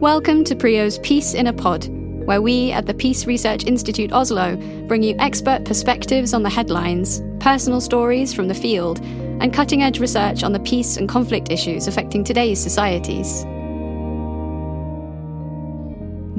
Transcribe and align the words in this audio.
Welcome 0.00 0.44
to 0.44 0.54
PRIO's 0.54 0.98
Peace 0.98 1.32
in 1.32 1.46
a 1.46 1.54
Pod, 1.54 1.88
where 2.26 2.42
we 2.42 2.70
at 2.70 2.84
the 2.84 2.92
Peace 2.92 3.24
Research 3.24 3.64
Institute 3.64 4.12
Oslo 4.12 4.56
bring 4.88 5.02
you 5.02 5.16
expert 5.18 5.64
perspectives 5.64 6.34
on 6.34 6.42
the 6.42 6.50
headlines, 6.50 7.22
personal 7.40 7.80
stories 7.80 8.34
from 8.34 8.48
the 8.48 8.54
field, 8.54 9.00
and 9.40 9.54
cutting 9.54 9.82
edge 9.82 9.98
research 9.98 10.42
on 10.42 10.52
the 10.52 10.60
peace 10.60 10.98
and 10.98 11.08
conflict 11.08 11.50
issues 11.50 11.88
affecting 11.88 12.24
today's 12.24 12.62
societies. 12.62 13.44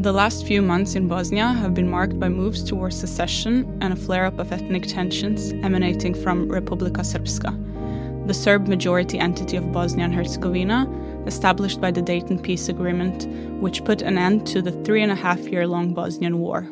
The 0.04 0.14
last 0.14 0.46
few 0.46 0.62
months 0.62 0.94
in 0.94 1.08
Bosnia 1.08 1.48
have 1.48 1.74
been 1.74 1.90
marked 1.90 2.20
by 2.20 2.30
moves 2.30 2.64
towards 2.64 2.96
secession 2.96 3.80
and 3.82 3.92
a 3.92 3.96
flare 3.96 4.26
up 4.26 4.38
of 4.38 4.52
ethnic 4.52 4.86
tensions 4.86 5.52
emanating 5.64 6.14
from 6.14 6.48
Republika 6.48 7.02
Srpska, 7.02 8.28
the 8.28 8.36
Serb 8.36 8.68
majority 8.68 9.18
entity 9.18 9.58
of 9.58 9.72
Bosnia 9.72 10.06
and 10.06 10.14
Herzegovina, 10.14 10.86
established 11.28 11.80
by 11.80 11.92
the 11.92 12.02
Dayton 12.02 12.40
Peace 12.40 12.70
Agreement, 12.70 13.28
which 13.62 13.84
put 13.86 14.02
an 14.02 14.18
end 14.18 14.48
to 14.48 14.62
the 14.62 14.72
three 14.84 15.04
and 15.04 15.12
a 15.12 15.16
half 15.16 15.40
year 15.40 15.68
long 15.68 15.94
Bosnian 15.94 16.40
War. 16.40 16.68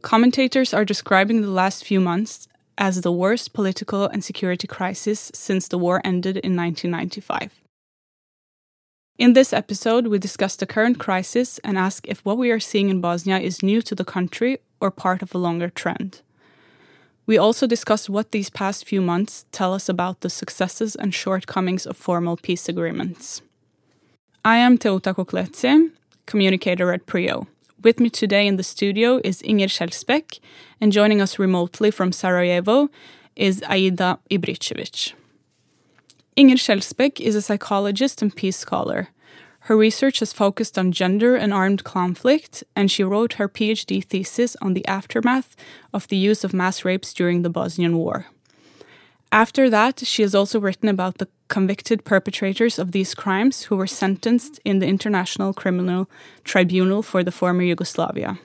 Commentators 0.00 0.74
are 0.74 0.84
describing 0.84 1.42
the 1.42 1.50
last 1.50 1.84
few 1.84 2.00
months 2.00 2.48
as 2.78 3.02
the 3.02 3.12
worst 3.12 3.52
political 3.52 4.06
and 4.06 4.24
security 4.24 4.66
crisis 4.66 5.30
since 5.34 5.68
the 5.68 5.78
war 5.78 6.00
ended 6.04 6.36
in 6.38 6.56
1995. 6.56 7.60
In 9.18 9.34
this 9.34 9.52
episode, 9.52 10.08
we 10.08 10.18
discuss 10.18 10.56
the 10.56 10.66
current 10.66 10.98
crisis 10.98 11.60
and 11.62 11.78
ask 11.78 12.08
if 12.08 12.24
what 12.24 12.38
we 12.38 12.50
are 12.50 12.58
seeing 12.58 12.88
in 12.88 13.00
Bosnia 13.00 13.38
is 13.38 13.62
new 13.62 13.82
to 13.82 13.94
the 13.94 14.04
country 14.04 14.58
or 14.80 14.90
part 14.90 15.22
of 15.22 15.34
a 15.34 15.38
longer 15.38 15.68
trend. 15.68 16.22
We 17.24 17.38
also 17.38 17.66
discuss 17.68 18.08
what 18.08 18.32
these 18.32 18.50
past 18.50 18.84
few 18.84 19.00
months 19.00 19.44
tell 19.52 19.72
us 19.72 19.88
about 19.88 20.20
the 20.20 20.30
successes 20.30 20.96
and 20.96 21.14
shortcomings 21.14 21.86
of 21.86 21.96
formal 21.96 22.36
peace 22.36 22.68
agreements. 22.68 23.42
I 24.44 24.56
am 24.56 24.76
Teuta 24.76 25.14
Kukleci, 25.14 25.92
communicator 26.26 26.92
at 26.92 27.06
PRIO. 27.06 27.46
With 27.80 28.00
me 28.00 28.10
today 28.10 28.46
in 28.48 28.56
the 28.56 28.64
studio 28.64 29.20
is 29.22 29.40
Inger 29.42 29.68
Skjelsbæk, 29.68 30.40
and 30.80 30.90
joining 30.90 31.20
us 31.20 31.38
remotely 31.38 31.92
from 31.92 32.10
Sarajevo 32.10 32.88
is 33.36 33.62
Aida 33.68 34.18
Ibričević. 34.28 35.12
Inger 36.34 36.56
Skjelsbæk 36.56 37.20
is 37.20 37.36
a 37.36 37.42
psychologist 37.42 38.20
and 38.20 38.34
peace 38.34 38.56
scholar. 38.56 39.08
Her 39.66 39.76
research 39.76 40.18
has 40.18 40.32
focused 40.32 40.76
on 40.76 40.90
gender 40.90 41.36
and 41.36 41.54
armed 41.54 41.84
conflict, 41.84 42.64
and 42.74 42.90
she 42.90 43.04
wrote 43.04 43.34
her 43.34 43.48
PhD 43.48 44.04
thesis 44.04 44.56
on 44.60 44.74
the 44.74 44.86
aftermath 44.86 45.54
of 45.92 46.08
the 46.08 46.16
use 46.16 46.42
of 46.42 46.52
mass 46.52 46.84
rapes 46.84 47.14
during 47.14 47.42
the 47.42 47.50
Bosnian 47.50 47.96
War. 47.96 48.26
After 49.30 49.70
that, 49.70 50.00
she 50.00 50.22
has 50.22 50.34
also 50.34 50.58
written 50.58 50.88
about 50.88 51.18
the 51.18 51.28
convicted 51.48 52.04
perpetrators 52.04 52.78
of 52.78 52.90
these 52.90 53.14
crimes 53.14 53.64
who 53.64 53.76
were 53.76 53.86
sentenced 53.86 54.58
in 54.64 54.80
the 54.80 54.86
International 54.86 55.54
Criminal 55.54 56.10
Tribunal 56.44 57.02
for 57.02 57.22
the 57.22 57.32
former 57.32 57.62
Yugoslavia. 57.62 58.38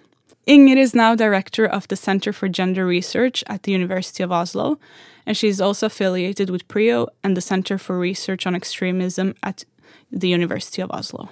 Inger 0.45 0.77
is 0.77 0.95
now 0.95 1.15
director 1.15 1.65
of 1.65 1.87
the 1.89 1.97
Center 1.97 2.31
for 2.31 2.47
Gender 2.47 2.85
Research 2.85 3.43
at 3.47 3.63
the 3.63 3.71
University 3.71 4.23
of 4.23 4.31
Oslo, 4.31 4.79
and 5.25 5.35
she 5.35 5.49
is 5.49 5.59
also 5.59 5.87
affiliated 5.87 6.49
with 6.49 6.67
PRIO 6.69 7.07
and 7.23 7.35
the 7.35 7.41
Center 7.41 7.77
for 7.77 7.99
Research 7.99 8.47
on 8.47 8.55
Extremism 8.55 9.35
at 9.43 9.65
the 10.11 10.27
University 10.27 10.81
of 10.81 10.91
Oslo. 10.91 11.29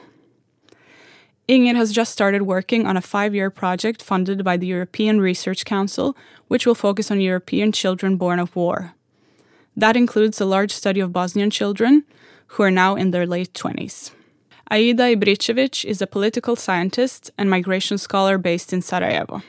Inger 1.48 1.76
has 1.76 1.92
just 1.92 2.12
started 2.12 2.42
working 2.42 2.88
on 2.88 2.98
a 2.98 3.02
five 3.02 3.36
year 3.36 3.50
project 3.52 4.02
funded 4.02 4.44
by 4.44 4.58
the 4.58 4.68
European 4.68 5.22
Research 5.22 5.64
Council, 5.64 6.18
which 6.48 6.66
will 6.66 6.76
focus 6.76 7.12
on 7.12 7.22
European 7.22 7.72
children 7.72 8.18
born 8.18 8.40
of 8.40 8.56
war. 8.56 8.94
That 9.78 9.96
includes 9.96 10.42
a 10.42 10.46
large 10.46 10.72
study 10.72 11.00
of 11.00 11.14
Bosnian 11.14 11.52
children 11.52 12.04
who 12.48 12.64
are 12.64 12.72
now 12.72 12.96
in 12.96 13.12
their 13.12 13.28
late 13.28 13.54
20s. 13.54 14.12
Aida 14.72 15.16
Ibričević 15.16 15.86
is 15.86 16.02
a 16.02 16.08
political 16.08 16.56
scientist 16.56 17.30
and 17.38 17.50
migration 17.50 18.00
scholar 18.00 18.40
based 18.40 18.74
in 18.74 18.82
Sarajevo. 18.82 19.44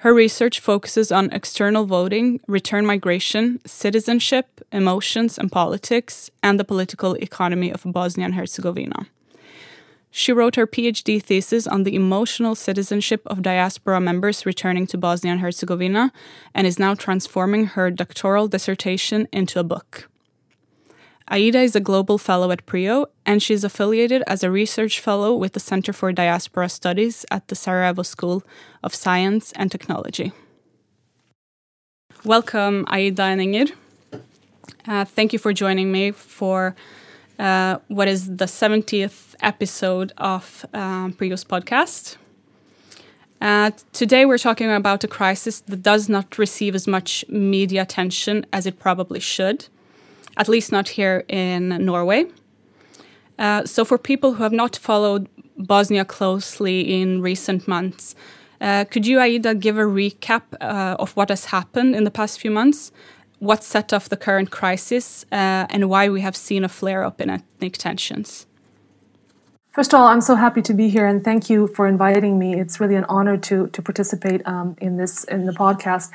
Her 0.00 0.14
research 0.14 0.60
focuses 0.60 1.12
on 1.12 1.30
external 1.30 1.84
voting, 1.84 2.40
return 2.48 2.86
migration, 2.86 3.60
citizenship, 3.66 4.62
emotions 4.72 5.36
and 5.36 5.52
politics, 5.52 6.30
and 6.42 6.58
the 6.58 6.64
political 6.64 7.16
economy 7.16 7.70
of 7.70 7.82
Bosnia 7.84 8.24
and 8.24 8.34
Herzegovina. 8.34 9.08
She 10.10 10.32
wrote 10.32 10.56
her 10.56 10.66
PhD 10.66 11.22
thesis 11.22 11.66
on 11.66 11.82
the 11.82 11.94
emotional 11.94 12.54
citizenship 12.54 13.20
of 13.26 13.42
diaspora 13.42 14.00
members 14.00 14.46
returning 14.46 14.86
to 14.86 14.96
Bosnia 14.96 15.32
and 15.32 15.42
Herzegovina 15.42 16.12
and 16.54 16.66
is 16.66 16.78
now 16.78 16.94
transforming 16.94 17.66
her 17.66 17.90
doctoral 17.90 18.48
dissertation 18.48 19.28
into 19.34 19.60
a 19.60 19.64
book. 19.64 20.08
Aida 21.32 21.60
is 21.60 21.76
a 21.76 21.80
global 21.80 22.18
fellow 22.18 22.50
at 22.50 22.66
PRIO, 22.66 23.06
and 23.24 23.40
she's 23.40 23.62
affiliated 23.62 24.24
as 24.26 24.42
a 24.42 24.50
research 24.50 24.98
fellow 24.98 25.32
with 25.32 25.52
the 25.52 25.60
Center 25.60 25.92
for 25.92 26.10
Diaspora 26.10 26.68
Studies 26.68 27.24
at 27.30 27.46
the 27.46 27.54
Sarajevo 27.54 28.02
School 28.02 28.42
of 28.82 28.96
Science 28.96 29.52
and 29.52 29.70
Technology. 29.70 30.32
Welcome, 32.24 32.84
Aida 32.88 33.22
and 33.22 33.40
Inger. 33.40 33.72
Uh, 34.88 35.04
thank 35.04 35.32
you 35.32 35.38
for 35.38 35.52
joining 35.52 35.92
me 35.92 36.10
for 36.10 36.74
uh, 37.38 37.78
what 37.86 38.08
is 38.08 38.26
the 38.26 38.46
70th 38.46 39.36
episode 39.40 40.12
of 40.18 40.66
um, 40.74 41.12
PRIO's 41.12 41.44
podcast. 41.44 42.16
Uh, 43.40 43.70
today, 43.92 44.26
we're 44.26 44.36
talking 44.36 44.68
about 44.68 45.04
a 45.04 45.08
crisis 45.08 45.60
that 45.60 45.80
does 45.80 46.08
not 46.08 46.38
receive 46.38 46.74
as 46.74 46.88
much 46.88 47.24
media 47.28 47.82
attention 47.82 48.44
as 48.52 48.66
it 48.66 48.80
probably 48.80 49.20
should 49.20 49.68
at 50.36 50.48
least 50.48 50.72
not 50.72 50.90
here 50.90 51.24
in 51.28 51.68
Norway. 51.84 52.26
Uh, 53.38 53.64
so, 53.64 53.84
for 53.84 53.98
people 53.98 54.34
who 54.34 54.42
have 54.42 54.52
not 54.52 54.76
followed 54.76 55.28
Bosnia 55.56 56.04
closely 56.04 57.00
in 57.00 57.22
recent 57.22 57.66
months, 57.66 58.14
uh, 58.60 58.84
could 58.84 59.06
you, 59.06 59.18
Aida, 59.18 59.54
give 59.54 59.78
a 59.78 59.84
recap 59.84 60.42
uh, 60.60 60.96
of 60.98 61.16
what 61.16 61.30
has 61.30 61.46
happened 61.46 61.96
in 61.96 62.04
the 62.04 62.10
past 62.10 62.38
few 62.38 62.50
months? 62.50 62.92
What 63.38 63.64
set 63.64 63.94
off 63.94 64.10
the 64.10 64.18
current 64.18 64.50
crisis 64.50 65.24
uh, 65.32 65.66
and 65.70 65.88
why 65.88 66.10
we 66.10 66.20
have 66.20 66.36
seen 66.36 66.62
a 66.62 66.68
flare 66.68 67.02
up 67.02 67.20
in 67.22 67.30
ethnic 67.30 67.78
tensions? 67.78 68.46
First 69.72 69.94
of 69.94 70.00
all, 70.00 70.08
I'm 70.08 70.20
so 70.20 70.34
happy 70.34 70.62
to 70.62 70.74
be 70.74 70.88
here, 70.88 71.06
and 71.06 71.22
thank 71.22 71.48
you 71.48 71.68
for 71.68 71.86
inviting 71.86 72.40
me. 72.40 72.58
It's 72.58 72.80
really 72.80 72.96
an 72.96 73.04
honor 73.04 73.36
to 73.36 73.68
to 73.68 73.80
participate 73.80 74.44
um, 74.44 74.74
in 74.80 74.96
this 74.96 75.22
in 75.22 75.46
the 75.46 75.52
podcast. 75.52 76.10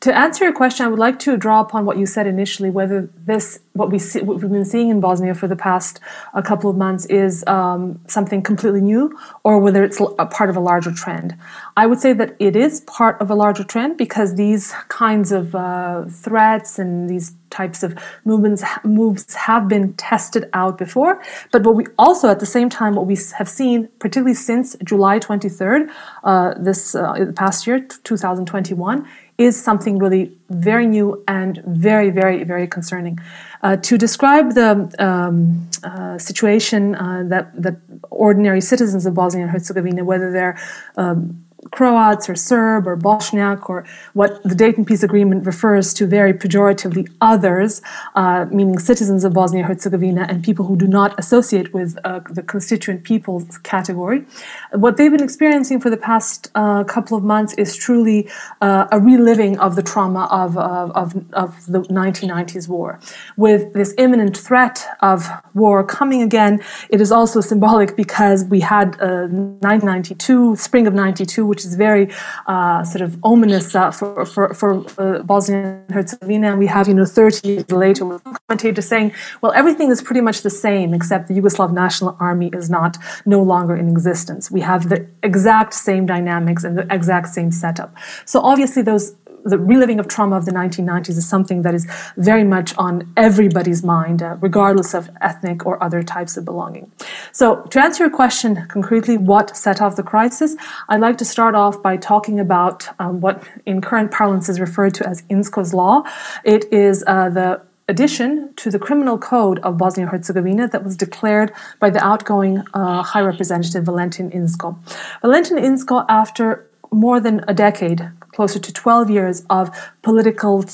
To 0.00 0.14
answer 0.14 0.44
your 0.44 0.52
question, 0.52 0.84
I 0.84 0.90
would 0.90 0.98
like 0.98 1.18
to 1.20 1.38
draw 1.38 1.62
upon 1.62 1.86
what 1.86 1.96
you 1.96 2.04
said 2.04 2.26
initially, 2.26 2.68
whether 2.68 3.08
this 3.24 3.60
what 3.72 3.90
we 3.90 3.98
see, 3.98 4.20
what 4.20 4.42
we've 4.42 4.52
been 4.52 4.66
seeing 4.66 4.90
in 4.90 5.00
Bosnia 5.00 5.34
for 5.34 5.48
the 5.48 5.56
past 5.56 6.00
a 6.34 6.42
couple 6.42 6.68
of 6.68 6.76
months 6.76 7.06
is 7.06 7.46
um, 7.46 7.98
something 8.08 8.42
completely 8.42 8.82
new, 8.82 9.18
or 9.42 9.58
whether 9.58 9.82
it's 9.84 9.98
a 10.18 10.26
part 10.26 10.50
of 10.50 10.56
a 10.56 10.60
larger 10.60 10.92
trend. 10.92 11.34
I 11.78 11.86
would 11.86 12.00
say 12.00 12.12
that 12.12 12.36
it 12.38 12.56
is 12.56 12.82
part 12.82 13.18
of 13.22 13.30
a 13.30 13.34
larger 13.34 13.64
trend 13.64 13.96
because 13.96 14.34
these 14.34 14.72
kinds 14.88 15.32
of 15.32 15.54
uh, 15.54 16.04
threats 16.10 16.78
and 16.78 17.08
these 17.08 17.32
types 17.50 17.82
of 17.82 17.96
movements 18.24 18.62
moves 18.84 19.34
have 19.34 19.68
been 19.68 19.94
tested 19.94 20.48
out 20.52 20.78
before. 20.78 21.22
But 21.52 21.62
what 21.62 21.74
we 21.74 21.86
also, 21.98 22.28
at 22.28 22.40
the 22.40 22.46
same 22.46 22.68
time, 22.68 22.94
what 22.94 23.06
we 23.06 23.18
have 23.36 23.48
seen, 23.48 23.88
particularly 23.98 24.34
since 24.34 24.76
July 24.84 25.18
23rd, 25.18 25.90
uh, 26.24 26.54
this 26.58 26.94
uh, 26.94 27.32
past 27.36 27.66
year, 27.66 27.80
2021 27.80 29.06
is 29.38 29.60
something 29.62 29.98
really 29.98 30.36
very 30.50 30.86
new 30.86 31.22
and 31.28 31.62
very, 31.64 32.10
very, 32.10 32.42
very 32.42 32.66
concerning. 32.66 33.18
Uh, 33.62 33.76
to 33.76 33.96
describe 33.96 34.54
the 34.54 34.92
um, 34.98 35.68
uh, 35.84 36.18
situation 36.18 36.94
uh, 36.96 37.24
that 37.26 37.50
that 37.60 37.76
ordinary 38.10 38.60
citizens 38.60 39.06
of 39.06 39.14
Bosnia 39.14 39.44
and 39.44 39.50
Herzegovina, 39.50 40.04
whether 40.04 40.32
they're 40.32 40.58
um, 40.96 41.44
Croats 41.70 42.28
or 42.28 42.36
Serb 42.36 42.86
or 42.86 42.96
Bosniak 42.96 43.68
or 43.68 43.84
what 44.14 44.42
the 44.42 44.54
Dayton 44.54 44.84
Peace 44.84 45.02
Agreement 45.02 45.44
refers 45.44 45.92
to 45.94 46.06
very 46.06 46.32
pejoratively 46.32 47.10
others, 47.20 47.82
uh, 48.14 48.46
meaning 48.50 48.78
citizens 48.78 49.24
of 49.24 49.32
Bosnia 49.32 49.64
Herzegovina 49.64 50.26
and 50.28 50.44
people 50.44 50.66
who 50.66 50.76
do 50.76 50.86
not 50.86 51.18
associate 51.18 51.74
with 51.74 51.98
uh, 52.04 52.20
the 52.30 52.42
constituent 52.42 53.02
peoples 53.02 53.58
category. 53.58 54.24
What 54.72 54.96
they've 54.96 55.10
been 55.10 55.22
experiencing 55.22 55.80
for 55.80 55.90
the 55.90 55.96
past 55.96 56.50
uh, 56.54 56.84
couple 56.84 57.16
of 57.16 57.24
months 57.24 57.54
is 57.54 57.76
truly 57.76 58.28
uh, 58.60 58.86
a 58.92 59.00
reliving 59.00 59.58
of 59.58 59.74
the 59.74 59.82
trauma 59.82 60.28
of, 60.30 60.56
of, 60.56 60.90
of, 60.92 61.32
of 61.32 61.66
the 61.66 61.80
1990s 61.80 62.68
war. 62.68 63.00
With 63.36 63.72
this 63.72 63.94
imminent 63.98 64.36
threat 64.36 64.86
of 65.00 65.28
war 65.54 65.82
coming 65.82 66.22
again, 66.22 66.62
it 66.88 67.00
is 67.00 67.10
also 67.10 67.40
symbolic 67.40 67.96
because 67.96 68.44
we 68.44 68.60
had 68.60 68.96
1992, 69.00 70.52
uh, 70.52 70.56
spring 70.56 70.86
of 70.86 70.94
92, 70.94 71.47
which 71.48 71.64
is 71.64 71.74
very 71.74 72.10
uh, 72.46 72.84
sort 72.84 73.02
of 73.02 73.18
ominous 73.24 73.74
uh, 73.74 73.90
for, 73.90 74.24
for, 74.24 74.54
for 74.54 74.84
uh, 74.98 75.22
Bosnia 75.22 75.82
and 75.88 75.94
Herzegovina. 75.94 76.50
And 76.50 76.58
we 76.58 76.66
have, 76.66 76.88
you 76.88 76.94
know, 76.94 77.04
30 77.04 77.48
years 77.48 77.70
later, 77.72 78.04
with 78.04 78.22
commentators 78.24 78.86
saying, 78.86 79.12
well, 79.42 79.52
everything 79.52 79.90
is 79.90 80.02
pretty 80.02 80.20
much 80.20 80.42
the 80.42 80.50
same, 80.50 80.94
except 80.94 81.28
the 81.28 81.34
Yugoslav 81.34 81.72
National 81.72 82.16
Army 82.20 82.50
is 82.52 82.70
not 82.70 82.96
no 83.26 83.42
longer 83.42 83.74
in 83.76 83.88
existence. 83.88 84.50
We 84.50 84.60
have 84.60 84.88
the 84.88 85.06
exact 85.22 85.74
same 85.74 86.06
dynamics 86.06 86.64
and 86.64 86.78
the 86.78 86.86
exact 86.94 87.28
same 87.28 87.50
setup. 87.50 87.94
So 88.24 88.40
obviously, 88.40 88.82
those 88.82 89.14
the 89.48 89.58
reliving 89.58 89.98
of 89.98 90.08
trauma 90.08 90.36
of 90.36 90.44
the 90.44 90.52
1990s 90.52 91.10
is 91.10 91.28
something 91.28 91.62
that 91.62 91.74
is 91.74 91.86
very 92.16 92.44
much 92.44 92.76
on 92.76 93.12
everybody's 93.16 93.82
mind, 93.82 94.22
uh, 94.22 94.36
regardless 94.40 94.94
of 94.94 95.10
ethnic 95.20 95.66
or 95.66 95.82
other 95.82 96.02
types 96.02 96.36
of 96.36 96.44
belonging. 96.44 96.90
So, 97.32 97.62
to 97.70 97.80
answer 97.80 98.04
your 98.04 98.10
question 98.10 98.66
concretely, 98.68 99.16
what 99.16 99.56
set 99.56 99.80
off 99.80 99.96
the 99.96 100.02
crisis, 100.02 100.56
I'd 100.88 101.00
like 101.00 101.18
to 101.18 101.24
start 101.24 101.54
off 101.54 101.82
by 101.82 101.96
talking 101.96 102.40
about 102.40 102.88
um, 102.98 103.20
what 103.20 103.42
in 103.66 103.80
current 103.80 104.10
parlance 104.10 104.48
is 104.48 104.60
referred 104.60 104.94
to 104.94 105.08
as 105.08 105.22
Inzko's 105.22 105.74
law. 105.74 106.02
It 106.44 106.70
is 106.72 107.04
uh, 107.06 107.30
the 107.30 107.60
addition 107.88 108.52
to 108.56 108.70
the 108.70 108.78
criminal 108.78 109.18
code 109.18 109.58
of 109.60 109.78
Bosnia 109.78 110.06
and 110.06 110.12
Herzegovina 110.12 110.68
that 110.68 110.84
was 110.84 110.96
declared 110.96 111.52
by 111.80 111.90
the 111.90 112.04
outgoing 112.04 112.62
uh, 112.74 113.02
High 113.02 113.22
Representative 113.22 113.84
Valentin 113.84 114.30
Inzko. 114.30 114.78
Valentin 115.22 115.56
Inzko, 115.56 116.04
after 116.08 116.68
more 116.92 117.20
than 117.20 117.44
a 117.48 117.54
decade, 117.54 118.10
closer 118.38 118.60
to 118.60 118.72
12 118.72 119.10
years 119.10 119.36
of 119.50 119.64
political, 120.02 120.64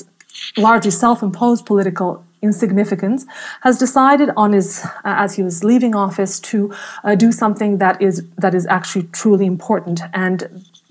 largely 0.55 0.91
self 0.91 1.23
imposed 1.23 1.65
political 1.65 2.23
insignificance, 2.47 3.25
has 3.61 3.79
decided 3.85 4.29
on 4.43 4.53
his, 4.53 4.67
uh, 4.85 5.23
as 5.23 5.29
he 5.37 5.41
was 5.41 5.63
leaving 5.63 5.93
office, 5.95 6.33
to 6.51 6.57
uh, 7.03 7.15
do 7.15 7.31
something 7.31 7.79
that 7.79 7.95
is, 8.07 8.15
that 8.43 8.53
is 8.53 8.67
actually 8.77 9.05
truly 9.21 9.47
important 9.55 9.97
and 10.13 10.37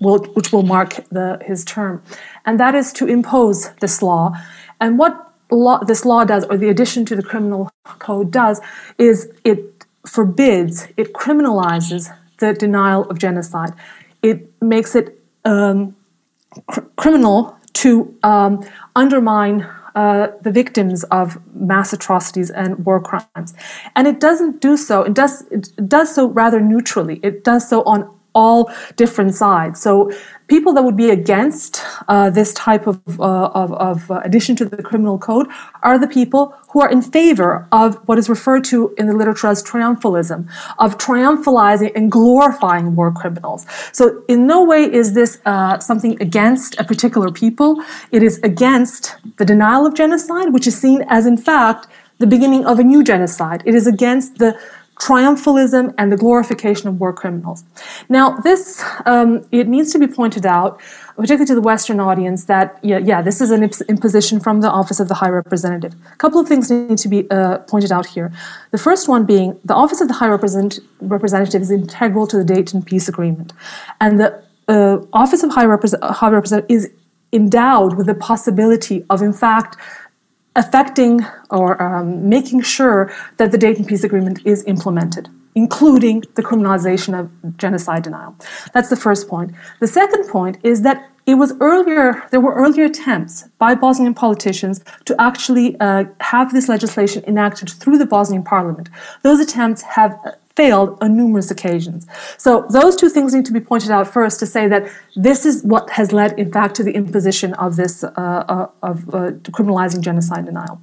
will, 0.01 0.19
which 0.37 0.51
will 0.51 0.67
mark 0.75 0.91
the, 1.17 1.27
his 1.49 1.63
term. 1.63 2.03
And 2.45 2.59
that 2.59 2.75
is 2.75 2.91
to 2.99 3.07
impose 3.07 3.59
this 3.83 4.01
law. 4.01 4.23
And 4.81 4.99
what 4.99 5.13
law, 5.49 5.77
this 5.91 6.03
law 6.03 6.25
does, 6.25 6.43
or 6.49 6.57
the 6.57 6.69
addition 6.75 7.05
to 7.05 7.15
the 7.15 7.23
criminal 7.31 7.71
code 8.07 8.31
does, 8.31 8.59
is 8.97 9.31
it 9.45 9.59
forbids, 10.05 10.87
it 10.97 11.13
criminalizes 11.13 12.13
the 12.39 12.51
denial 12.53 13.03
of 13.09 13.17
genocide 13.17 13.71
it 14.25 14.39
makes 14.61 14.95
it 14.95 15.21
um, 15.45 15.95
cr- 16.67 16.81
criminal 16.95 17.57
to 17.73 18.17
um, 18.23 18.63
undermine 18.95 19.67
uh, 19.95 20.27
the 20.41 20.51
victims 20.51 21.03
of 21.05 21.39
mass 21.53 21.93
atrocities 21.93 22.49
and 22.49 22.85
war 22.85 22.99
crimes. 23.01 23.53
And 23.95 24.07
it 24.07 24.19
doesn't 24.19 24.61
do 24.61 24.75
so, 24.75 25.03
it 25.03 25.13
does, 25.13 25.43
it 25.51 25.69
does 25.87 26.13
so 26.13 26.27
rather 26.27 26.59
neutrally. 26.59 27.19
It 27.23 27.43
does 27.43 27.69
so 27.69 27.81
on 27.83 28.09
all 28.33 28.69
different 28.97 29.33
sides. 29.33 29.81
So 29.81 30.11
people 30.47 30.73
that 30.73 30.83
would 30.83 30.97
be 30.97 31.09
against 31.09 31.83
uh, 32.07 32.29
this 32.29 32.53
type 32.53 32.87
of, 32.87 33.01
uh, 33.19 33.47
of, 33.47 33.73
of 33.73 34.11
uh, 34.11 34.21
addition 34.23 34.55
to 34.55 34.65
the 34.65 34.81
criminal 34.83 35.17
code 35.17 35.47
are 35.81 35.97
the 35.97 36.07
people 36.07 36.55
who 36.69 36.81
are 36.81 36.91
in 36.91 37.01
favor 37.01 37.67
of 37.71 37.95
what 38.07 38.17
is 38.17 38.29
referred 38.29 38.63
to 38.65 38.93
in 38.97 39.07
the 39.07 39.13
literature 39.13 39.47
as 39.47 39.63
triumphalism, 39.63 40.47
of 40.77 40.97
triumphalizing 40.97 41.91
and 41.95 42.11
glorifying 42.11 42.95
war 42.95 43.11
criminals. 43.11 43.65
So 43.91 44.23
in 44.27 44.45
no 44.45 44.63
way 44.63 44.83
is 44.83 45.13
this 45.13 45.39
uh, 45.45 45.79
something 45.79 46.21
against 46.21 46.79
a 46.79 46.83
particular 46.83 47.31
people. 47.31 47.83
It 48.11 48.21
is 48.21 48.39
against 48.43 49.15
the 49.37 49.45
denial 49.45 49.85
of 49.85 49.95
genocide, 49.95 50.53
which 50.53 50.67
is 50.67 50.79
seen 50.79 51.03
as, 51.07 51.25
in 51.25 51.37
fact, 51.37 51.87
the 52.17 52.27
beginning 52.27 52.65
of 52.65 52.79
a 52.79 52.83
new 52.83 53.03
genocide. 53.03 53.61
It 53.65 53.75
is 53.75 53.87
against 53.87 54.37
the 54.37 54.57
triumphalism 54.99 55.93
and 55.97 56.11
the 56.11 56.17
glorification 56.17 56.87
of 56.87 56.99
war 56.99 57.11
criminals. 57.11 57.63
Now, 58.07 58.37
this 58.37 58.83
um, 59.05 59.45
it 59.51 59.67
needs 59.67 59.91
to 59.91 59.99
be 59.99 60.07
pointed 60.07 60.45
out, 60.45 60.79
particularly 61.15 61.45
to 61.47 61.55
the 61.55 61.61
Western 61.61 61.99
audience, 61.99 62.45
that 62.45 62.79
yeah, 62.81 62.99
yeah, 62.99 63.21
this 63.21 63.41
is 63.41 63.51
an 63.51 63.63
imposition 63.89 64.39
from 64.39 64.61
the 64.61 64.69
Office 64.69 64.99
of 64.99 65.07
the 65.07 65.15
High 65.15 65.29
Representative. 65.29 65.93
A 66.13 66.15
couple 66.17 66.39
of 66.39 66.47
things 66.47 66.71
need 66.71 66.97
to 66.97 67.07
be 67.09 67.29
uh, 67.29 67.57
pointed 67.59 67.91
out 67.91 68.05
here. 68.05 68.31
The 68.71 68.77
first 68.77 69.07
one 69.09 69.25
being 69.25 69.59
the 69.65 69.73
Office 69.73 70.01
of 70.01 70.07
the 70.07 70.13
High 70.15 70.29
Represent- 70.29 70.79
Representative 71.01 71.61
is 71.61 71.71
integral 71.71 72.25
to 72.27 72.37
the 72.37 72.45
Dayton 72.45 72.81
Peace 72.81 73.09
Agreement, 73.09 73.51
and 73.99 74.19
the 74.19 74.43
uh, 74.67 74.99
Office 75.13 75.43
of 75.43 75.51
High, 75.51 75.67
High 76.13 76.29
Representative 76.29 76.65
is 76.69 76.89
endowed 77.33 77.95
with 77.97 78.07
the 78.07 78.15
possibility 78.15 79.05
of, 79.09 79.21
in 79.21 79.33
fact, 79.33 79.75
affecting 80.55 81.25
or 81.49 81.81
um, 81.81 82.29
making 82.29 82.61
sure 82.61 83.13
that 83.37 83.51
the 83.51 83.57
Dayton 83.57 83.85
Peace 83.85 84.03
Agreement 84.03 84.39
is 84.45 84.63
implemented, 84.65 85.29
including 85.53 86.23
the 86.35 86.43
criminalization 86.43 87.19
of 87.19 87.57
genocide 87.57 88.03
denial. 88.03 88.35
That's 88.73 88.89
the 88.89 88.95
first 88.95 89.27
point. 89.27 89.51
The 89.79 89.87
second 89.87 90.27
point 90.29 90.57
is 90.63 90.81
that 90.81 91.09
it 91.25 91.35
was 91.35 91.53
earlier, 91.59 92.23
there 92.29 92.39
were 92.39 92.53
earlier 92.53 92.85
attempts 92.85 93.47
by 93.57 93.73
Bosnian 93.73 94.13
politicians 94.13 94.83
to 95.05 95.19
actually 95.19 95.75
uh, 95.79 96.05
have 96.19 96.53
this 96.53 96.69
legislation 96.69 97.23
enacted 97.25 97.69
through 97.69 97.97
the 97.97 98.05
Bosnian 98.05 98.43
parliament. 98.43 98.89
Those 99.23 99.39
attempts 99.39 99.81
have 99.81 100.17
failed 100.55 100.97
on 101.01 101.17
numerous 101.17 101.51
occasions. 101.51 102.07
So 102.37 102.65
those 102.69 102.95
two 102.95 103.09
things 103.09 103.33
need 103.33 103.45
to 103.45 103.53
be 103.53 103.59
pointed 103.59 103.91
out 103.91 104.07
first 104.07 104.39
to 104.39 104.45
say 104.45 104.67
that 104.67 104.89
this 105.15 105.45
is 105.45 105.63
what 105.63 105.89
has 105.91 106.11
led, 106.11 106.37
in 106.39 106.51
fact, 106.51 106.75
to 106.75 106.83
the 106.83 106.91
imposition 106.91 107.53
of 107.55 107.75
this 107.75 108.03
uh, 108.03 108.09
uh, 108.15 108.67
of 108.81 109.09
uh, 109.09 109.31
criminalizing 109.55 110.01
genocide 110.01 110.45
denial. 110.45 110.81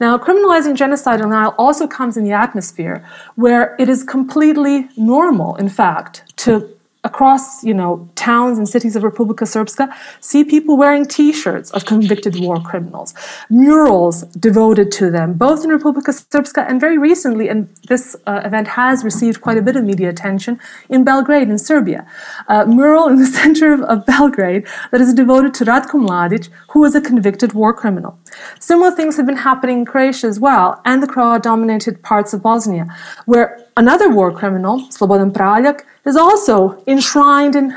Now, 0.00 0.16
criminalizing 0.18 0.74
genocide 0.74 1.20
denial 1.20 1.54
also 1.58 1.86
comes 1.86 2.16
in 2.16 2.24
the 2.24 2.32
atmosphere 2.32 3.04
where 3.34 3.76
it 3.78 3.88
is 3.88 4.04
completely 4.04 4.88
normal, 4.96 5.56
in 5.56 5.68
fact, 5.68 6.36
to 6.38 6.68
across 7.02 7.64
you 7.64 7.72
know 7.72 8.08
towns 8.14 8.58
and 8.58 8.68
cities 8.68 8.94
of 8.94 9.02
Republika 9.02 9.44
Srpska 9.44 9.92
see 10.20 10.44
people 10.44 10.76
wearing 10.76 11.06
t-shirts 11.06 11.70
of 11.70 11.86
convicted 11.86 12.38
war 12.38 12.60
criminals 12.60 13.14
murals 13.48 14.22
devoted 14.48 14.92
to 14.92 15.10
them 15.10 15.32
both 15.32 15.64
in 15.64 15.70
Republika 15.70 16.12
Srpska 16.12 16.68
and 16.68 16.78
very 16.80 16.98
recently 16.98 17.48
and 17.48 17.68
this 17.88 18.16
uh, 18.26 18.42
event 18.44 18.68
has 18.68 19.02
received 19.02 19.40
quite 19.40 19.56
a 19.56 19.62
bit 19.62 19.76
of 19.76 19.84
media 19.84 20.08
attention 20.08 20.60
in 20.88 21.04
Belgrade 21.04 21.48
in 21.48 21.58
Serbia. 21.58 22.06
A 22.48 22.66
mural 22.66 23.08
in 23.08 23.16
the 23.16 23.26
center 23.40 23.72
of, 23.72 23.80
of 23.82 24.04
Belgrade 24.06 24.66
that 24.90 25.00
is 25.00 25.14
devoted 25.14 25.54
to 25.54 25.64
Ratko 25.64 25.96
Mladic 26.06 26.48
who 26.70 26.80
was 26.80 26.94
a 26.94 27.00
convicted 27.00 27.52
war 27.52 27.72
criminal. 27.72 28.18
Similar 28.58 28.90
things 28.90 29.16
have 29.16 29.26
been 29.26 29.38
happening 29.38 29.78
in 29.80 29.84
Croatia 29.84 30.26
as 30.26 30.38
well 30.38 30.80
and 30.84 31.02
the 31.02 31.06
Croat 31.06 31.42
dominated 31.42 32.02
parts 32.02 32.34
of 32.34 32.42
Bosnia 32.42 32.86
where 33.24 33.66
another 33.76 34.08
war 34.10 34.32
criminal 34.32 34.80
Slobodan 34.88 35.32
Praljak 35.32 35.82
is 36.04 36.16
also 36.16 36.82
enshrined 36.86 37.56
in, 37.56 37.76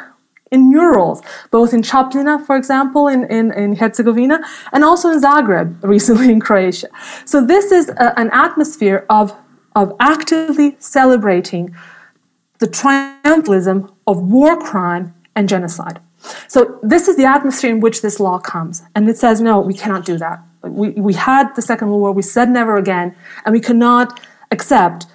in 0.52 0.70
murals, 0.70 1.22
both 1.52 1.74
in 1.74 1.82
Čapljina, 1.82 2.46
for 2.46 2.56
example, 2.56 3.08
in, 3.08 3.24
in, 3.26 3.52
in 3.54 3.76
Herzegovina, 3.76 4.42
and 4.72 4.84
also 4.84 5.10
in 5.10 5.22
Zagreb, 5.22 5.82
recently 5.84 6.32
in 6.32 6.40
Croatia. 6.40 6.88
So 7.26 7.46
this 7.46 7.72
is 7.72 7.90
a, 7.90 8.18
an 8.20 8.30
atmosphere 8.32 9.06
of, 9.10 9.36
of 9.76 9.94
actively 10.00 10.76
celebrating 10.80 11.76
the 12.60 12.68
triumphalism 12.68 13.92
of 14.08 14.22
war 14.22 14.58
crime 14.58 15.14
and 15.36 15.50
genocide. 15.50 16.00
So 16.48 16.80
this 16.82 17.08
is 17.08 17.18
the 17.18 17.26
atmosphere 17.26 17.72
in 17.72 17.80
which 17.80 18.02
this 18.02 18.20
law 18.20 18.40
comes. 18.40 18.84
And 18.96 19.10
it 19.10 19.18
says, 19.18 19.42
no, 19.42 19.60
we 19.60 19.74
cannot 19.74 20.06
do 20.06 20.18
that. 20.18 20.42
We, 20.62 20.92
we 20.92 21.14
had 21.14 21.54
the 21.56 21.62
Second 21.62 21.90
World 21.90 22.02
War, 22.02 22.12
we 22.14 22.22
said 22.22 22.50
never 22.50 22.78
again, 22.78 23.16
and 23.46 23.54
we 23.54 23.60
cannot 23.60 24.22
accept, 24.52 25.08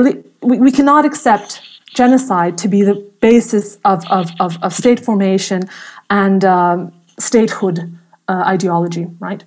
we, 0.00 0.58
we 0.58 0.70
cannot 0.70 1.04
accept 1.04 1.60
genocide 1.94 2.58
to 2.58 2.68
be 2.68 2.82
the 2.82 2.94
basis 3.20 3.78
of, 3.84 4.04
of, 4.10 4.30
of, 4.40 4.58
of 4.62 4.72
state 4.72 5.00
formation 5.00 5.62
and 6.10 6.44
um, 6.44 6.92
statehood 7.18 7.96
uh, 8.28 8.42
ideology, 8.46 9.06
right? 9.20 9.44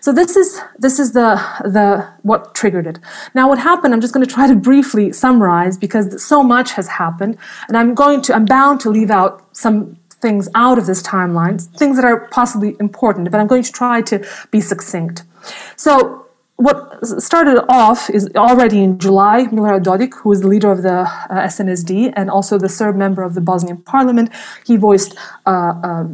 So 0.00 0.12
this 0.12 0.36
is 0.36 0.60
this 0.78 0.98
is 0.98 1.12
the 1.12 1.40
the 1.62 2.08
what 2.22 2.54
triggered 2.54 2.88
it. 2.88 2.98
Now, 3.34 3.48
what 3.48 3.58
happened? 3.58 3.94
I'm 3.94 4.00
just 4.00 4.12
going 4.12 4.26
to 4.26 4.32
try 4.32 4.48
to 4.48 4.56
briefly 4.56 5.12
summarize 5.12 5.78
because 5.78 6.24
so 6.24 6.42
much 6.42 6.72
has 6.72 6.88
happened, 6.88 7.36
and 7.68 7.76
I'm 7.76 7.94
going 7.94 8.20
to 8.22 8.34
I'm 8.34 8.46
bound 8.46 8.80
to 8.80 8.90
leave 8.90 9.12
out 9.12 9.44
some 9.52 9.96
things 10.20 10.48
out 10.54 10.76
of 10.76 10.86
this 10.86 11.02
timeline, 11.02 11.60
things 11.78 11.96
that 11.96 12.04
are 12.04 12.28
possibly 12.28 12.76
important, 12.80 13.30
but 13.30 13.40
I'm 13.40 13.46
going 13.46 13.62
to 13.62 13.72
try 13.72 14.02
to 14.02 14.26
be 14.50 14.60
succinct. 14.60 15.22
So 15.76 16.26
what 16.60 17.06
started 17.22 17.64
off 17.70 18.10
is 18.10 18.30
already 18.36 18.82
in 18.82 18.98
July, 18.98 19.46
Milorad 19.46 19.82
Dodik, 19.82 20.12
who 20.14 20.30
is 20.32 20.42
the 20.42 20.48
leader 20.48 20.70
of 20.70 20.82
the 20.82 21.00
uh, 21.00 21.46
SNSD 21.46 22.12
and 22.14 22.30
also 22.30 22.58
the 22.58 22.68
Serb 22.68 22.96
member 22.96 23.22
of 23.22 23.32
the 23.34 23.40
Bosnian 23.40 23.78
parliament, 23.78 24.30
he 24.66 24.76
voiced 24.76 25.16
uh, 25.46 25.72
uh, 25.82 26.04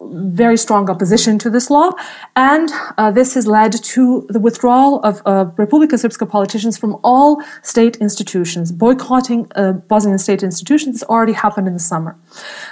very 0.00 0.56
strong 0.56 0.88
opposition 0.88 1.38
to 1.40 1.50
this 1.50 1.68
law, 1.68 1.90
and 2.36 2.70
uh, 2.96 3.10
this 3.10 3.34
has 3.34 3.46
led 3.46 3.72
to 3.72 4.26
the 4.30 4.40
withdrawal 4.40 5.00
of 5.00 5.20
uh, 5.26 5.44
Republika 5.56 5.94
Srpska 5.94 6.28
politicians 6.28 6.78
from 6.78 6.96
all 7.04 7.42
state 7.62 7.96
institutions. 7.96 8.72
Boycotting 8.72 9.50
uh, 9.56 9.72
Bosnian 9.72 10.18
state 10.18 10.42
institutions 10.42 11.02
already 11.02 11.34
happened 11.34 11.66
in 11.66 11.74
the 11.74 11.80
summer. 11.80 12.16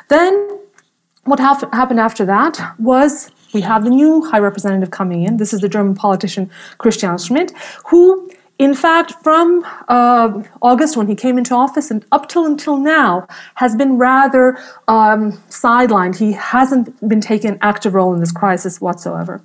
Then, 0.08 0.32
what 1.24 1.38
happened 1.38 2.00
after 2.00 2.24
that 2.24 2.74
was 2.78 3.30
we 3.52 3.60
have 3.62 3.84
the 3.84 3.90
new 3.90 4.24
High 4.30 4.38
Representative 4.38 4.90
coming 4.90 5.22
in. 5.24 5.36
This 5.36 5.52
is 5.52 5.60
the 5.60 5.68
German 5.68 5.94
politician 5.94 6.50
Christian 6.78 7.16
Schmidt, 7.18 7.52
who, 7.86 8.30
in 8.58 8.74
fact, 8.74 9.12
from 9.22 9.64
uh, 9.88 10.42
August 10.62 10.96
when 10.96 11.08
he 11.08 11.14
came 11.14 11.38
into 11.38 11.54
office 11.54 11.90
and 11.90 12.04
up 12.12 12.28
till 12.28 12.46
until 12.46 12.76
now, 12.76 13.26
has 13.56 13.74
been 13.76 13.98
rather 13.98 14.58
um, 14.88 15.32
sidelined. 15.48 16.16
He 16.16 16.32
hasn't 16.32 17.08
been 17.08 17.20
taking 17.20 17.50
an 17.50 17.58
active 17.62 17.94
role 17.94 18.12
in 18.14 18.20
this 18.20 18.32
crisis 18.32 18.80
whatsoever. 18.80 19.42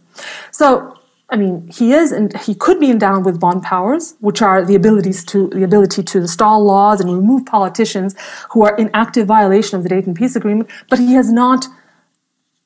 So 0.52 0.98
I 1.30 1.38
mean, 1.38 1.68
he 1.74 1.92
is 1.92 2.12
and 2.12 2.38
he 2.42 2.54
could 2.54 2.80
be 2.80 2.92
endowed 2.92 3.26
with 3.26 3.40
Bonn 3.40 3.60
powers, 3.60 4.16
which 4.20 4.42
are 4.42 4.64
the 4.64 4.76
abilities 4.76 5.26
to 5.26 5.50
the 5.50 5.64
ability 5.64 6.04
to 6.04 6.20
install 6.20 6.64
laws 6.64 7.02
and 7.02 7.12
remove 7.12 7.46
politicians 7.48 8.16
who 8.52 8.64
are 8.64 8.76
in 8.78 8.92
active 8.94 9.26
violation 9.28 9.78
of 9.78 9.84
the 9.84 9.90
Dayton 9.90 10.14
Peace 10.14 10.36
Agreement, 10.36 10.70
but 10.90 11.00
he 11.00 11.14
has 11.14 11.32
not 11.32 11.66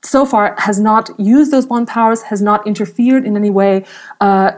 so 0.02 0.26
far 0.26 0.56
has 0.60 0.80
not 0.80 1.10
used 1.20 1.52
those 1.52 1.66
Bonn 1.66 1.86
powers, 1.86 2.24
has 2.24 2.42
not 2.42 2.66
interfered 2.66 3.26
in 3.26 3.36
any 3.36 3.50
way 3.50 3.86
uh, 4.22 4.52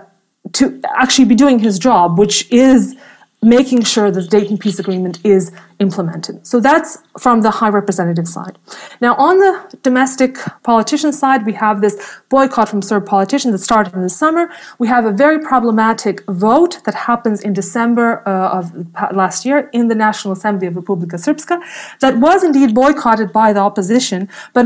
to 0.54 0.82
actually 0.96 1.26
be 1.26 1.36
doing 1.36 1.60
his 1.60 1.80
job, 1.80 2.20
which 2.20 2.50
is 2.52 2.96
making 3.42 3.84
sure 3.84 4.12
that 4.12 4.22
the 4.22 4.28
Dayton 4.28 4.58
Peace 4.58 4.78
Agreement 4.78 5.20
is 5.24 5.52
implemented. 5.80 6.46
So 6.46 6.60
that's 6.60 7.00
from 7.18 7.42
the 7.42 7.50
High 7.50 7.70
Representative 7.70 8.28
side. 8.28 8.60
Now, 9.02 9.16
on 9.16 9.40
the 9.40 9.78
domestic 9.82 10.38
politician 10.62 11.12
side, 11.12 11.44
we 11.44 11.54
have 11.54 11.82
this 11.82 12.20
boycott 12.30 12.70
from 12.70 12.84
Serb 12.84 13.08
politicians 13.08 13.52
that 13.54 13.58
started 13.60 13.96
in 13.96 14.04
the 14.04 14.10
summer. 14.10 14.52
We 14.78 14.88
have 14.90 15.06
a 15.06 15.12
very 15.12 15.40
problematic 15.40 16.24
vote 16.30 16.82
that 16.86 16.94
happens 16.94 17.42
in 17.42 17.54
December 17.54 18.22
uh, 18.28 18.60
of 18.60 19.16
last 19.16 19.44
year 19.44 19.72
in 19.74 19.88
the 19.88 19.96
National 19.96 20.34
Assembly 20.34 20.68
of 20.68 20.76
Republika 20.76 21.16
Srpska 21.16 21.60
that 22.00 22.18
was 22.18 22.44
indeed 22.44 22.76
boycotted 22.76 23.34
by 23.34 23.54
the 23.54 23.60
opposition, 23.60 24.30
but 24.54 24.66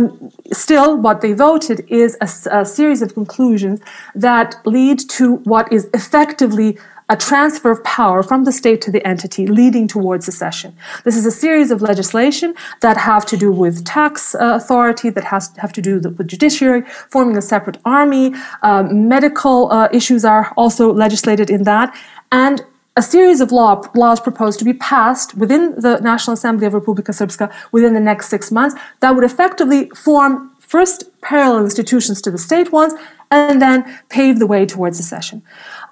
still 0.52 0.98
what 0.98 1.22
they 1.22 1.32
voted 1.32 1.86
is 1.88 2.18
a, 2.20 2.60
a 2.60 2.66
series 2.66 3.02
of 3.02 3.14
conclusions 3.14 3.80
that 4.14 4.56
lead 4.66 5.00
to 5.00 5.36
what 5.52 5.72
is 5.72 5.90
effectively 5.94 6.78
a 7.10 7.16
transfer 7.16 7.72
of 7.72 7.84
power 7.84 8.24
from 8.24 8.46
the 8.46 8.52
state 8.52 8.82
to 8.82 8.92
the 8.92 9.06
entity 9.08 9.46
leading 9.46 9.88
towards 9.88 10.26
secession. 10.26 10.76
This 11.04 11.16
is 11.16 11.26
a 11.26 11.32
series 11.32 11.70
of 11.70 11.82
legislation 11.82 12.56
that 12.82 12.98
have 12.98 13.26
to 13.28 13.38
do 13.38 13.52
with 13.52 13.86
tax 13.86 14.34
uh, 14.36 14.56
authority, 14.56 15.10
that 15.12 15.26
has 15.26 15.52
have 15.58 15.74
to 15.74 15.82
do 15.82 16.00
with 16.00 16.28
judiciary, 16.28 16.82
forming 17.10 17.38
a 17.38 17.42
separate 17.42 17.78
army. 17.86 18.34
Uh, 18.64 18.84
medical 18.84 19.72
uh, 19.72 19.88
issues 19.92 20.26
are 20.26 20.52
also 20.58 20.92
legislated 20.92 21.50
in 21.50 21.64
that. 21.64 21.96
And 22.32 22.66
a 22.98 23.02
series 23.02 23.42
of 23.42 23.52
law, 23.52 23.84
laws 23.94 24.20
proposed 24.22 24.58
to 24.60 24.66
be 24.66 24.74
passed 24.74 25.36
within 25.36 25.76
the 25.78 26.00
National 26.00 26.34
Assembly 26.34 26.66
of 26.66 26.74
Republika 26.74 27.12
Srpska 27.12 27.54
within 27.72 27.94
the 27.94 28.00
next 28.00 28.30
six 28.30 28.52
months 28.52 28.76
that 29.02 29.12
would 29.12 29.24
effectively 29.24 29.90
form 29.90 30.50
first 30.60 31.04
parallel 31.22 31.66
institutions 31.66 32.22
to 32.22 32.32
the 32.32 32.38
state 32.38 32.72
ones 32.72 32.94
and 33.32 33.62
then 33.62 34.00
pave 34.10 34.40
the 34.40 34.48
way 34.48 34.66
towards 34.66 34.98
secession. 34.98 35.42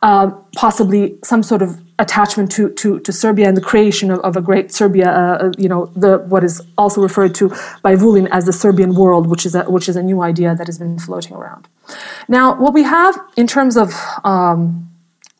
Uh, 0.01 0.31
possibly 0.55 1.17
some 1.23 1.41
sort 1.41 1.61
of 1.61 1.81
attachment 1.99 2.51
to, 2.51 2.69
to, 2.73 2.99
to 2.99 3.11
Serbia 3.13 3.47
and 3.47 3.55
the 3.55 3.61
creation 3.61 4.11
of, 4.11 4.19
of 4.19 4.35
a 4.35 4.41
great 4.41 4.71
Serbia, 4.71 5.09
uh, 5.09 5.37
uh, 5.45 5.51
you 5.57 5.69
know, 5.69 5.85
the 5.95 6.17
what 6.27 6.43
is 6.43 6.61
also 6.77 7.01
referred 7.01 7.33
to 7.35 7.49
by 7.81 7.95
Vulin 7.95 8.27
as 8.31 8.45
the 8.45 8.53
Serbian 8.53 8.95
world, 8.95 9.27
which 9.27 9.45
is 9.45 9.55
a, 9.55 9.63
which 9.63 9.87
is 9.87 9.95
a 9.95 10.03
new 10.03 10.21
idea 10.21 10.55
that 10.55 10.67
has 10.67 10.77
been 10.77 10.99
floating 10.99 11.35
around. 11.35 11.67
Now, 12.27 12.59
what 12.59 12.73
we 12.73 12.83
have 12.83 13.17
in 13.37 13.47
terms 13.47 13.77
of 13.77 13.93
um, 14.23 14.92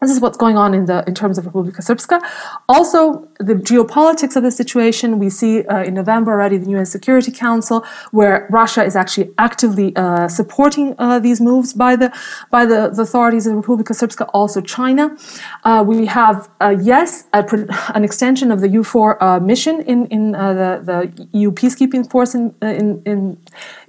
this 0.08 0.16
is 0.18 0.22
what's 0.22 0.38
going 0.38 0.58
on 0.58 0.74
in 0.74 0.86
the 0.86 1.04
in 1.08 1.16
terms 1.16 1.38
of 1.38 1.46
Republika 1.46 1.82
Srpska. 1.88 2.22
Also, 2.68 3.28
the 3.40 3.56
geopolitics 3.56 4.36
of 4.36 4.44
the 4.44 4.52
situation. 4.52 5.20
We 5.20 5.30
see 5.30 5.64
uh, 5.66 5.84
in 5.84 5.94
November 5.94 6.32
already 6.32 6.58
the 6.58 6.70
UN 6.72 6.86
Security 6.86 7.32
Council, 7.32 7.86
where 8.12 8.48
Russia 8.50 8.84
is 8.84 8.96
actually 8.96 9.32
actively 9.38 9.96
uh, 9.96 10.28
supporting 10.28 10.96
uh, 10.98 11.20
these 11.20 11.40
moves 11.42 11.74
by 11.74 11.96
the 11.96 12.12
by 12.50 12.66
the, 12.66 12.90
the, 12.90 13.04
authorities 13.04 13.48
of 13.48 13.54
Republika 13.56 13.94
Srpska. 14.00 14.30
Also, 14.34 14.62
China. 14.62 15.16
Uh, 15.64 15.84
we 15.86 16.06
have 16.06 16.50
uh, 16.62 16.76
yes 16.80 17.26
a, 17.34 17.44
an 17.94 18.04
extension 18.04 18.52
of 18.52 18.62
the 18.62 18.68
EUFOR 18.68 19.18
uh, 19.22 19.40
mission 19.40 19.82
in 19.82 20.06
in 20.08 20.32
the 20.32 20.72
the 20.90 21.28
EU 21.34 21.52
peacekeeping 21.52 22.10
force 22.10 22.34
in 22.36 22.54
in 22.62 23.02
in, 23.06 23.38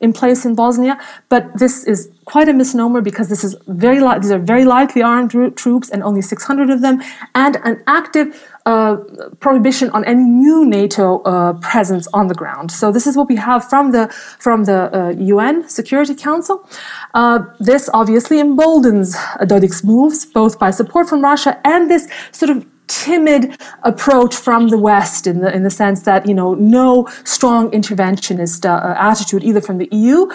in 0.00 0.12
place 0.12 0.44
in 0.44 0.54
Bosnia, 0.54 0.98
but 1.28 1.42
this 1.58 1.84
is 1.84 2.10
quite 2.24 2.48
a 2.48 2.52
misnomer 2.52 3.00
because 3.00 3.28
this 3.28 3.44
is 3.44 3.56
very 3.66 4.00
li- 4.00 4.18
these 4.18 4.30
are 4.30 4.38
very 4.38 4.64
lightly 4.64 5.02
armed 5.02 5.30
troops 5.56 5.90
and 5.90 6.02
only 6.04 6.22
600 6.22 6.70
of 6.70 6.80
them, 6.80 7.02
and 7.34 7.56
an 7.64 7.82
active 7.86 8.50
uh, 8.66 8.96
prohibition 9.40 9.90
on 9.90 10.04
any 10.04 10.22
new 10.22 10.64
NATO 10.64 11.20
uh, 11.22 11.54
presence 11.54 12.06
on 12.14 12.28
the 12.28 12.34
ground. 12.34 12.70
So 12.70 12.92
this 12.92 13.06
is 13.06 13.16
what 13.16 13.28
we 13.28 13.36
have 13.36 13.68
from 13.68 13.92
the 13.92 14.08
from 14.38 14.64
the 14.64 14.80
uh, 14.96 15.10
UN 15.10 15.68
Security 15.68 16.14
Council. 16.14 16.68
Uh, 17.14 17.44
this 17.60 17.90
obviously 17.92 18.38
emboldens 18.40 19.16
Dodik's 19.40 19.84
moves, 19.84 20.24
both 20.24 20.58
by 20.58 20.70
support 20.70 21.08
from 21.08 21.22
Russia 21.22 21.60
and 21.64 21.90
this 21.90 22.08
sort 22.32 22.50
of 22.50 22.66
timid 22.86 23.56
approach 23.82 24.34
from 24.36 24.68
the 24.68 24.78
West 24.78 25.26
in 25.26 25.40
the 25.40 25.54
in 25.54 25.62
the 25.62 25.70
sense 25.70 26.02
that 26.02 26.26
you 26.26 26.34
know 26.34 26.54
no 26.54 27.08
strong 27.24 27.70
interventionist 27.70 28.64
uh, 28.64 28.94
attitude 28.98 29.42
either 29.42 29.60
from 29.60 29.78
the 29.78 29.88
EU, 29.90 30.26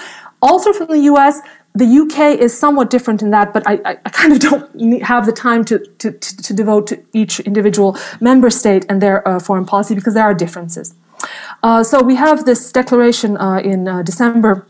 also 0.42 0.74
from 0.74 0.88
the 0.88 1.00
US, 1.12 1.40
the 1.76 1.86
UK 1.86 2.40
is 2.40 2.58
somewhat 2.58 2.90
different 2.90 3.22
in 3.22 3.32
that, 3.32 3.54
but 3.54 3.64
I, 3.68 3.80
I 3.86 4.10
kind 4.10 4.34
of 4.34 4.40
don't 4.48 5.02
have 5.04 5.26
the 5.26 5.32
time 5.32 5.64
to, 5.66 5.80
to, 5.80 6.12
to, 6.12 6.38
to, 6.38 6.54
devote 6.54 6.88
to 6.88 7.04
each 7.14 7.40
individual 7.42 7.98
member 8.20 8.50
state 8.50 8.86
and 8.90 9.02
their 9.02 9.28
uh, 9.28 9.40
foreign 9.40 9.66
policy 9.66 9.96
because 9.96 10.14
there 10.14 10.24
are 10.24 10.34
differences. 10.34 10.96
Uh, 11.64 11.84
so 11.84 12.02
we 12.02 12.16
have 12.16 12.46
this 12.46 12.72
declaration 12.72 13.38
uh, 13.38 13.58
in 13.58 13.88
uh, 13.88 14.02
December 14.02 14.66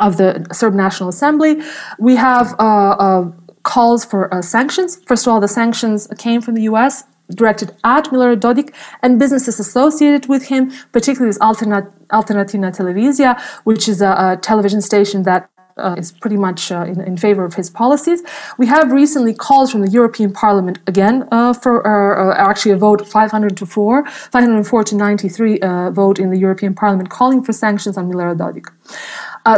of 0.00 0.16
the 0.16 0.46
Serb 0.52 0.74
National 0.74 1.08
Assembly. 1.08 1.60
We 1.98 2.16
have 2.16 2.54
uh, 2.58 2.62
uh, 2.62 3.32
calls 3.62 4.04
for 4.04 4.30
sanctions. 4.42 4.96
First 5.06 5.26
of 5.26 5.32
all, 5.32 5.40
the 5.40 5.48
sanctions 5.48 6.08
came 6.18 6.40
from 6.40 6.54
the 6.54 6.62
US 6.62 7.04
directed 7.30 7.74
at 7.84 8.04
Milorad 8.06 8.40
Dodik 8.40 8.74
and 9.02 9.18
businesses 9.18 9.58
associated 9.58 10.28
with 10.28 10.46
him, 10.48 10.70
particularly 10.92 11.30
this 11.30 11.38
Alternat- 11.38 11.90
Alternativna 12.08 12.70
Televizija, 12.70 13.40
which 13.64 13.88
is 13.88 14.02
a, 14.02 14.10
a 14.10 14.38
television 14.40 14.80
station 14.80 15.22
that 15.22 15.48
uh, 15.76 15.94
is 15.98 16.12
pretty 16.12 16.36
much 16.36 16.70
uh, 16.70 16.82
in, 16.82 17.00
in, 17.00 17.16
favor 17.16 17.44
of 17.44 17.54
his 17.54 17.70
policies. 17.70 18.22
We 18.58 18.66
have 18.66 18.92
recently 18.92 19.34
calls 19.34 19.72
from 19.72 19.82
the 19.82 19.90
European 19.90 20.32
Parliament 20.32 20.78
again 20.86 21.26
uh, 21.32 21.52
for 21.52 21.86
uh, 21.86 22.32
uh, 22.32 22.50
actually 22.50 22.72
a 22.72 22.76
vote 22.76 23.06
500 23.06 23.56
to 23.56 23.66
4, 23.66 24.06
504 24.06 24.84
to 24.84 24.96
93 24.96 25.58
uh, 25.58 25.90
vote 25.90 26.18
in 26.18 26.30
the 26.30 26.38
European 26.38 26.74
Parliament 26.74 27.10
calling 27.10 27.42
for 27.42 27.52
sanctions 27.52 27.96
on 27.96 28.10
Milorad 28.10 28.38
Dodik. 28.38 28.66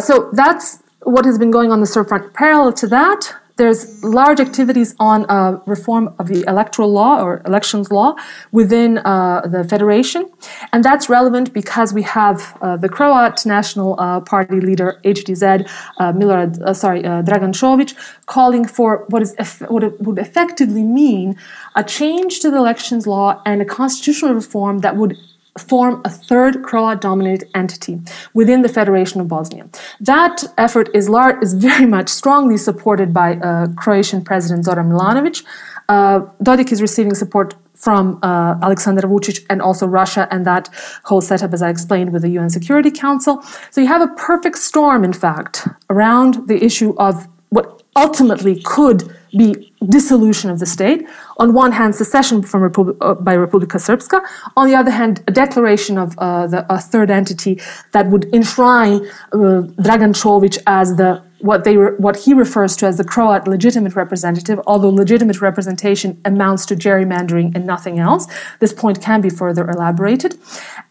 so 0.02 0.30
that's 0.32 0.82
what 1.02 1.24
has 1.24 1.38
been 1.38 1.50
going 1.50 1.70
on 1.70 1.80
the 1.80 1.86
Serb 1.86 2.08
front. 2.08 2.32
Parallel 2.34 2.72
to 2.72 2.86
that, 2.88 3.34
there's 3.56 4.04
large 4.04 4.38
activities 4.38 4.94
on 4.98 5.24
uh, 5.30 5.60
reform 5.66 6.14
of 6.18 6.28
the 6.28 6.44
electoral 6.46 6.92
law 6.92 7.22
or 7.22 7.42
elections 7.46 7.90
law 7.90 8.14
within 8.52 8.98
uh, 8.98 9.40
the 9.46 9.64
federation, 9.64 10.30
and 10.72 10.84
that's 10.84 11.08
relevant 11.08 11.52
because 11.52 11.92
we 11.92 12.02
have 12.02 12.56
uh, 12.60 12.76
the 12.76 12.88
Croat 12.88 13.46
National 13.46 13.98
uh, 13.98 14.20
Party 14.20 14.60
leader 14.60 15.00
HDZ 15.04 15.68
uh, 15.98 16.12
Milorad, 16.12 16.60
uh, 16.62 16.74
sorry 16.74 17.02
Dragan 17.02 17.52
Čović, 17.52 17.94
calling 18.26 18.66
for 18.66 19.04
what 19.08 19.22
is 19.22 19.34
eff- 19.38 19.62
what 19.70 20.00
would 20.00 20.18
effectively 20.18 20.82
mean 20.82 21.36
a 21.74 21.82
change 21.82 22.40
to 22.40 22.50
the 22.50 22.56
elections 22.58 23.06
law 23.06 23.40
and 23.46 23.62
a 23.62 23.64
constitutional 23.64 24.34
reform 24.34 24.80
that 24.80 24.96
would 24.96 25.16
form 25.58 26.02
a 26.04 26.10
third 26.10 26.62
Croat 26.62 27.00
dominated 27.00 27.48
entity 27.54 28.00
within 28.34 28.62
the 28.62 28.68
Federation 28.68 29.20
of 29.20 29.28
Bosnia. 29.28 29.68
That 30.00 30.44
effort 30.58 30.88
is, 30.94 31.08
large, 31.08 31.42
is 31.42 31.54
very 31.54 31.86
much 31.86 32.08
strongly 32.08 32.56
supported 32.56 33.12
by 33.12 33.36
uh, 33.36 33.68
Croatian 33.76 34.22
President 34.22 34.64
Zoran 34.64 34.90
Milanovic. 34.90 35.44
Uh, 35.88 36.20
Dodik 36.42 36.72
is 36.72 36.82
receiving 36.82 37.14
support 37.14 37.54
from 37.74 38.18
uh, 38.22 38.56
Alexander 38.62 39.02
Vucic 39.02 39.44
and 39.50 39.60
also 39.60 39.86
Russia 39.86 40.26
and 40.30 40.44
that 40.46 40.68
whole 41.04 41.20
setup, 41.20 41.52
as 41.52 41.62
I 41.62 41.68
explained, 41.68 42.12
with 42.12 42.22
the 42.22 42.30
UN 42.30 42.50
Security 42.50 42.90
Council. 42.90 43.42
So 43.70 43.80
you 43.80 43.86
have 43.86 44.02
a 44.02 44.08
perfect 44.08 44.58
storm, 44.58 45.04
in 45.04 45.12
fact, 45.12 45.68
around 45.90 46.48
the 46.48 46.64
issue 46.64 46.94
of 46.98 47.28
what 47.50 47.82
ultimately 47.94 48.60
could 48.62 49.14
be 49.36 49.65
dissolution 49.84 50.50
of 50.50 50.58
the 50.58 50.66
state. 50.66 51.06
On 51.38 51.52
one 51.52 51.72
hand, 51.72 51.94
secession 51.94 52.42
from 52.42 52.62
Repub- 52.62 52.96
uh, 53.00 53.14
by 53.14 53.36
Republika 53.36 53.78
Srpska. 53.78 54.20
On 54.56 54.66
the 54.66 54.74
other 54.74 54.90
hand, 54.90 55.22
a 55.26 55.32
declaration 55.32 55.98
of 55.98 56.16
uh, 56.18 56.46
the, 56.46 56.66
a 56.72 56.78
third 56.78 57.10
entity 57.10 57.60
that 57.92 58.06
would 58.08 58.32
enshrine 58.32 59.04
uh, 59.32 59.62
Dragan 59.84 60.14
Čović 60.14 60.58
as 60.66 60.96
the 60.96 61.22
what 61.40 61.64
they 61.64 61.76
re- 61.76 61.92
what 61.98 62.16
he 62.16 62.32
refers 62.32 62.74
to 62.76 62.86
as 62.86 62.96
the 62.96 63.04
Croat 63.04 63.46
legitimate 63.46 63.94
representative, 63.94 64.58
although 64.66 64.88
legitimate 64.88 65.40
representation 65.42 66.18
amounts 66.24 66.64
to 66.66 66.74
gerrymandering 66.74 67.54
and 67.54 67.66
nothing 67.66 67.98
else. 67.98 68.26
This 68.60 68.72
point 68.72 69.02
can 69.02 69.20
be 69.20 69.28
further 69.28 69.68
elaborated, 69.68 70.38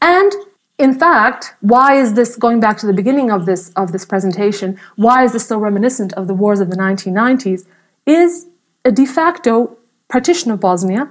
and 0.02 0.32
in 0.78 0.94
fact, 0.94 1.56
why 1.62 1.96
is 1.96 2.14
this 2.14 2.36
going 2.36 2.60
back 2.60 2.78
to 2.80 2.86
the 2.86 2.94
beginning 2.94 3.32
of 3.32 3.48
this 3.48 3.72
of 3.72 3.92
this 3.92 4.06
presentation? 4.06 4.80
Why 4.96 5.24
is 5.24 5.34
this 5.34 5.48
so 5.48 5.58
reminiscent 5.58 6.14
of 6.14 6.28
the 6.28 6.36
wars 6.36 6.60
of 6.60 6.70
the 6.70 6.78
1990s? 6.78 7.66
is 8.06 8.48
a 8.86 8.92
de 8.92 9.06
facto 9.06 9.78
partition 10.08 10.52
of 10.52 10.60
Bosnia, 10.60 11.10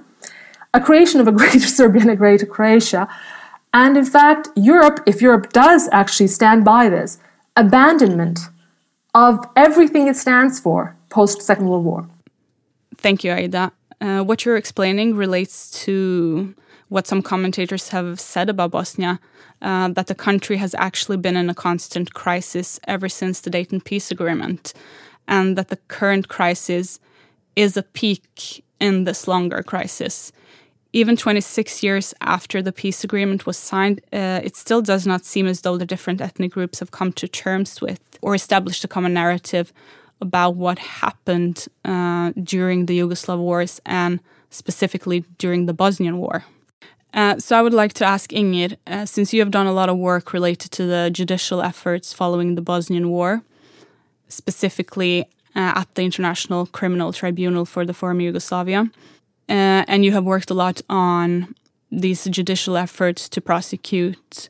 a 0.72 0.80
creation 0.80 1.20
of 1.20 1.28
a 1.28 1.32
greater 1.40 1.60
Serbia 1.60 2.02
and 2.02 2.10
a 2.10 2.16
greater 2.16 2.46
Croatia. 2.46 3.08
And 3.72 3.96
in 3.96 4.04
fact, 4.04 4.48
Europe, 4.54 5.00
if 5.06 5.20
Europe 5.20 5.52
does 5.52 5.88
actually 5.92 6.28
stand 6.28 6.64
by 6.64 6.88
this, 6.88 7.18
abandonment 7.56 8.38
of 9.14 9.44
everything 9.56 10.06
it 10.06 10.16
stands 10.16 10.58
for 10.60 10.96
post 11.08 11.42
Second 11.42 11.68
World 11.68 11.84
War. 11.84 12.08
Thank 12.96 13.24
you, 13.24 13.32
Aida. 13.32 13.72
Uh, 14.00 14.22
what 14.22 14.44
you're 14.44 14.56
explaining 14.56 15.16
relates 15.16 15.70
to 15.84 16.54
what 16.88 17.06
some 17.06 17.22
commentators 17.22 17.88
have 17.90 18.20
said 18.20 18.48
about 18.48 18.70
Bosnia 18.70 19.18
uh, 19.62 19.88
that 19.88 20.08
the 20.08 20.14
country 20.14 20.56
has 20.58 20.74
actually 20.74 21.16
been 21.16 21.36
in 21.36 21.48
a 21.48 21.54
constant 21.54 22.12
crisis 22.14 22.78
ever 22.86 23.08
since 23.08 23.40
the 23.40 23.50
Dayton 23.50 23.80
Peace 23.80 24.10
Agreement 24.10 24.74
and 25.26 25.56
that 25.56 25.68
the 25.68 25.76
current 25.88 26.28
crisis 26.28 27.00
is 27.56 27.76
a 27.76 27.82
peak 27.82 28.64
in 28.80 29.04
this 29.04 29.26
longer 29.28 29.62
crisis. 29.62 30.32
even 30.94 31.16
26 31.16 31.82
years 31.82 32.14
after 32.20 32.62
the 32.62 32.70
peace 32.72 33.02
agreement 33.02 33.46
was 33.46 33.56
signed, 33.56 34.00
uh, 34.12 34.40
it 34.44 34.54
still 34.54 34.80
does 34.80 35.04
not 35.04 35.24
seem 35.24 35.46
as 35.48 35.62
though 35.62 35.76
the 35.76 35.84
different 35.84 36.20
ethnic 36.20 36.52
groups 36.52 36.78
have 36.78 36.92
come 36.92 37.12
to 37.12 37.26
terms 37.26 37.80
with 37.80 38.00
or 38.22 38.32
established 38.32 38.84
a 38.84 38.88
common 38.88 39.12
narrative 39.12 39.72
about 40.20 40.54
what 40.54 40.78
happened 40.78 41.66
uh, 41.84 42.30
during 42.40 42.86
the 42.86 42.96
Yugoslav 43.00 43.38
wars 43.38 43.80
and 43.84 44.20
specifically 44.50 45.24
during 45.36 45.66
the 45.66 45.74
Bosnian 45.74 46.18
War. 46.18 46.44
Uh, 47.12 47.38
so 47.38 47.58
I 47.58 47.62
would 47.62 47.74
like 47.74 47.92
to 47.94 48.04
ask 48.04 48.30
Ingrid, 48.30 48.76
uh, 48.86 49.04
since 49.04 49.32
you 49.32 49.40
have 49.40 49.50
done 49.50 49.66
a 49.66 49.72
lot 49.72 49.88
of 49.88 49.96
work 49.96 50.32
related 50.32 50.70
to 50.72 50.86
the 50.86 51.10
judicial 51.12 51.60
efforts 51.60 52.12
following 52.12 52.54
the 52.54 52.62
Bosnian 52.62 53.08
War, 53.08 53.42
specifically 54.28 55.26
at 55.54 55.94
the 55.94 56.02
International 56.02 56.66
Criminal 56.66 57.12
Tribunal 57.12 57.64
for 57.64 57.84
the 57.84 57.94
former 57.94 58.22
Yugoslavia, 58.22 58.90
uh, 59.48 59.84
and 59.88 60.04
you 60.04 60.12
have 60.12 60.24
worked 60.24 60.50
a 60.50 60.54
lot 60.54 60.80
on 60.88 61.54
these 61.90 62.24
judicial 62.24 62.76
efforts 62.76 63.28
to 63.28 63.40
prosecute 63.40 64.48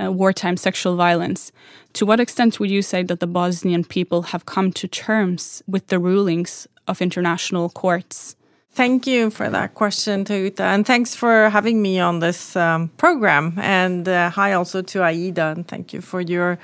uh, 0.00 0.10
wartime 0.12 0.56
sexual 0.56 0.96
violence. 0.96 1.52
To 1.94 2.06
what 2.06 2.20
extent 2.20 2.58
would 2.60 2.70
you 2.70 2.82
say 2.82 3.02
that 3.02 3.20
the 3.20 3.26
Bosnian 3.26 3.84
people 3.84 4.22
have 4.22 4.46
come 4.46 4.72
to 4.72 4.88
terms 4.88 5.62
with 5.66 5.88
the 5.88 5.98
rulings 5.98 6.66
of 6.88 7.02
international 7.02 7.68
courts? 7.68 8.36
Thank 8.74 9.06
you 9.06 9.28
for 9.28 9.50
that 9.50 9.74
question, 9.74 10.24
Teuta, 10.24 10.60
and 10.60 10.86
thanks 10.86 11.14
for 11.14 11.50
having 11.50 11.82
me 11.82 12.00
on 12.00 12.20
this 12.20 12.56
um, 12.56 12.88
program. 12.96 13.52
And 13.58 14.08
uh, 14.08 14.30
hi 14.30 14.54
also 14.54 14.80
to 14.80 15.02
Aida, 15.02 15.52
and 15.54 15.68
thank 15.68 15.92
you 15.92 16.00
for 16.00 16.22
your 16.22 16.58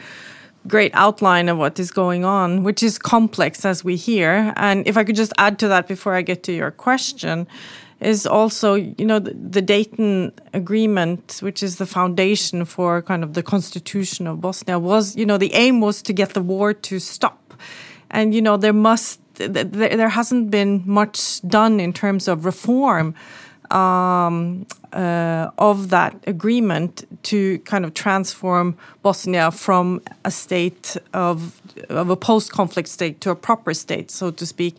great 0.67 0.91
outline 0.95 1.49
of 1.49 1.59
what 1.59 1.79
is 1.79 1.91
going 1.91 2.25
on, 2.25 2.63
which 2.63 2.83
is 2.83 2.99
complex 2.99 3.65
as 3.65 3.85
we 3.85 3.97
hear. 3.97 4.53
And 4.57 4.87
if 4.87 4.97
I 4.97 5.05
could 5.05 5.17
just 5.17 5.33
add 5.39 5.59
to 5.61 5.69
that 5.69 5.89
before 5.89 6.15
I 6.15 6.23
get 6.23 6.43
to 6.45 6.53
your 6.53 6.71
question, 6.71 7.47
is 8.01 8.27
also, 8.27 8.75
you 8.75 9.05
know, 9.05 9.19
the, 9.19 9.35
the 9.35 9.63
Dayton 9.63 10.33
Agreement, 10.53 11.39
which 11.41 11.63
is 11.63 11.77
the 11.77 11.87
foundation 11.87 12.65
for 12.65 13.03
kind 13.03 13.25
of 13.25 13.35
the 13.35 13.43
constitution 13.43 14.27
of 14.27 14.41
Bosnia, 14.41 14.79
was, 14.79 15.17
you 15.17 15.27
know, 15.27 15.37
the 15.37 15.53
aim 15.55 15.81
was 15.81 16.01
to 16.03 16.13
get 16.13 16.35
the 16.35 16.43
war 16.43 16.73
to 16.73 16.99
stop. 17.01 17.55
And, 18.11 18.35
you 18.35 18.41
know, 18.41 18.57
there 18.57 18.73
must 18.73 19.21
there 19.39 20.09
hasn't 20.09 20.51
been 20.51 20.83
much 20.85 21.41
done 21.43 21.79
in 21.79 21.93
terms 21.93 22.27
of 22.27 22.45
reform 22.45 23.15
um, 23.71 24.67
uh, 24.93 25.51
of 25.59 25.91
that 25.91 26.17
agreement 26.27 27.07
to 27.25 27.59
kind 27.61 27.85
of 27.85 27.95
transform 27.95 28.77
Bosnia 29.03 29.51
from 29.51 30.01
a 30.25 30.31
state 30.31 30.97
of 31.13 31.61
of 31.89 32.11
a 32.11 32.17
post-conflict 32.17 32.89
state 32.89 33.21
to 33.21 33.31
a 33.31 33.37
proper 33.37 33.75
state, 33.75 34.11
so 34.11 34.31
to 34.31 34.47
speak. 34.47 34.77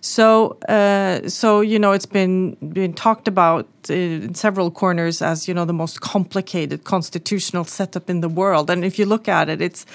So, 0.00 0.58
uh, 0.68 1.28
so 1.28 1.60
you 1.60 1.78
know, 1.78 1.92
it's 1.92 2.06
been 2.06 2.56
been 2.72 2.94
talked 2.94 3.28
about 3.28 3.66
in 3.88 4.34
several 4.34 4.70
corners 4.70 5.22
as 5.22 5.48
you 5.48 5.54
know 5.54 5.64
the 5.64 5.72
most 5.72 6.00
complicated 6.00 6.84
constitutional 6.84 7.64
setup 7.64 8.08
in 8.08 8.20
the 8.20 8.28
world. 8.28 8.70
And 8.70 8.84
if 8.84 8.98
you 8.98 9.06
look 9.06 9.28
at 9.28 9.48
it, 9.48 9.60
it's 9.60 9.86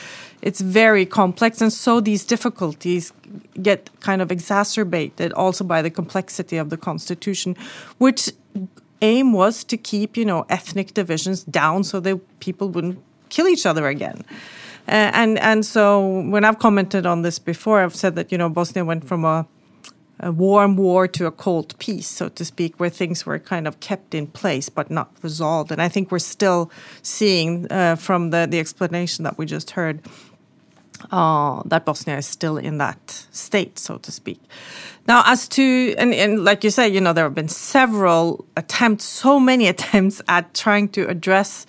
it's 0.41 0.61
very 0.61 1.05
complex, 1.05 1.61
and 1.61 1.71
so 1.71 2.01
these 2.01 2.25
difficulties 2.25 3.13
get 3.61 3.89
kind 4.01 4.21
of 4.21 4.31
exacerbated 4.31 5.31
also 5.33 5.63
by 5.63 5.81
the 5.81 5.89
complexity 5.89 6.57
of 6.57 6.69
the 6.69 6.77
constitution, 6.77 7.55
which 7.97 8.29
aim 9.03 9.33
was 9.33 9.63
to 9.65 9.77
keep 9.77 10.17
you 10.17 10.25
know 10.25 10.45
ethnic 10.49 10.93
divisions 10.93 11.43
down 11.43 11.83
so 11.83 11.99
that 11.99 12.15
people 12.39 12.69
wouldn't 12.69 12.99
kill 13.29 13.47
each 13.47 13.65
other 13.65 13.87
again. 13.87 14.23
Uh, 14.87 15.11
and 15.13 15.39
and 15.39 15.65
so 15.65 16.19
when 16.33 16.43
I've 16.43 16.59
commented 16.59 17.05
on 17.05 17.21
this 17.21 17.39
before, 17.39 17.83
I've 17.83 17.95
said 17.95 18.15
that 18.15 18.31
you 18.31 18.37
know 18.37 18.49
Bosnia 18.49 18.85
went 18.85 19.07
from 19.07 19.25
a 19.25 19.45
a 20.19 20.31
warm 20.31 20.77
war 20.77 21.07
to 21.07 21.25
a 21.25 21.31
cold 21.31 21.77
peace, 21.79 22.07
so 22.07 22.29
to 22.29 22.45
speak, 22.45 22.79
where 22.79 22.89
things 22.89 23.25
were 23.25 23.39
kind 23.39 23.67
of 23.67 23.79
kept 23.79 24.13
in 24.13 24.27
place 24.27 24.69
but 24.69 24.89
not 24.89 25.09
resolved. 25.21 25.71
And 25.71 25.81
I 25.81 25.89
think 25.89 26.11
we're 26.11 26.19
still 26.19 26.71
seeing 27.01 27.67
uh, 27.71 27.95
from 27.95 28.29
the, 28.29 28.47
the 28.49 28.59
explanation 28.59 29.23
that 29.23 29.37
we 29.37 29.45
just 29.45 29.71
heard 29.71 30.01
uh, 31.11 31.61
that 31.65 31.85
Bosnia 31.85 32.17
is 32.17 32.25
still 32.25 32.57
in 32.57 32.77
that 32.77 33.25
state, 33.31 33.79
so 33.79 33.97
to 33.97 34.11
speak. 34.11 34.39
Now, 35.07 35.23
as 35.25 35.47
to, 35.49 35.95
and, 35.97 36.13
and 36.13 36.43
like 36.43 36.63
you 36.63 36.69
say, 36.69 36.87
you 36.87 37.01
know, 37.01 37.13
there 37.13 37.25
have 37.25 37.35
been 37.35 37.49
several 37.49 38.45
attempts, 38.55 39.05
so 39.05 39.39
many 39.39 39.67
attempts 39.73 40.21
at 40.27 40.53
trying 40.53 40.89
to 40.89 41.07
address 41.07 41.65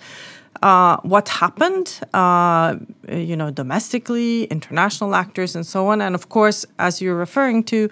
uh, 0.61 0.97
what 1.01 1.29
happened, 1.29 1.99
uh, 2.13 2.75
you 3.09 3.35
know, 3.35 3.51
domestically, 3.51 4.45
international 4.45 5.13
actors, 5.13 5.55
and 5.55 5.65
so 5.65 5.87
on. 5.87 6.01
And 6.01 6.15
of 6.15 6.29
course, 6.29 6.65
as 6.79 7.01
you're 7.01 7.15
referring 7.15 7.63
to, 7.65 7.89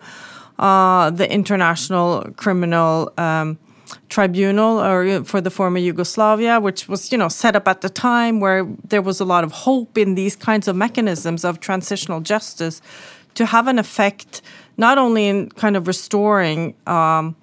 uh, 0.60 1.10
the 1.10 1.32
International 1.32 2.22
Criminal 2.38 3.12
um, 3.18 3.58
Tribunal 4.10 4.80
or 4.80 5.24
for 5.24 5.42
the 5.42 5.50
former 5.50 5.80
Yugoslavia, 5.80 6.60
which 6.60 6.88
was 6.88 7.12
you 7.12 7.18
know 7.18 7.30
set 7.30 7.56
up 7.56 7.68
at 7.68 7.82
the 7.82 7.90
time 7.90 8.40
where 8.40 8.66
there 8.88 9.02
was 9.02 9.20
a 9.20 9.26
lot 9.26 9.44
of 9.44 9.52
hope 9.52 9.98
in 9.98 10.16
these 10.16 10.36
kinds 10.36 10.68
of 10.68 10.76
mechanisms 10.76 11.44
of 11.44 11.60
transitional 11.60 12.22
justice 12.22 12.82
to 13.36 13.46
have 13.46 13.68
an 13.68 13.80
effect 13.80 14.42
not 14.78 14.98
only 14.98 15.28
in 15.28 15.50
kind 15.50 15.76
of 15.76 15.88
restoring 15.88 16.76
um, 16.88 17.36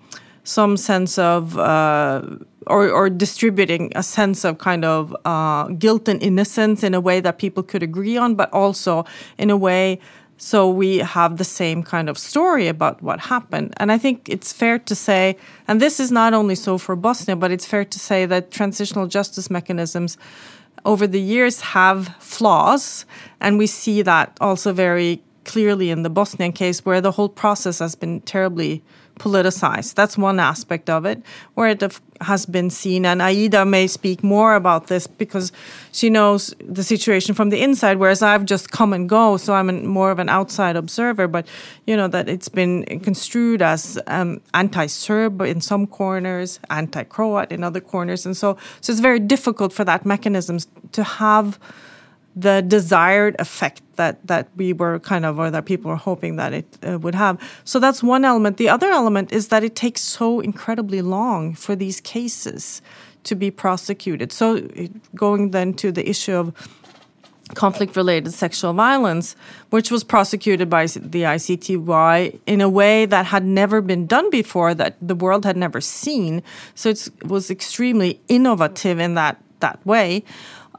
some 0.45 0.77
sense 0.77 1.19
of 1.19 1.57
uh, 1.59 2.23
or, 2.67 2.91
or, 2.91 3.09
distributing 3.09 3.91
a 3.95 4.03
sense 4.03 4.45
of 4.45 4.59
kind 4.59 4.85
of 4.85 5.17
uh, 5.25 5.65
guilt 5.69 6.09
and 6.09 6.23
innocence 6.23 6.83
in 6.83 6.95
a 6.95 7.01
way 7.01 7.21
that 7.21 7.39
people 7.39 7.63
could 7.63 7.83
agree 7.83 8.17
on, 8.17 8.35
but 8.35 8.53
also 8.53 9.05
in 9.39 9.51
a 9.51 9.57
way 9.57 9.99
so 10.43 10.71
we 10.71 10.99
have 10.99 11.37
the 11.37 11.45
same 11.45 11.83
kind 11.83 12.09
of 12.09 12.17
story 12.17 12.67
about 12.67 13.03
what 13.03 13.21
happened. 13.21 13.75
And 13.77 13.93
I 13.93 13.99
think 13.99 14.27
it's 14.27 14.55
fair 14.55 14.79
to 14.79 14.95
say, 14.95 15.37
and 15.69 15.83
this 15.83 16.01
is 16.01 16.11
not 16.11 16.33
only 16.33 16.55
so 16.55 16.79
for 16.79 16.97
Bosnia, 16.97 17.37
but 17.37 17.51
it's 17.51 17.67
fair 17.67 17.85
to 17.85 17.99
say 17.99 18.25
that 18.25 18.51
transitional 18.51 19.07
justice 19.07 19.51
mechanisms 19.51 20.17
over 20.87 21.07
the 21.07 21.21
years 21.21 21.61
have 21.61 22.17
flaws. 22.21 23.05
And 23.39 23.59
we 23.59 23.67
see 23.67 24.01
that 24.01 24.35
also 24.41 24.73
very 24.73 25.23
clearly 25.45 25.91
in 25.91 26.05
the 26.05 26.11
Bosnian 26.11 26.53
case, 26.53 26.87
where 26.87 27.03
the 27.03 27.13
whole 27.13 27.29
process 27.29 27.81
has 27.81 27.95
been 27.95 28.23
terribly 28.23 28.83
politicized. 29.21 29.95
That's 29.95 30.17
one 30.17 30.41
aspect 30.41 30.89
of 30.89 31.05
it 31.05 31.23
where 31.55 31.69
it 31.69 31.83
has 32.23 32.47
been 32.47 32.71
seen. 32.71 33.05
And 33.05 33.21
Aida 33.21 33.65
may 33.67 33.87
speak 33.87 34.25
more 34.25 34.55
about 34.55 34.87
this 34.87 35.07
because 35.07 35.53
she 35.93 36.09
knows 36.09 36.55
the 36.65 36.83
situation 36.83 37.35
from 37.35 37.51
the 37.51 37.61
inside, 37.61 37.99
whereas 37.99 38.23
I've 38.23 38.47
just 38.47 38.71
come 38.71 38.95
and 38.95 39.09
go. 39.09 39.37
So 39.37 39.53
I'm 39.55 39.87
more 39.87 40.11
of 40.11 40.19
an 40.19 40.31
outside 40.31 40.75
observer. 40.75 41.29
But, 41.29 41.47
you 41.87 41.97
know, 41.97 42.09
that 42.09 42.29
it's 42.29 42.49
been 42.49 42.85
construed 43.01 43.61
as 43.61 43.99
um, 44.07 44.41
anti 44.55 44.87
Serb 44.87 45.43
in 45.43 45.61
some 45.61 45.87
corners, 45.87 46.59
anti 46.71 47.05
Croat 47.05 47.53
in 47.53 47.63
other 47.63 47.81
corners. 47.81 48.25
And 48.25 48.37
so, 48.37 48.57
so 48.81 48.91
it's 48.91 49.01
very 49.01 49.21
difficult 49.21 49.73
for 49.73 49.85
that 49.85 50.07
mechanisms 50.07 50.67
to 50.93 51.05
have 51.05 51.59
the 52.37 52.63
desired 52.63 53.37
effect 53.39 53.83
that 53.97 54.25
that 54.27 54.49
we 54.57 54.73
were 54.73 54.99
kind 55.01 55.25
of 55.25 55.39
or 55.39 55.51
that 55.51 55.65
people 55.65 55.91
were 55.91 55.97
hoping 55.97 56.37
that 56.37 56.53
it 56.53 56.79
uh, 56.87 56.99
would 56.99 57.15
have. 57.15 57.39
So 57.65 57.79
that's 57.79 58.03
one 58.03 58.25
element. 58.25 58.57
The 58.57 58.69
other 58.69 58.91
element 58.91 59.33
is 59.33 59.49
that 59.49 59.65
it 59.65 59.75
takes 59.75 60.01
so 60.01 60.41
incredibly 60.41 61.03
long 61.03 61.55
for 61.55 61.75
these 61.75 62.01
cases 62.01 62.83
to 63.25 63.35
be 63.35 63.51
prosecuted. 63.51 64.33
So 64.33 64.67
going 65.15 65.51
then 65.51 65.75
to 65.75 65.93
the 65.93 66.09
issue 66.09 66.35
of 66.35 66.55
conflict 67.55 67.97
related 67.97 68.33
sexual 68.33 68.73
violence 68.73 69.35
which 69.71 69.91
was 69.91 70.05
prosecuted 70.05 70.71
by 70.71 70.87
the 70.87 71.23
ICTY 71.23 72.39
in 72.47 72.61
a 72.61 72.69
way 72.69 73.07
that 73.07 73.27
had 73.27 73.45
never 73.45 73.81
been 73.81 74.07
done 74.07 74.31
before 74.31 74.73
that 74.75 74.97
the 75.01 75.17
world 75.17 75.45
had 75.45 75.57
never 75.57 75.81
seen. 75.81 76.43
So 76.77 76.91
it 76.91 77.09
was 77.25 77.51
extremely 77.51 78.21
innovative 78.29 79.01
in 79.01 79.15
that 79.15 79.43
that 79.59 79.85
way. 79.85 80.25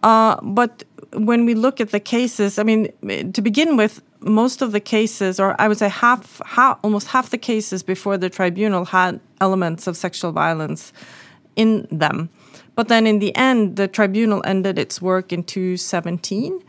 Uh, 0.03 0.39
but 0.41 0.83
when 1.13 1.45
we 1.45 1.53
look 1.53 1.81
at 1.81 1.91
the 1.91 1.99
cases, 1.99 2.57
I 2.57 2.63
mean, 2.63 2.91
to 3.33 3.41
begin 3.41 3.77
with, 3.77 4.01
most 4.21 4.61
of 4.61 4.71
the 4.71 4.79
cases, 4.79 5.39
or 5.39 5.59
I 5.59 5.67
would 5.67 5.77
say 5.77 5.89
half, 5.89 6.41
half, 6.45 6.79
almost 6.83 7.07
half 7.07 7.31
the 7.31 7.37
cases 7.37 7.83
before 7.83 8.17
the 8.17 8.29
tribunal 8.29 8.85
had 8.85 9.19
elements 9.39 9.87
of 9.87 9.97
sexual 9.97 10.31
violence 10.31 10.93
in 11.55 11.87
them. 11.91 12.29
But 12.75 12.87
then 12.87 13.07
in 13.07 13.19
the 13.19 13.35
end, 13.35 13.75
the 13.75 13.87
tribunal 13.87 14.41
ended 14.45 14.77
its 14.77 15.01
work 15.01 15.33
in 15.33 15.43
2017. 15.43 16.63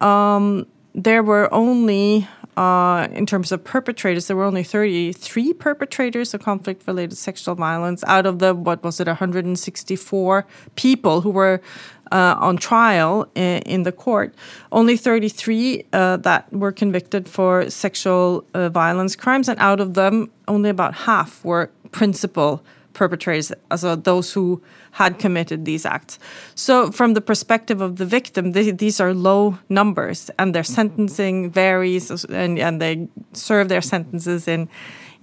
Um, 0.00 0.66
there 0.94 1.22
were 1.22 1.52
only, 1.52 2.26
uh, 2.56 3.08
in 3.12 3.26
terms 3.26 3.52
of 3.52 3.62
perpetrators, 3.64 4.26
there 4.26 4.36
were 4.36 4.44
only 4.44 4.62
33 4.62 5.52
perpetrators 5.54 6.32
of 6.32 6.40
conflict 6.40 6.86
related 6.86 7.16
sexual 7.16 7.54
violence 7.54 8.02
out 8.06 8.24
of 8.24 8.38
the, 8.38 8.54
what 8.54 8.82
was 8.82 8.98
it, 8.98 9.06
164 9.06 10.46
people 10.74 11.20
who 11.20 11.30
were 11.30 11.60
uh, 12.12 12.36
on 12.38 12.56
trial 12.56 13.28
in, 13.34 13.60
in, 13.62 13.82
the 13.82 13.92
court. 13.92 14.34
Only 14.72 14.96
33 14.96 15.84
uh, 15.92 16.16
that 16.18 16.50
were 16.52 16.72
convicted 16.72 17.28
for 17.28 17.68
sexual 17.68 18.44
uh, 18.54 18.68
violence 18.68 19.16
crimes, 19.16 19.48
and 19.48 19.58
out 19.58 19.80
of 19.80 19.94
them, 19.94 20.30
only 20.48 20.70
about 20.70 20.94
half 20.94 21.44
were 21.44 21.70
principal 21.90 22.62
perpetrators, 22.96 23.52
also 23.70 23.94
those 23.94 24.32
who 24.32 24.60
had 24.92 25.18
committed 25.18 25.64
these 25.64 25.86
acts. 25.86 26.18
So, 26.54 26.90
from 26.90 27.14
the 27.14 27.20
perspective 27.20 27.80
of 27.80 27.96
the 27.96 28.06
victim, 28.06 28.52
they, 28.52 28.72
these 28.72 28.98
are 29.00 29.12
low 29.14 29.58
numbers, 29.68 30.30
and 30.38 30.54
their 30.54 30.64
sentencing 30.64 31.50
varies, 31.52 32.10
and, 32.24 32.58
and 32.58 32.80
they 32.80 33.08
serve 33.32 33.68
their 33.68 33.82
sentences 33.82 34.48
in 34.48 34.68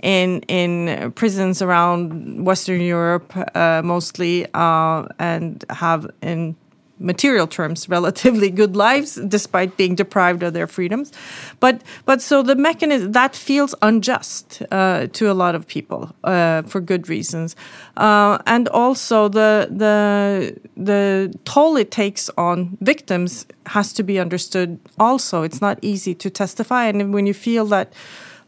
in 0.04 0.42
in 0.48 1.12
prisons 1.14 1.62
around 1.62 2.46
Western 2.46 2.82
Europe 2.82 3.34
uh, 3.56 3.82
mostly, 3.84 4.46
uh, 4.54 5.06
and 5.20 5.66
have 5.70 6.08
in 6.22 6.56
material 7.04 7.48
terms 7.48 7.90
relatively 7.98 8.50
good 8.50 8.76
lives 8.76 9.16
despite 9.16 9.78
being 9.78 9.96
deprived 9.96 10.42
of 10.44 10.54
their 10.54 10.68
freedoms. 10.68 11.12
But 11.60 11.84
but 12.06 12.22
so 12.22 12.42
the 12.42 12.56
mechanism 12.56 13.12
that 13.12 13.36
feels 13.36 13.76
unjust 13.82 14.64
uh, 14.72 15.08
to 15.08 15.32
a 15.32 15.34
lot 15.34 15.56
of 15.56 15.68
people 15.68 16.16
uh, 16.24 16.64
for 16.64 16.82
good 16.82 17.10
reasons. 17.10 17.56
Uh, 17.98 18.38
and 18.48 18.68
also 18.70 19.28
the 19.28 19.68
the 19.70 20.60
the 20.78 21.34
toll 21.46 21.78
it 21.78 21.92
takes 21.92 22.30
on 22.38 22.78
victims 22.82 23.46
has 23.68 23.94
to 23.94 24.04
be 24.04 24.20
understood 24.20 24.80
also. 24.98 25.44
It's 25.44 25.62
not 25.62 25.78
easy 25.82 26.16
to 26.16 26.30
testify. 26.30 26.86
And 26.86 27.14
when 27.14 27.26
you 27.28 27.34
feel 27.34 27.66
that 27.66 27.94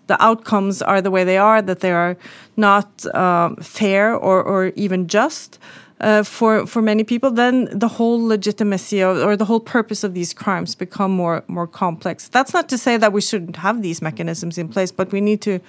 the 0.08 0.22
outcomes 0.24 0.82
are 0.82 1.02
the 1.02 1.12
way 1.12 1.24
they 1.24 1.38
are 1.38 1.62
that 1.62 1.80
they 1.80 1.92
are 1.92 2.18
not 2.56 3.06
um, 3.16 3.56
fair 3.58 4.16
or, 4.16 4.44
or 4.44 4.68
even 4.76 5.08
just 5.08 5.60
uh, 6.02 6.24
for 6.24 6.66
for 6.68 6.82
many 6.82 7.04
people, 7.04 7.32
then 7.32 7.68
the 7.72 7.88
whole 7.88 8.22
legitimacy 8.28 9.02
of, 9.02 9.18
or 9.18 9.38
the 9.38 9.46
whole 9.46 9.60
purpose 9.60 10.04
of 10.04 10.14
these 10.14 10.34
crimes 10.34 10.76
become 10.76 11.12
more 11.12 11.44
more 11.48 11.68
complex. 11.68 12.28
That's 12.28 12.54
not 12.54 12.68
to 12.70 12.78
say 12.78 12.98
that 12.98 13.14
we 13.14 13.22
shouldn't 13.22 13.58
have 13.58 13.82
these 13.82 14.02
mechanisms 14.02 14.58
in 14.58 14.68
place, 14.68 14.92
but 14.92 15.12
we 15.12 15.22
need 15.22 15.42
to 15.42 15.60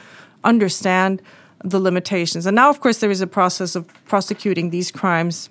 understand 0.42 1.22
the 1.64 1.78
limitations. 1.78 2.46
And 2.46 2.54
now, 2.54 2.68
of 2.70 2.80
course, 2.80 2.98
there 2.98 3.10
is 3.10 3.20
a 3.20 3.26
process 3.26 3.76
of 3.76 3.86
prosecuting 4.08 4.70
these 4.70 4.90
crimes 4.90 5.48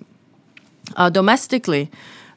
uh, 0.96 1.10
domestically. 1.10 1.90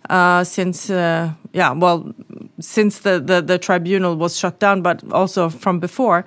Uh, 0.09 0.43
since 0.43 0.89
uh, 0.89 1.31
yeah, 1.53 1.71
well, 1.71 2.13
since 2.59 2.99
the, 2.99 3.19
the, 3.19 3.41
the 3.41 3.59
tribunal 3.59 4.15
was 4.15 4.39
shut 4.39 4.59
down, 4.59 4.81
but 4.81 5.03
also 5.11 5.49
from 5.49 5.79
before, 5.79 6.25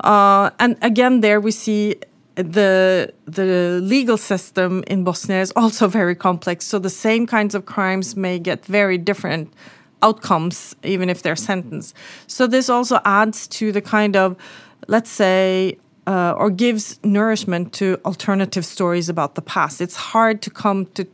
uh, 0.00 0.50
and 0.60 0.78
again 0.82 1.20
there 1.20 1.40
we 1.40 1.50
see 1.50 1.96
the 2.38 3.12
the 3.24 3.80
legal 3.82 4.16
system 4.16 4.84
in 4.86 5.02
Bosnia 5.04 5.40
is 5.40 5.52
also 5.56 5.88
very 6.00 6.14
complex. 6.14 6.64
So 6.64 6.78
the 6.78 6.90
same 6.90 7.26
kinds 7.26 7.54
of 7.54 7.66
crimes 7.66 8.16
may 8.16 8.38
get 8.38 8.64
very 8.64 8.96
different 8.96 9.52
outcomes, 10.02 10.76
even 10.84 11.10
if 11.10 11.22
they're 11.22 11.36
sentenced. 11.36 11.94
So 12.28 12.46
this 12.46 12.70
also 12.70 13.00
adds 13.04 13.48
to 13.48 13.72
the 13.72 13.80
kind 13.80 14.14
of, 14.16 14.36
let's 14.86 15.10
say, 15.10 15.78
uh, 16.06 16.34
or 16.38 16.50
gives 16.50 17.00
nourishment 17.02 17.72
to 17.74 17.98
alternative 18.04 18.64
stories 18.64 19.08
about 19.08 19.34
the 19.34 19.42
past. 19.42 19.80
It's 19.80 19.96
hard 19.96 20.40
to 20.42 20.50
come 20.50 20.86
to 20.94 21.06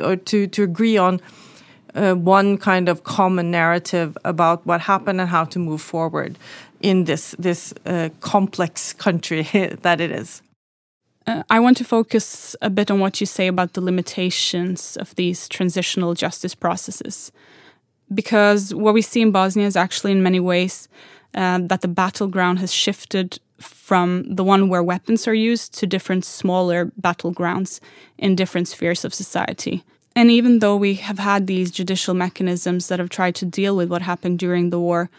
or 0.00 0.16
to 0.16 0.46
to 0.46 0.62
agree 0.62 0.96
on. 0.96 1.20
Uh, 1.94 2.14
one 2.14 2.58
kind 2.58 2.86
of 2.88 3.02
common 3.02 3.50
narrative 3.50 4.16
about 4.22 4.64
what 4.66 4.78
happened 4.78 5.20
and 5.20 5.30
how 5.30 5.42
to 5.42 5.58
move 5.58 5.80
forward 5.80 6.38
in 6.80 7.04
this 7.04 7.34
this 7.38 7.72
uh, 7.86 8.10
complex 8.20 8.92
country 8.92 9.42
that 9.82 10.00
it 10.00 10.10
is. 10.10 10.42
Uh, 11.28 11.42
I 11.50 11.60
want 11.60 11.76
to 11.76 11.84
focus 11.84 12.56
a 12.62 12.70
bit 12.70 12.90
on 12.90 13.00
what 13.00 13.20
you 13.20 13.26
say 13.26 13.48
about 13.48 13.74
the 13.74 13.82
limitations 13.82 14.96
of 14.96 15.14
these 15.16 15.46
transitional 15.46 16.14
justice 16.14 16.54
processes. 16.54 17.30
Because 18.14 18.74
what 18.74 18.94
we 18.94 19.02
see 19.02 19.20
in 19.20 19.30
Bosnia 19.30 19.66
is 19.66 19.76
actually, 19.76 20.12
in 20.12 20.22
many 20.22 20.40
ways, 20.40 20.88
uh, 21.34 21.58
that 21.64 21.82
the 21.82 21.88
battleground 21.88 22.60
has 22.60 22.72
shifted 22.72 23.38
from 23.58 24.24
the 24.34 24.42
one 24.42 24.70
where 24.70 24.82
weapons 24.82 25.28
are 25.28 25.34
used 25.34 25.74
to 25.74 25.86
different 25.86 26.24
smaller 26.24 26.86
battlegrounds 26.98 27.78
in 28.16 28.34
different 28.34 28.66
spheres 28.66 29.04
of 29.04 29.12
society. 29.12 29.84
And 30.16 30.30
even 30.30 30.60
though 30.60 30.76
we 30.76 30.94
have 30.94 31.18
had 31.18 31.46
these 31.46 31.70
judicial 31.70 32.14
mechanisms 32.14 32.88
that 32.88 33.00
have 33.00 33.10
tried 33.10 33.34
to 33.34 33.44
deal 33.44 33.76
with 33.76 33.90
what 33.90 34.00
happened 34.00 34.38
during 34.38 34.70
the 34.70 34.80
war, 34.80 35.10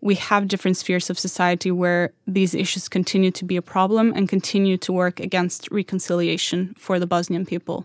we 0.00 0.14
have 0.14 0.48
different 0.48 0.76
spheres 0.76 1.10
of 1.10 1.18
society 1.18 1.70
where 1.70 2.12
these 2.26 2.54
issues 2.54 2.88
continue 2.88 3.30
to 3.32 3.44
be 3.44 3.56
a 3.56 3.62
problem 3.62 4.12
and 4.14 4.28
continue 4.28 4.76
to 4.78 4.92
work 4.92 5.18
against 5.18 5.70
reconciliation 5.70 6.74
for 6.78 6.98
the 6.98 7.06
Bosnian 7.06 7.44
people. 7.44 7.84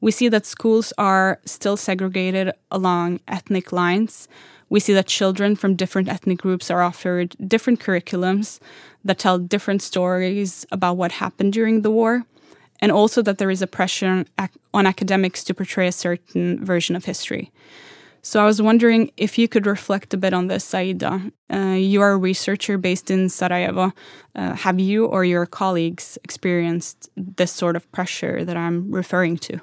We 0.00 0.10
see 0.10 0.28
that 0.28 0.44
schools 0.44 0.92
are 0.98 1.40
still 1.44 1.76
segregated 1.76 2.52
along 2.70 3.20
ethnic 3.28 3.72
lines. 3.72 4.28
We 4.68 4.80
see 4.80 4.92
that 4.92 5.06
children 5.06 5.56
from 5.56 5.76
different 5.76 6.08
ethnic 6.08 6.38
groups 6.38 6.70
are 6.70 6.82
offered 6.82 7.36
different 7.46 7.80
curriculums 7.80 8.58
that 9.04 9.18
tell 9.18 9.38
different 9.38 9.82
stories 9.82 10.66
about 10.72 10.96
what 10.96 11.12
happened 11.12 11.52
during 11.52 11.82
the 11.82 11.90
war, 11.90 12.24
and 12.80 12.90
also 12.90 13.22
that 13.22 13.38
there 13.38 13.50
is 13.50 13.62
a 13.62 13.66
pressure 13.66 14.24
on 14.74 14.86
academics 14.86 15.44
to 15.44 15.54
portray 15.54 15.86
a 15.86 15.92
certain 15.92 16.62
version 16.64 16.96
of 16.96 17.04
history. 17.04 17.52
So 18.26 18.40
I 18.40 18.46
was 18.46 18.62
wondering 18.62 19.10
if 19.18 19.36
you 19.36 19.48
could 19.48 19.66
reflect 19.66 20.14
a 20.14 20.16
bit 20.16 20.32
on 20.32 20.46
this, 20.46 20.64
Saida. 20.64 21.30
Uh, 21.52 21.76
you 21.78 22.00
are 22.00 22.12
a 22.12 22.16
researcher 22.16 22.78
based 22.78 23.10
in 23.10 23.28
Sarajevo. 23.28 23.92
Uh, 24.34 24.54
have 24.54 24.80
you 24.80 25.04
or 25.04 25.26
your 25.26 25.44
colleagues 25.44 26.16
experienced 26.24 27.10
this 27.16 27.52
sort 27.52 27.76
of 27.76 27.90
pressure 27.92 28.42
that 28.42 28.56
I'm 28.56 28.90
referring 28.90 29.36
to? 29.48 29.60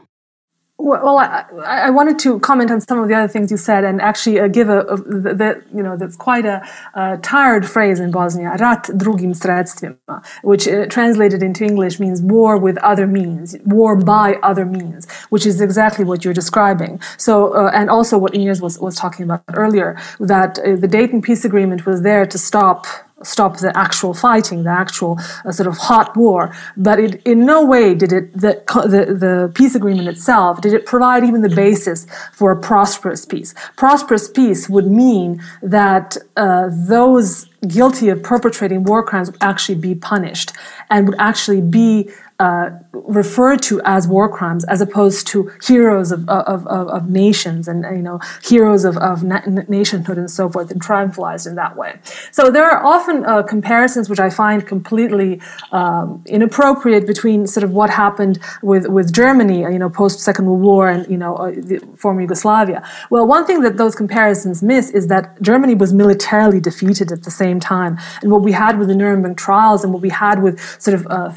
Well, 0.83 1.19
I, 1.19 1.45
I, 1.63 1.89
wanted 1.91 2.17
to 2.19 2.39
comment 2.39 2.71
on 2.71 2.81
some 2.81 2.99
of 2.99 3.07
the 3.07 3.13
other 3.13 3.27
things 3.27 3.51
you 3.51 3.57
said 3.57 3.83
and 3.83 4.01
actually 4.01 4.39
uh, 4.39 4.47
give 4.47 4.67
a, 4.67 4.79
a 4.79 4.97
the, 4.97 5.33
the, 5.41 5.63
you 5.75 5.83
know 5.83 5.95
that's 5.95 6.15
quite 6.15 6.45
a, 6.45 6.67
a, 6.95 7.17
tired 7.17 7.69
phrase 7.69 7.99
in 7.99 8.09
Bosnia, 8.09 8.57
rat 8.59 8.85
drugim 9.01 9.33
sredstvima, 9.39 10.25
which 10.43 10.67
uh, 10.67 10.87
translated 10.87 11.43
into 11.43 11.63
English 11.63 11.99
means 11.99 12.21
war 12.21 12.57
with 12.57 12.77
other 12.79 13.05
means, 13.05 13.55
war 13.63 13.95
by 13.95 14.35
other 14.41 14.65
means, 14.65 15.07
which 15.29 15.45
is 15.45 15.61
exactly 15.61 16.03
what 16.03 16.25
you're 16.25 16.33
describing. 16.33 16.99
So, 17.17 17.53
uh, 17.53 17.71
and 17.73 17.89
also 17.91 18.17
what 18.17 18.33
Ines 18.33 18.59
was 18.59 18.79
was 18.79 18.95
talking 18.95 19.23
about 19.25 19.43
earlier, 19.53 19.99
that 20.19 20.57
uh, 20.57 20.77
the 20.77 20.87
Dayton 20.87 21.21
Peace 21.21 21.45
Agreement 21.45 21.85
was 21.85 22.01
there 22.01 22.25
to 22.25 22.37
stop 22.39 22.87
stop 23.23 23.57
the 23.57 23.75
actual 23.77 24.13
fighting, 24.13 24.63
the 24.63 24.69
actual 24.69 25.19
uh, 25.45 25.51
sort 25.51 25.67
of 25.67 25.77
hot 25.77 26.15
war. 26.15 26.55
But 26.77 26.99
it, 26.99 27.21
in 27.25 27.45
no 27.45 27.65
way 27.65 27.93
did 27.95 28.11
it, 28.11 28.33
the, 28.33 28.61
the, 28.65 29.13
the 29.13 29.51
peace 29.53 29.75
agreement 29.75 30.07
itself, 30.07 30.61
did 30.61 30.73
it 30.73 30.85
provide 30.85 31.23
even 31.23 31.41
the 31.41 31.49
basis 31.49 32.07
for 32.33 32.51
a 32.51 32.59
prosperous 32.59 33.25
peace. 33.25 33.53
Prosperous 33.75 34.29
peace 34.29 34.69
would 34.69 34.87
mean 34.87 35.41
that 35.61 36.17
uh, 36.37 36.69
those 36.71 37.47
guilty 37.67 38.09
of 38.09 38.23
perpetrating 38.23 38.83
war 38.83 39.03
crimes 39.03 39.31
would 39.31 39.41
actually 39.41 39.75
be 39.75 39.93
punished 39.93 40.51
and 40.89 41.07
would 41.07 41.19
actually 41.19 41.61
be 41.61 42.09
uh, 42.39 42.71
referred 42.93 43.61
to 43.61 43.81
as 43.85 44.07
war 44.07 44.27
crimes 44.29 44.65
as 44.65 44.81
opposed 44.81 45.25
to 45.27 45.51
heroes 45.63 46.11
of, 46.11 46.27
of, 46.27 46.67
of, 46.67 46.87
of 46.89 47.09
nations 47.09 47.67
and 47.67 47.83
you 47.95 48.01
know 48.01 48.19
heroes 48.43 48.83
of, 48.83 48.97
of 48.97 49.23
na- 49.23 49.41
nationhood 49.67 50.17
and 50.17 50.29
so 50.29 50.49
forth 50.49 50.69
and 50.71 50.81
triumphalized 50.81 51.47
in 51.47 51.55
that 51.55 51.77
way. 51.77 51.97
So 52.31 52.51
there 52.51 52.69
are 52.69 52.83
often 52.85 53.25
uh, 53.25 53.43
comparisons 53.43 54.09
which 54.09 54.19
i 54.19 54.29
find 54.29 54.67
completely 54.67 55.41
um, 55.71 56.21
inappropriate 56.25 57.07
between 57.07 57.47
sort 57.47 57.63
of 57.63 57.71
what 57.71 57.89
happened 57.89 58.39
with, 58.61 58.87
with 58.87 59.13
germany 59.13 59.59
you 59.61 59.79
know 59.79 59.89
post 59.89 60.19
second 60.19 60.45
world 60.45 60.61
war 60.61 60.89
and 60.89 61.09
you 61.09 61.17
know 61.17 61.35
uh, 61.35 61.53
former 61.95 62.21
yugoslavia. 62.21 62.83
Well 63.09 63.25
one 63.25 63.45
thing 63.45 63.61
that 63.61 63.77
those 63.77 63.95
comparisons 63.95 64.61
miss 64.61 64.89
is 64.89 65.07
that 65.07 65.41
germany 65.41 65.75
was 65.75 65.93
militarily 65.93 66.59
defeated 66.59 67.11
at 67.11 67.23
the 67.23 67.31
same 67.31 67.59
time. 67.59 67.97
And 68.21 68.31
what 68.31 68.41
we 68.41 68.51
had 68.51 68.79
with 68.79 68.87
the 68.87 68.95
nuremberg 68.95 69.37
trials 69.37 69.83
and 69.83 69.93
what 69.93 70.01
we 70.01 70.09
had 70.09 70.43
with 70.43 70.59
sort 70.81 70.95
of 70.99 71.07
uh, 71.07 71.31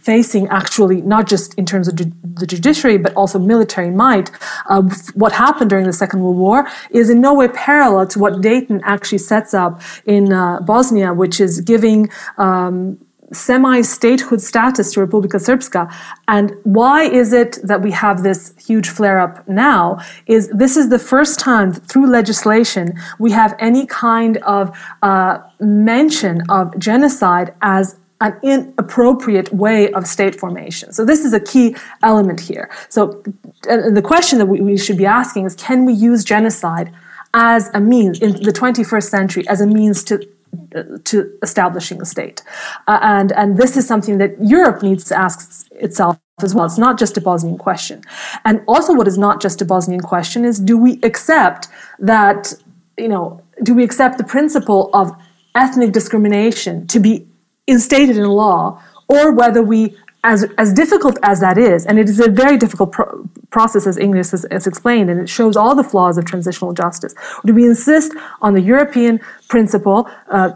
facing 0.00 0.48
actually 0.48 0.97
not 1.02 1.26
just 1.26 1.54
in 1.54 1.66
terms 1.66 1.88
of 1.88 1.96
ju- 1.96 2.12
the 2.22 2.46
judiciary 2.46 2.98
but 2.98 3.14
also 3.14 3.38
military 3.38 3.90
might, 3.90 4.30
uh, 4.68 4.82
what 5.14 5.32
happened 5.32 5.70
during 5.70 5.86
the 5.86 5.92
Second 5.92 6.20
World 6.20 6.36
War 6.36 6.68
is 6.90 7.10
in 7.10 7.20
no 7.20 7.34
way 7.34 7.48
parallel 7.48 8.06
to 8.08 8.18
what 8.18 8.40
Dayton 8.40 8.80
actually 8.84 9.18
sets 9.18 9.54
up 9.54 9.80
in 10.06 10.32
uh, 10.32 10.60
Bosnia, 10.60 11.12
which 11.14 11.40
is 11.40 11.60
giving. 11.60 12.08
Um, 12.36 12.98
semi-statehood 13.32 14.40
status 14.40 14.92
to 14.92 15.06
Republika 15.06 15.36
Srpska. 15.36 15.92
And 16.28 16.54
why 16.64 17.04
is 17.04 17.32
it 17.32 17.58
that 17.62 17.82
we 17.82 17.90
have 17.90 18.22
this 18.22 18.54
huge 18.58 18.88
flare-up 18.88 19.46
now? 19.48 19.98
Is 20.26 20.48
this 20.48 20.76
is 20.76 20.88
the 20.88 20.98
first 20.98 21.38
time 21.38 21.72
through 21.72 22.10
legislation 22.10 22.98
we 23.18 23.32
have 23.32 23.54
any 23.58 23.86
kind 23.86 24.38
of 24.38 24.76
uh, 25.02 25.40
mention 25.60 26.42
of 26.48 26.78
genocide 26.78 27.54
as 27.60 27.96
an 28.20 28.38
inappropriate 28.42 29.52
way 29.52 29.92
of 29.92 30.06
state 30.06 30.34
formation. 30.34 30.92
So 30.92 31.04
this 31.04 31.24
is 31.24 31.32
a 31.32 31.40
key 31.40 31.76
element 32.02 32.40
here. 32.40 32.70
So 32.88 33.22
the 33.62 34.02
question 34.04 34.38
that 34.38 34.46
we, 34.46 34.76
should 34.76 34.98
be 34.98 35.06
asking 35.06 35.46
is, 35.46 35.54
can 35.54 35.84
we 35.84 35.92
use 35.92 36.24
genocide 36.24 36.92
as 37.34 37.70
a 37.74 37.80
means 37.80 38.20
in 38.20 38.32
the 38.42 38.52
21st 38.52 39.04
century 39.04 39.46
as 39.48 39.60
a 39.60 39.66
means 39.66 40.02
to 40.04 40.26
to 41.04 41.38
establishing 41.42 42.00
a 42.00 42.06
state, 42.06 42.42
uh, 42.86 42.98
and 43.02 43.32
and 43.32 43.58
this 43.58 43.76
is 43.76 43.86
something 43.86 44.16
that 44.16 44.34
Europe 44.42 44.82
needs 44.82 45.04
to 45.04 45.14
ask 45.14 45.66
itself 45.72 46.18
as 46.42 46.54
well. 46.54 46.64
It's 46.64 46.78
not 46.78 46.98
just 46.98 47.18
a 47.18 47.20
Bosnian 47.20 47.58
question, 47.58 48.02
and 48.46 48.62
also 48.66 48.94
what 48.94 49.06
is 49.06 49.18
not 49.18 49.42
just 49.42 49.60
a 49.60 49.66
Bosnian 49.66 50.00
question 50.00 50.46
is: 50.46 50.58
Do 50.58 50.78
we 50.78 51.00
accept 51.02 51.68
that 51.98 52.54
you 52.96 53.08
know? 53.08 53.42
Do 53.62 53.74
we 53.74 53.84
accept 53.84 54.16
the 54.16 54.24
principle 54.24 54.88
of 54.94 55.14
ethnic 55.54 55.92
discrimination 55.92 56.86
to 56.86 56.98
be 56.98 57.27
instated 57.68 58.16
in 58.16 58.24
law, 58.24 58.82
or 59.08 59.32
whether 59.32 59.62
we 59.62 59.96
as, 60.24 60.44
as 60.58 60.72
difficult 60.72 61.16
as 61.22 61.40
that 61.40 61.56
is, 61.56 61.86
and 61.86 61.98
it 61.98 62.08
is 62.08 62.18
a 62.20 62.28
very 62.28 62.56
difficult 62.56 62.92
pro- 62.92 63.28
process, 63.50 63.86
as 63.86 63.96
Ingrid 63.96 64.30
has, 64.30 64.44
has, 64.50 64.66
explained, 64.66 65.10
and 65.10 65.20
it 65.20 65.28
shows 65.28 65.56
all 65.56 65.74
the 65.74 65.84
flaws 65.84 66.18
of 66.18 66.24
transitional 66.24 66.72
justice, 66.72 67.14
do 67.46 67.54
we 67.54 67.64
insist 67.64 68.12
on 68.42 68.54
the 68.54 68.60
European 68.60 69.20
principle 69.48 70.10
uh, 70.28 70.50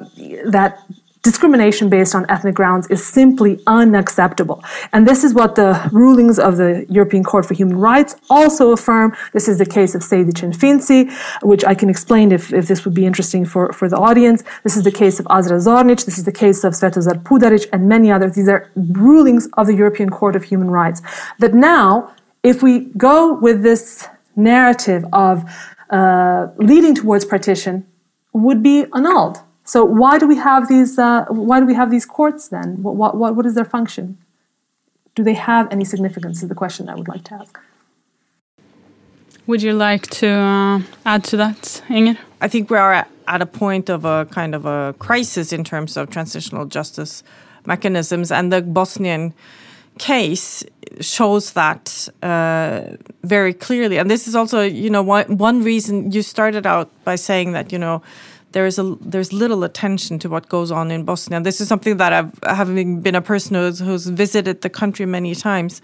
that 0.45 0.79
discrimination 1.23 1.89
based 1.89 2.15
on 2.15 2.27
ethnic 2.29 2.55
grounds 2.55 2.89
is 2.89 3.05
simply 3.05 3.61
unacceptable. 3.67 4.63
And 4.93 5.07
this 5.07 5.23
is 5.23 5.33
what 5.33 5.55
the 5.55 5.89
rulings 5.93 6.39
of 6.39 6.57
the 6.57 6.85
European 6.89 7.23
Court 7.23 7.47
for 7.47 7.55
Human 7.55 7.79
Rights 7.79 8.17
also 8.29 8.73
affirm. 8.73 9.15
This 9.33 9.49
is 9.49 9.59
the 9.59 9.67
case 9.67 9.95
of 9.95 10.03
Sejdic 10.03 10.43
and 10.43 10.53
Finci, 10.53 11.11
which 11.43 11.65
I 11.65 11.75
can 11.75 11.89
explain 11.89 12.33
if, 12.33 12.53
if 12.53 12.67
this 12.67 12.85
would 12.85 12.95
be 12.95 13.07
interesting 13.07 13.45
for, 13.45 13.73
for 13.73 13.89
the 13.89 13.97
audience. 13.97 14.43
This 14.65 14.77
is 14.77 14.83
the 14.83 14.91
case 14.91 15.21
of 15.21 15.27
Azra 15.31 15.59
Zornic. 15.59 16.05
This 16.05 16.19
is 16.19 16.25
the 16.25 16.33
case 16.33 16.65
of 16.65 16.73
Svetozar 16.75 17.23
Pudaric 17.23 17.67
and 17.73 17.89
many 17.89 18.11
others. 18.11 18.35
These 18.35 18.49
are 18.49 18.71
rulings 18.75 19.49
of 19.57 19.69
the 19.69 19.75
European 19.75 20.11
Court 20.11 20.35
of 20.35 20.45
Human 20.45 20.71
Rights. 20.71 21.03
That 21.39 21.55
now, 21.55 22.15
if 22.43 22.63
we 22.63 22.87
go 22.97 23.35
with 23.35 23.63
this 23.63 24.09
narrative 24.35 25.05
of 25.13 25.45
uh, 25.91 26.49
leading 26.57 26.95
towards 26.95 27.25
partition, 27.25 27.87
would 28.33 28.63
be 28.63 28.87
annulled 28.93 29.41
so 29.65 29.85
why 29.85 30.19
do 30.19 30.27
we 30.27 30.37
have 30.37 30.69
these? 30.69 30.99
Uh, 30.99 31.25
why 31.29 31.61
do 31.61 31.67
we 31.67 31.75
have 31.75 31.91
these 31.91 32.05
courts 32.05 32.49
then? 32.49 32.83
What, 32.83 33.17
what, 33.17 33.37
what 33.37 33.47
is 33.47 33.55
their 33.55 33.65
function? 33.65 34.19
Do 35.15 35.23
they 35.23 35.35
have 35.35 35.71
any 35.71 35.85
significance? 35.85 36.43
Is 36.43 36.49
the 36.49 36.55
question 36.55 36.89
I 36.89 36.95
would 36.95 37.09
like 37.09 37.25
to 37.25 37.35
ask. 37.35 37.59
Would 39.47 39.63
you 39.63 39.73
like 39.73 40.07
to 40.09 40.29
uh, 40.29 40.83
add 41.05 41.25
to 41.25 41.37
that, 41.37 41.83
Inger? 41.91 42.17
I 42.41 42.49
think 42.49 42.71
we 42.71 42.77
are 42.77 43.07
at 43.27 43.43
a 43.43 43.47
point 43.47 43.89
of 43.89 44.05
a 44.05 44.27
kind 44.31 44.55
of 44.55 44.67
a 44.67 44.95
crisis 44.99 45.53
in 45.53 45.65
terms 45.65 45.97
of 45.97 46.11
transitional 46.11 46.65
justice 46.67 47.23
mechanisms, 47.67 48.33
and 48.33 48.53
the 48.53 48.63
Bosnian 48.63 49.35
case 49.99 50.65
shows 51.01 51.53
that 51.53 52.09
uh, 52.23 52.97
very 53.25 53.53
clearly. 53.53 53.99
And 53.99 54.11
this 54.11 54.27
is 54.27 54.35
also, 54.35 54.63
you 54.63 54.91
know, 54.91 55.03
one, 55.03 55.37
one 55.37 55.63
reason 55.63 56.13
you 56.13 56.23
started 56.23 56.67
out 56.67 56.91
by 57.05 57.17
saying 57.17 57.53
that, 57.53 57.73
you 57.73 57.79
know, 57.79 58.03
there 58.53 58.67
is 58.67 58.79
a 58.79 58.97
there's 59.01 59.33
little 59.33 59.65
attention 59.65 60.19
to 60.21 60.29
what 60.29 60.49
goes 60.49 60.71
on 60.71 60.91
in 60.91 61.05
Bosnia. 61.05 61.41
This 61.41 61.61
is 61.61 61.69
something 61.69 61.97
that 61.97 62.13
I've 62.13 62.33
having 62.45 63.01
been 63.01 63.15
a 63.15 63.23
person 63.23 63.57
who's, 63.57 63.79
who's 63.79 64.07
visited 64.07 64.61
the 64.61 64.71
country 64.71 65.07
many 65.07 65.35
times, 65.35 65.83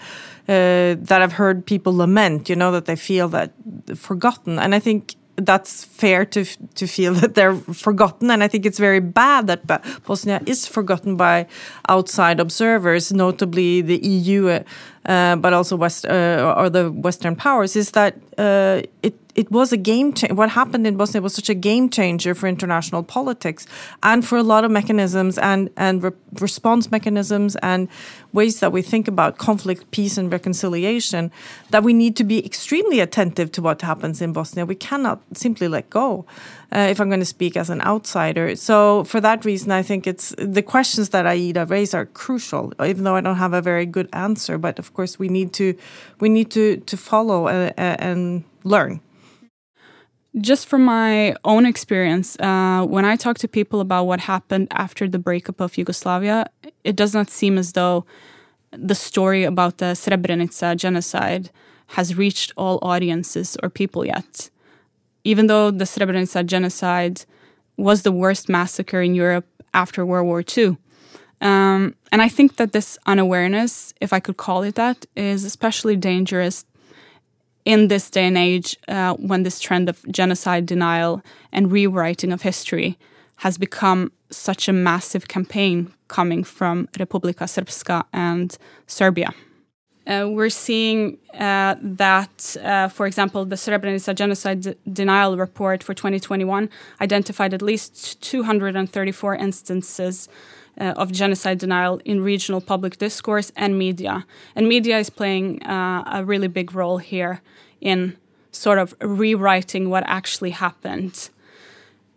uh, 0.48 0.96
that 0.98 1.20
I've 1.22 1.33
heard 1.33 1.66
people 1.66 1.96
lament. 1.96 2.48
You 2.48 2.57
know 2.57 2.72
that 2.72 2.85
they 2.85 2.96
feel 2.96 3.28
that 3.28 3.52
forgotten, 3.96 4.59
and 4.59 4.74
I 4.74 4.78
think 4.78 5.16
that's 5.37 5.85
fair 5.85 6.24
to 6.24 6.44
to 6.74 6.87
feel 6.87 7.14
that 7.20 7.35
they're 7.35 7.57
forgotten, 7.57 8.31
and 8.31 8.42
I 8.42 8.48
think 8.48 8.66
it's 8.66 8.78
very 8.78 9.00
bad 9.00 9.46
that 9.46 9.66
Bosnia 10.04 10.40
is 10.46 10.66
forgotten 10.66 11.16
by 11.16 11.46
outside 11.88 12.40
observers, 12.40 13.12
notably 13.12 13.81
the 13.81 13.98
EU, 14.07 14.61
uh, 15.09 15.37
but 15.37 15.53
also 15.53 15.75
West 15.75 16.07
uh, 16.07 16.55
or 16.57 16.68
the 16.71 16.92
Western 16.92 17.35
powers. 17.35 17.75
Is 17.75 17.92
that 17.92 18.14
uh, 18.37 18.83
it 19.03 19.14
it 19.35 19.51
was 19.51 19.73
a 19.73 19.77
game. 19.77 20.12
What 20.31 20.51
happened 20.51 20.87
in 20.87 20.97
Bosnia 20.97 21.23
was 21.23 21.33
such 21.33 21.49
a 21.49 21.55
game 21.55 21.88
changer 21.88 22.35
for 22.35 22.47
international 22.47 23.03
politics 23.03 23.66
and 24.03 24.27
for 24.27 24.37
a 24.37 24.42
lot 24.42 24.64
of 24.64 24.71
mechanisms 24.71 25.38
and 25.38 25.71
and 25.77 26.03
re 26.03 26.11
response 26.40 26.90
mechanisms 26.90 27.57
and 27.62 27.88
ways 28.33 28.61
that 28.61 28.71
we 28.73 28.83
think 28.83 29.09
about 29.09 29.38
conflict, 29.38 29.90
peace, 29.92 30.18
and 30.18 30.31
reconciliation. 30.31 31.31
That 31.71 31.83
we 31.85 31.92
need 31.92 32.14
to 32.16 32.25
be 32.25 32.44
extremely 32.44 33.01
attentive 33.01 33.51
to 33.53 33.62
what 33.62 33.81
happens 33.83 34.21
in 34.21 34.33
Bosnia. 34.33 34.66
We 34.66 34.75
cannot 34.75 35.23
simply 35.33 35.68
let 35.68 35.88
go. 35.88 36.27
Uh, 36.70 36.88
if 36.90 37.00
I'm 37.00 37.09
going 37.09 37.20
to 37.20 37.26
speak 37.26 37.57
as 37.57 37.70
an 37.70 37.81
outsider, 37.81 38.54
so 38.54 39.04
for 39.04 39.20
that 39.22 39.44
reason, 39.46 39.72
I 39.72 39.83
think 39.83 40.07
it's 40.07 40.35
the 40.37 40.62
questions 40.62 41.09
that 41.11 41.26
Aida 41.26 41.64
raised 41.64 41.94
are 41.94 42.04
crucial. 42.04 42.74
Even 42.85 43.04
though 43.04 43.16
I 43.16 43.22
don't 43.22 43.37
have 43.37 43.54
a 43.54 43.62
very 43.62 43.87
good 43.87 44.09
answer, 44.12 44.59
but 44.59 44.78
of 44.78 44.92
course 44.92 45.18
we 45.18 45.28
need 45.28 45.54
to 45.54 45.74
we 46.20 46.28
need 46.28 46.50
to 46.50 46.76
to 46.76 46.96
follow 46.96 47.46
uh, 47.46 47.72
uh 47.78 47.96
and 47.98 48.44
learn 48.64 49.00
just 50.40 50.66
from 50.66 50.85
my 50.85 51.35
own 51.44 51.66
experience, 51.66 52.37
uh, 52.40 52.85
when 52.87 53.04
I 53.04 53.16
talk 53.16 53.38
to 53.38 53.48
people 53.48 53.81
about 53.81 54.04
what 54.04 54.20
happened 54.20 54.68
after 54.70 55.09
the 55.09 55.18
breakup 55.18 55.61
of 55.61 55.76
Yugoslavia, 55.76 56.46
it 56.85 56.96
does 56.96 57.14
not 57.14 57.31
seem 57.31 57.59
as 57.59 57.72
though 57.72 58.04
the 58.70 58.94
story 58.94 59.44
about 59.44 59.78
the 59.78 59.94
Srebrenica 59.94 60.76
genocide 60.76 61.50
has 61.88 62.16
reached 62.16 62.52
all 62.57 62.78
audiences 62.83 63.57
or 63.62 63.70
people 63.70 64.04
yet. 64.04 64.50
Even 65.24 65.46
though 65.46 65.70
the 65.70 65.85
Srebrenica 65.85 66.44
genocide 66.46 67.24
was 67.76 68.02
the 68.02 68.12
worst 68.12 68.48
massacre 68.48 69.02
in 69.02 69.14
Europe 69.14 69.46
after 69.74 70.04
World 70.04 70.26
War 70.26 70.42
II. 70.57 70.76
Um, 71.40 71.94
and 72.11 72.20
I 72.20 72.28
think 72.28 72.57
that 72.57 72.72
this 72.72 72.98
unawareness, 73.07 73.94
if 74.00 74.12
I 74.12 74.20
could 74.20 74.37
call 74.37 74.62
it 74.62 74.74
that, 74.74 75.07
is 75.14 75.44
especially 75.44 75.96
dangerous 75.96 76.64
in 77.64 77.88
this 77.88 78.11
day 78.11 78.26
and 78.26 78.38
age, 78.38 78.76
uh, 78.88 79.14
when 79.14 79.42
this 79.42 79.61
trend 79.61 79.88
of 79.88 80.04
genocide 80.11 80.66
denial 80.66 81.22
and 81.52 81.70
rewriting 81.70 82.33
of 82.33 82.42
history 82.42 82.98
has 83.37 83.59
become 83.59 84.11
such 84.31 84.68
a 84.68 84.72
massive 84.72 85.28
campaign 85.28 85.92
coming 86.09 86.42
from 86.42 86.88
Republika 86.98 87.44
Srpska 87.44 88.04
and 88.12 88.59
Serbia. 88.87 89.33
Uh, 90.09 90.27
we're 90.27 90.49
seeing 90.49 91.18
uh, 91.35 91.75
that, 91.83 92.57
uh, 92.64 92.88
for 92.88 93.07
example, 93.07 93.44
the 93.44 93.57
Srebrenica 93.57 94.14
genocide 94.14 94.75
denial 94.90 95.37
report 95.37 95.83
for 95.83 95.92
2021 95.92 96.71
identified 97.03 97.53
at 97.53 97.61
least 97.61 98.21
234 98.23 99.35
instances 99.37 100.29
uh, 100.81 100.94
of 100.97 101.12
genocide 101.12 101.59
denial 101.59 102.01
in 102.07 102.23
regional 102.23 102.62
public 102.62 102.97
discourse 102.97 103.53
and 103.55 103.79
media. 103.79 104.25
And 104.57 104.66
media 104.66 104.99
is 104.99 105.11
playing 105.11 105.62
uh, 105.64 106.05
a 106.11 106.25
really 106.25 106.49
big 106.49 106.75
role 106.75 106.97
here 106.97 107.42
in 107.83 108.16
sort 108.51 108.79
of 108.79 108.94
rewriting 109.03 109.90
what 109.90 110.05
actually 110.07 110.51
happened. 110.51 111.29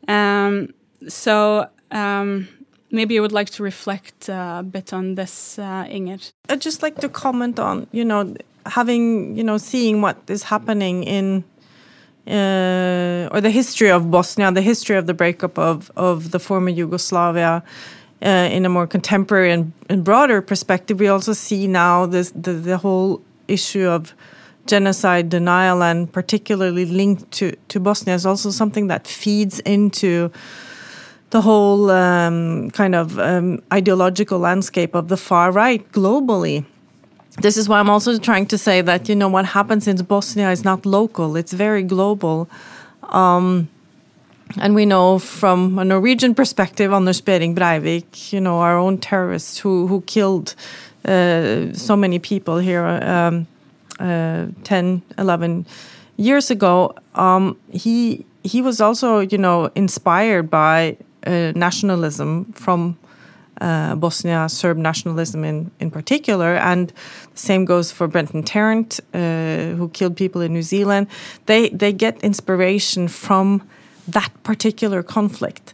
Um, 0.08 0.74
so 1.10 1.68
um, 1.92 2.48
maybe 2.92 3.14
you 3.14 3.22
would 3.22 3.32
like 3.32 3.50
to 3.52 3.64
reflect 3.64 4.30
uh, 4.30 4.58
a 4.60 4.64
bit 4.64 4.94
on 4.94 5.16
this, 5.16 5.58
uh, 5.58 5.86
Ingrid. 5.90 6.32
I'd 6.50 6.62
just 6.62 6.82
like 6.82 6.98
to 7.00 7.10
comment 7.10 7.60
on, 7.60 7.88
you 7.92 8.06
know, 8.06 8.36
having, 8.66 9.36
you 9.36 9.44
know, 9.44 9.58
seeing 9.58 10.02
what 10.02 10.18
is 10.28 10.44
happening 10.44 11.04
in 11.04 11.44
uh, 12.28 13.30
or 13.32 13.42
the 13.42 13.50
history 13.50 13.90
of 13.90 14.12
Bosnia, 14.12 14.52
the 14.52 14.62
history 14.62 14.96
of 14.96 15.08
the 15.08 15.14
breakup 15.14 15.58
of, 15.58 15.92
of 15.96 16.32
the 16.32 16.40
former 16.40 16.70
Yugoslavia 16.70 17.64
uh, 18.24 18.28
in 18.28 18.64
a 18.66 18.70
more 18.70 18.86
contemporary 18.86 19.52
and, 19.52 19.74
and, 19.90 20.04
broader 20.04 20.42
perspective. 20.42 21.00
We 21.00 21.08
also 21.08 21.34
see 21.34 21.66
now 21.66 22.06
this, 22.06 22.32
the, 22.36 22.54
the 22.54 22.78
whole 22.78 23.24
issue 23.48 23.88
of 23.88 24.14
genocide 24.68 25.30
denial 25.30 25.82
and 25.82 26.12
particularly 26.12 26.86
linked 26.86 27.32
to, 27.32 27.56
to 27.70 27.80
Bosnia 27.80 28.14
is 28.14 28.26
also 28.26 28.52
something 28.52 28.88
that 28.88 29.08
feeds 29.08 29.60
into 29.62 30.32
the 31.32 31.42
whole 31.42 31.90
um, 31.90 32.70
kind 32.72 32.94
of 32.94 33.18
um, 33.18 33.62
ideological 33.74 34.38
landscape 34.38 34.94
of 34.94 35.08
the 35.08 35.18
far 35.18 35.52
right 35.52 35.90
globally. 35.92 36.66
This 37.42 37.58
is 37.58 37.70
why 37.70 37.80
I'm 37.80 37.90
also 37.90 38.18
trying 38.20 38.46
to 38.48 38.58
say 38.58 38.82
that, 38.82 39.08
you 39.08 39.16
know, 39.16 39.30
what 39.30 39.46
happens 39.46 39.88
in 39.88 39.96
Bosnia 39.98 40.52
is 40.52 40.64
not 40.64 40.86
local, 40.86 41.38
it's 41.38 41.54
very 41.54 41.84
global. 41.84 42.50
Um, 43.04 43.70
and 44.58 44.76
we 44.76 44.86
know 44.86 45.18
from 45.18 45.80
a 45.80 45.86
Norwegian 45.86 46.36
perspective, 46.36 46.92
Anders 46.92 47.22
Behring 47.22 47.56
Breivik, 47.56 48.34
you 48.34 48.42
know, 48.42 48.60
our 48.60 48.78
own 48.78 48.98
terrorists 48.98 49.58
who, 49.60 49.88
who 49.88 50.02
killed 50.02 50.56
uh, 51.06 51.72
so 51.72 51.96
many 51.96 52.20
people 52.20 52.58
here 52.58 52.86
um, 52.86 53.48
uh, 54.00 54.48
10, 54.66 55.02
11 55.18 55.66
years 56.18 56.52
ago, 56.52 56.94
um, 57.16 57.58
he 57.72 58.26
he 58.44 58.62
was 58.62 58.82
also, 58.82 59.20
you 59.20 59.38
know, 59.38 59.70
inspired 59.76 60.50
by 60.50 60.98
uh, 61.26 61.52
nationalism 61.56 62.52
from 62.54 62.98
uh, 63.62 63.96
Bosnia, 63.96 64.50
Serb 64.50 64.78
nationalism 64.78 65.44
in, 65.44 65.70
in 65.80 65.92
particular, 65.92 66.56
and 66.56 66.90
the 66.90 67.38
same 67.38 67.64
goes 67.66 67.92
for 67.92 68.08
Brenton 68.08 68.42
Tarrant, 68.42 69.00
uh, 69.14 69.78
who 69.78 69.90
killed 69.94 70.18
people 70.18 70.42
in 70.42 70.52
New 70.52 70.64
Zealand. 70.64 71.08
They 71.46 71.70
they 71.70 71.94
get 71.94 72.24
inspiration 72.24 73.08
from 73.08 73.62
that 74.08 74.32
particular 74.44 75.04
conflict. 75.04 75.74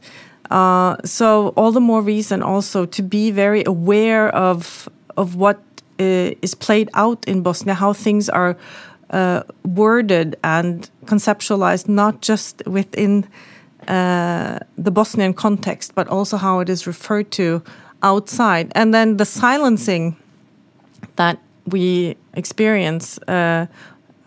Uh, 0.52 0.98
so 1.06 1.54
all 1.56 1.72
the 1.72 1.80
more 1.80 2.02
reason 2.02 2.42
also 2.42 2.86
to 2.86 3.02
be 3.02 3.32
very 3.32 3.64
aware 3.66 4.36
of 4.36 4.90
of 5.16 5.36
what 5.36 5.58
uh, 6.00 6.32
is 6.42 6.56
played 6.56 6.90
out 6.94 7.24
in 7.26 7.42
Bosnia, 7.42 7.74
how 7.74 7.94
things 7.94 8.30
are 8.30 8.58
worded 9.64 10.36
and 10.44 10.90
conceptualized, 11.06 11.88
not 11.88 12.22
just 12.22 12.62
within 12.66 13.26
uh, 13.88 14.60
the 14.78 14.92
Bosnian 14.92 15.34
context, 15.34 15.96
but 15.96 16.08
also 16.08 16.38
how 16.38 16.60
it 16.60 16.70
is 16.70 16.88
referred 16.88 17.32
to 17.32 17.64
outside. 18.04 18.72
And 18.76 18.94
then 18.94 19.18
the 19.18 19.26
silencing 19.26 20.16
that 21.16 21.40
we 21.66 22.16
experience 22.34 23.18
uh, 23.28 23.68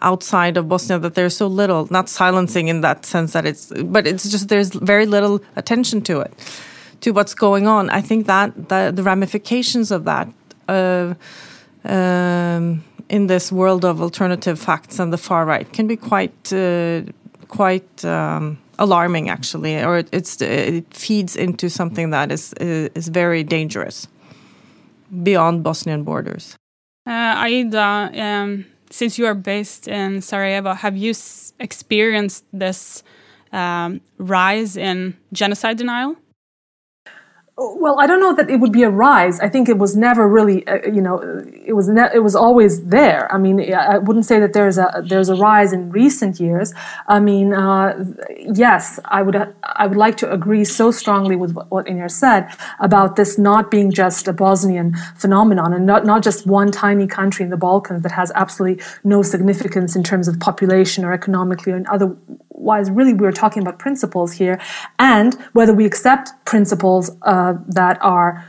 outside 0.03 0.57
of 0.57 0.69
Bosnia, 0.69 0.99
that 0.99 1.15
there's 1.15 1.37
so 1.37 1.47
little, 1.47 1.87
not 1.91 2.09
silencing 2.09 2.69
in 2.69 2.81
that 2.81 3.05
sense 3.07 3.33
that 3.33 3.47
it's, 3.47 3.73
but 3.85 4.07
it's 4.07 4.31
just 4.31 4.49
there's 4.49 4.71
very 4.71 5.07
little 5.07 5.41
attention 5.57 6.03
to 6.03 6.21
it, 6.21 6.33
to 7.01 7.13
what's 7.13 7.35
going 7.35 7.67
on. 7.67 7.91
I 7.91 8.01
think 8.01 8.27
that, 8.27 8.69
the 8.69 9.03
ramifications 9.03 9.91
of 9.91 10.05
that. 10.05 10.29
Uh, 10.69 11.15
um, 11.85 12.85
in 13.09 13.27
this 13.27 13.51
world 13.51 13.85
of 13.85 14.01
alternative 14.01 14.59
facts 14.59 14.99
and 15.01 15.13
the 15.13 15.19
far 15.19 15.45
right 15.45 15.73
can 15.73 15.87
be 15.87 15.97
quite 15.97 16.53
uh, 16.53 17.03
quite 17.49 18.05
um, 18.05 18.59
alarming 18.81 19.29
actually 19.29 19.77
or 19.77 20.03
it's 20.11 20.41
it 20.41 20.93
feeds 20.93 21.37
into 21.37 21.69
something 21.69 22.11
that 22.11 22.33
is 22.33 22.53
is 22.59 23.09
very 23.09 23.45
dangerous 23.45 24.09
beyond 25.23 25.63
Bosnian 25.63 26.03
borders. 26.03 26.57
Uh, 27.07 27.35
Aida, 27.45 28.11
um, 28.15 28.67
since 28.91 29.19
you 29.19 29.27
are 29.27 29.35
based 29.35 29.89
in 29.89 30.21
Sarajevo, 30.23 30.75
have 30.75 30.97
you 30.97 31.15
experienced 31.59 32.45
this 32.53 33.03
um, 33.53 34.01
rise 34.19 34.77
in 34.77 35.17
genocide 35.33 35.77
denial? 35.77 36.17
Well, 37.63 38.01
I 38.01 38.07
don't 38.07 38.21
know 38.21 38.35
that 38.37 38.49
it 38.49 38.59
would 38.59 38.73
be 38.73 38.85
a 38.85 38.89
rise. 38.89 39.39
I 39.39 39.51
think 39.51 39.69
it 39.69 39.77
was 39.77 39.95
never 39.95 40.27
really, 40.27 40.67
uh, 40.67 40.79
you 40.91 41.03
know, 41.03 41.21
it 41.53 41.75
was 41.75 41.91
ne- 41.91 42.09
it 42.15 42.21
was 42.21 42.35
always 42.35 42.87
there. 42.87 43.31
I 43.31 43.37
mean, 43.37 43.75
I 43.75 43.99
wouldn't 43.99 44.25
say 44.25 44.41
that 44.41 44.55
there's 44.55 44.79
a 44.79 45.03
there's 45.07 45.29
a 45.29 45.35
rise 45.35 45.75
in 45.75 45.91
recent 45.91 46.41
years. 46.41 46.73
I 47.07 47.21
mean, 47.21 47.53
uh, 47.53 48.03
yes, 48.39 48.99
I 49.05 49.21
would 49.21 49.37
I 49.63 49.87
would 49.87 49.99
like 49.99 50.17
to 50.19 50.33
agree 50.33 50.65
so 50.65 50.91
strongly 50.91 51.37
with 51.37 51.53
what 51.69 51.87
Inger 51.87 52.09
said 52.09 52.49
about 52.79 53.17
this 53.17 53.37
not 53.37 53.71
being 53.71 53.91
just 53.93 54.27
a 54.27 54.33
Bosnian 54.33 54.97
phenomenon 55.17 55.75
and 55.75 55.85
not 55.85 56.07
not 56.07 56.23
just 56.23 56.47
one 56.47 56.71
tiny 56.73 57.07
country 57.07 57.45
in 57.45 57.51
the 57.51 57.59
Balkans 57.59 58.03
that 58.05 58.13
has 58.13 58.33
absolutely 58.35 58.83
no 59.05 59.21
significance 59.21 59.95
in 59.95 60.03
terms 60.03 60.29
of 60.29 60.41
population 60.41 61.05
or 61.05 61.13
economically 61.13 61.75
or 61.75 61.77
in 61.77 61.87
other 61.89 62.17
really 62.61 63.15
we're 63.15 63.33
talking 63.33 63.63
about 63.63 63.79
principles 63.79 64.33
here 64.33 64.61
and 64.99 65.35
whether 65.53 65.73
we 65.73 65.85
accept 65.87 66.31
principles 66.45 67.11
uh, 67.23 67.50
that 67.69 67.99
are 68.03 68.45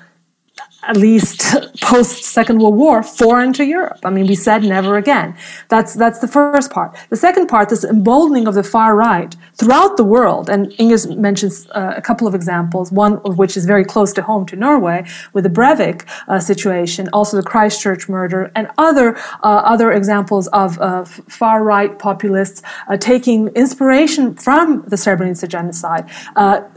at 0.84 0.98
least 0.98 1.42
post 1.82 2.24
Second 2.24 2.60
World 2.60 2.76
War, 2.76 3.04
foreign 3.04 3.54
to 3.54 3.66
Europe. 3.66 4.00
I 4.04 4.10
mean, 4.10 4.28
we 4.28 4.36
said 4.36 4.64
never 4.64 4.98
again. 4.98 5.36
That's 5.70 5.94
that's 5.94 6.20
the 6.20 6.28
first 6.28 6.72
part. 6.72 6.96
The 7.10 7.16
second 7.16 7.48
part, 7.48 7.70
this 7.70 7.84
emboldening 7.84 8.48
of 8.48 8.56
the 8.56 8.64
far 8.64 8.96
right 8.96 9.36
throughout 9.56 9.98
the 9.98 10.04
world, 10.04 10.50
and 10.50 10.74
Inger 10.80 10.98
mentions 11.16 11.68
uh, 11.72 11.94
a 11.96 12.02
couple 12.02 12.28
of 12.28 12.34
examples. 12.34 12.92
One 12.92 13.18
of 13.26 13.38
which 13.38 13.56
is 13.56 13.66
very 13.66 13.86
close 13.86 14.12
to 14.14 14.22
home 14.24 14.46
to 14.48 14.56
Norway 14.56 15.06
with 15.34 15.44
the 15.44 15.50
Breivik 15.50 16.08
uh, 16.28 16.40
situation, 16.40 17.10
also 17.14 17.38
the 17.38 17.44
Christchurch 17.44 18.10
murder, 18.10 18.52
and 18.56 18.68
other 18.78 19.18
uh, 19.44 19.62
other 19.74 19.92
examples 19.92 20.48
of 20.48 20.80
uh, 20.80 21.06
far 21.06 21.64
right 21.64 21.98
populists 22.00 22.64
uh, 22.88 22.98
taking 22.98 23.50
inspiration 23.50 24.36
from 24.36 24.84
the 24.88 24.96
Srebrenica 24.96 25.48
genocide. 25.48 26.10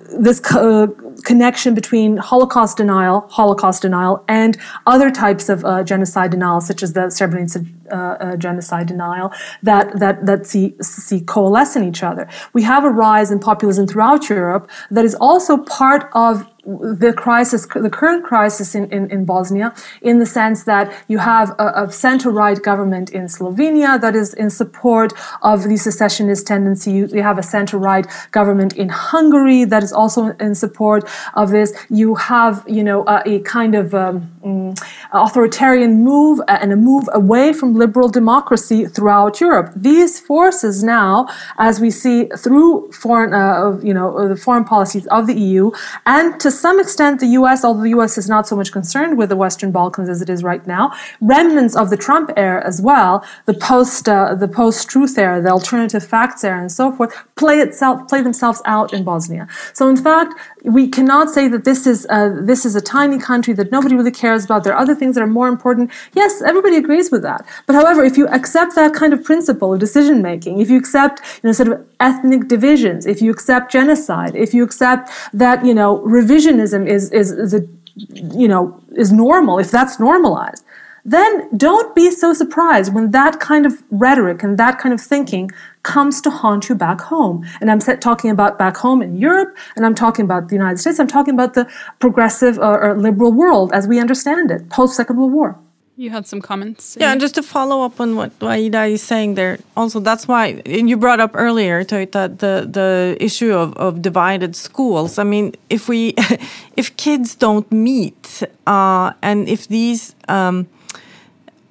Uh, 0.04 0.16
this 0.18 0.40
co- 0.40 0.88
connection 1.24 1.74
between 1.74 2.16
Holocaust 2.16 2.76
denial, 2.76 3.26
Holocaust 3.30 3.82
denial, 3.82 4.24
and 4.28 4.56
other 4.86 5.10
types 5.10 5.48
of 5.48 5.64
uh, 5.64 5.82
genocide 5.82 6.30
denial, 6.30 6.60
such 6.60 6.82
as 6.82 6.92
the 6.92 7.02
Srebrenica 7.02 7.66
uh, 7.90 7.96
uh, 7.96 8.36
genocide 8.36 8.86
denial, 8.86 9.32
that 9.62 9.98
that 9.98 10.26
that 10.26 10.46
see 10.46 10.74
see 10.80 11.20
coalesce 11.20 11.76
in 11.76 11.84
each 11.84 12.02
other. 12.02 12.28
We 12.52 12.62
have 12.62 12.84
a 12.84 12.90
rise 12.90 13.30
in 13.30 13.38
populism 13.40 13.86
throughout 13.86 14.28
Europe 14.28 14.70
that 14.90 15.04
is 15.04 15.14
also 15.14 15.58
part 15.58 16.10
of 16.14 16.46
the 16.66 17.12
crisis, 17.16 17.66
the 17.66 17.90
current 17.90 18.24
crisis 18.24 18.74
in, 18.74 18.90
in, 18.90 19.10
in, 19.10 19.24
Bosnia, 19.24 19.74
in 20.00 20.18
the 20.18 20.26
sense 20.26 20.64
that 20.64 20.92
you 21.08 21.18
have 21.18 21.50
a, 21.58 21.84
a 21.84 21.92
center-right 21.92 22.62
government 22.62 23.10
in 23.10 23.24
Slovenia 23.24 24.00
that 24.00 24.16
is 24.16 24.32
in 24.34 24.50
support 24.50 25.12
of 25.42 25.64
the 25.64 25.76
secessionist 25.76 26.46
tendency. 26.46 26.92
You, 26.92 27.06
you 27.08 27.22
have 27.22 27.38
a 27.38 27.42
center-right 27.42 28.06
government 28.30 28.72
in 28.74 28.88
Hungary 28.88 29.64
that 29.64 29.82
is 29.82 29.92
also 29.92 30.28
in 30.40 30.54
support 30.54 31.08
of 31.34 31.50
this. 31.50 31.74
You 31.90 32.14
have, 32.14 32.64
you 32.66 32.82
know, 32.82 33.04
a, 33.06 33.22
a 33.26 33.40
kind 33.40 33.74
of 33.74 33.94
um, 33.94 34.32
mm, 34.42 34.82
authoritarian 35.12 36.02
move 36.02 36.40
and 36.48 36.72
a 36.72 36.76
move 36.76 37.08
away 37.12 37.52
from 37.52 37.73
liberal 37.74 38.08
democracy 38.08 38.86
throughout 38.86 39.40
Europe. 39.40 39.72
These 39.76 40.20
forces 40.20 40.82
now, 40.82 41.28
as 41.58 41.80
we 41.80 41.90
see 41.90 42.26
through 42.36 42.92
foreign, 42.92 43.32
uh, 43.34 43.78
you 43.82 43.92
know, 43.92 44.28
the 44.28 44.36
foreign 44.36 44.64
policies 44.64 45.06
of 45.08 45.26
the 45.26 45.34
EU, 45.34 45.70
and 46.06 46.40
to 46.40 46.50
some 46.50 46.80
extent, 46.80 47.20
the 47.20 47.32
US, 47.40 47.64
although 47.64 47.82
the 47.82 47.96
US 48.00 48.16
is 48.16 48.28
not 48.28 48.46
so 48.48 48.56
much 48.56 48.70
concerned 48.72 49.18
with 49.18 49.28
the 49.28 49.36
Western 49.36 49.70
Balkans 49.72 50.08
as 50.08 50.22
it 50.22 50.30
is 50.30 50.42
right 50.42 50.66
now, 50.66 50.92
remnants 51.20 51.74
of 51.76 51.90
the 51.90 51.96
Trump 51.96 52.30
era 52.36 52.64
as 52.64 52.80
well, 52.80 53.24
the 53.46 53.54
post 53.54 54.08
uh, 54.08 54.34
the 54.34 54.48
post 54.48 54.88
truth 54.88 55.18
era, 55.18 55.40
the 55.40 55.50
alternative 55.50 56.04
facts 56.04 56.44
era, 56.44 56.60
and 56.60 56.72
so 56.72 56.92
forth, 56.92 57.12
play 57.36 57.58
itself 57.60 58.08
play 58.08 58.22
themselves 58.22 58.62
out 58.64 58.92
in 58.92 59.04
Bosnia. 59.04 59.48
So, 59.72 59.88
in 59.88 59.96
fact, 59.96 60.34
we 60.64 60.88
cannot 60.88 61.28
say 61.28 61.46
that 61.48 61.64
this 61.64 61.86
is 61.86 62.06
uh, 62.08 62.30
this 62.40 62.64
is 62.64 62.74
a 62.74 62.80
tiny 62.80 63.18
country 63.18 63.52
that 63.54 63.70
nobody 63.70 63.94
really 63.94 64.10
cares 64.10 64.44
about. 64.46 64.64
There 64.64 64.72
are 64.72 64.80
other 64.80 64.94
things 64.94 65.14
that 65.14 65.22
are 65.22 65.26
more 65.26 65.48
important. 65.48 65.90
Yes, 66.14 66.40
everybody 66.40 66.76
agrees 66.76 67.10
with 67.10 67.22
that. 67.22 67.46
But 67.66 67.76
however, 67.76 68.02
if 68.02 68.16
you 68.16 68.26
accept 68.28 68.74
that 68.74 68.94
kind 68.94 69.12
of 69.12 69.22
principle 69.22 69.74
of 69.74 69.80
decision 69.80 70.22
making, 70.22 70.60
if 70.60 70.70
you 70.70 70.78
accept 70.78 71.20
you 71.42 71.48
know 71.48 71.52
sort 71.52 71.68
of 71.68 71.86
ethnic 72.00 72.48
divisions, 72.48 73.04
if 73.04 73.20
you 73.20 73.30
accept 73.30 73.70
genocide, 73.70 74.34
if 74.34 74.54
you 74.54 74.64
accept 74.64 75.10
that 75.34 75.64
you 75.64 75.74
know 75.74 75.98
revisionism 76.00 76.88
is 76.88 77.12
is, 77.12 77.52
a 77.52 77.60
you 77.96 78.48
know 78.48 78.80
is 78.96 79.12
normal, 79.12 79.58
if 79.58 79.70
that's 79.70 80.00
normalized, 80.00 80.63
then 81.04 81.54
don't 81.56 81.94
be 81.94 82.10
so 82.10 82.32
surprised 82.32 82.94
when 82.94 83.10
that 83.10 83.38
kind 83.38 83.66
of 83.66 83.82
rhetoric 83.90 84.42
and 84.42 84.58
that 84.58 84.78
kind 84.78 84.92
of 84.94 85.00
thinking 85.00 85.50
comes 85.82 86.20
to 86.22 86.30
haunt 86.30 86.68
you 86.68 86.74
back 86.74 87.00
home. 87.02 87.46
And 87.60 87.70
I'm 87.70 87.80
talking 87.80 88.30
about 88.30 88.58
back 88.58 88.78
home 88.78 89.02
in 89.02 89.18
Europe, 89.18 89.54
and 89.76 89.84
I'm 89.84 89.94
talking 89.94 90.24
about 90.24 90.48
the 90.48 90.54
United 90.54 90.78
States, 90.78 90.98
I'm 90.98 91.06
talking 91.06 91.34
about 91.34 91.54
the 91.54 91.70
progressive 91.98 92.58
or, 92.58 92.80
or 92.82 92.98
liberal 92.98 93.32
world 93.32 93.72
as 93.72 93.86
we 93.86 94.00
understand 94.00 94.50
it, 94.50 94.70
post 94.70 94.96
Second 94.96 95.18
World 95.18 95.32
War. 95.32 95.58
You 95.96 96.10
had 96.10 96.26
some 96.26 96.40
comments. 96.40 96.96
Yeah, 96.98 97.12
and 97.12 97.20
just 97.20 97.36
to 97.36 97.42
follow 97.42 97.84
up 97.84 98.00
on 98.00 98.16
what 98.16 98.32
Aida 98.42 98.84
is 98.86 99.00
saying 99.00 99.34
there, 99.34 99.58
also 99.76 100.00
that's 100.00 100.26
why 100.26 100.60
and 100.66 100.90
you 100.90 100.96
brought 100.96 101.20
up 101.20 101.30
earlier, 101.34 101.84
Teuta, 101.84 102.36
the 102.36 102.66
the 102.68 103.16
issue 103.20 103.52
of, 103.52 103.76
of 103.76 104.02
divided 104.02 104.56
schools. 104.56 105.18
I 105.18 105.22
mean, 105.22 105.54
if 105.70 105.88
we 105.88 106.14
if 106.76 106.96
kids 106.96 107.36
don't 107.36 107.70
meet, 107.70 108.42
uh, 108.66 109.12
and 109.22 109.48
if 109.48 109.68
these 109.68 110.16
um, 110.26 110.66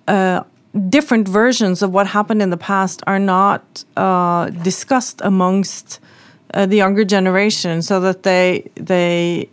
uh, 0.08 0.44
different 0.90 1.28
versions 1.28 1.82
of 1.82 1.94
what 1.94 2.08
happened 2.08 2.42
in 2.42 2.50
the 2.50 2.58
past 2.58 3.04
are 3.08 3.20
not 3.20 3.84
uh, 3.96 4.50
discussed 4.50 5.22
amongst 5.24 6.00
uh, 6.54 6.66
the 6.66 6.78
younger 6.78 7.04
generation, 7.04 7.82
so 7.82 8.00
that 8.00 8.24
they 8.24 8.70
they 8.76 9.50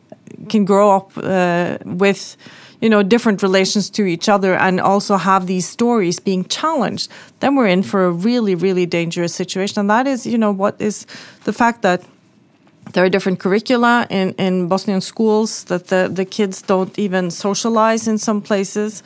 can 0.48 0.64
grow 0.64 0.96
up 0.96 1.12
uh, 1.16 1.78
with 1.84 2.36
you 2.80 2.88
know 2.88 3.02
different 3.02 3.42
relations 3.42 3.90
to 3.90 4.04
each 4.04 4.28
other 4.28 4.54
and 4.54 4.80
also 4.80 5.16
have 5.16 5.46
these 5.46 5.68
stories 5.68 6.18
being 6.18 6.44
challenged. 6.44 7.10
Then 7.40 7.56
we're 7.56 7.68
in 7.68 7.82
for 7.82 8.04
a 8.04 8.10
really 8.10 8.54
really 8.54 8.86
dangerous 8.86 9.34
situation. 9.34 9.80
And 9.80 9.90
that 9.90 10.06
is 10.06 10.26
you 10.26 10.38
know 10.38 10.52
what 10.52 10.80
is 10.80 11.06
the 11.44 11.52
fact 11.52 11.82
that 11.82 12.02
there 12.92 13.04
are 13.04 13.08
different 13.08 13.38
curricula 13.38 14.06
in, 14.10 14.32
in 14.34 14.68
Bosnian 14.68 15.00
schools 15.00 15.64
that 15.64 15.88
the, 15.88 16.10
the 16.12 16.24
kids 16.24 16.62
don't 16.62 16.98
even 16.98 17.30
socialize 17.30 18.08
in 18.08 18.18
some 18.18 18.40
places. 18.40 19.02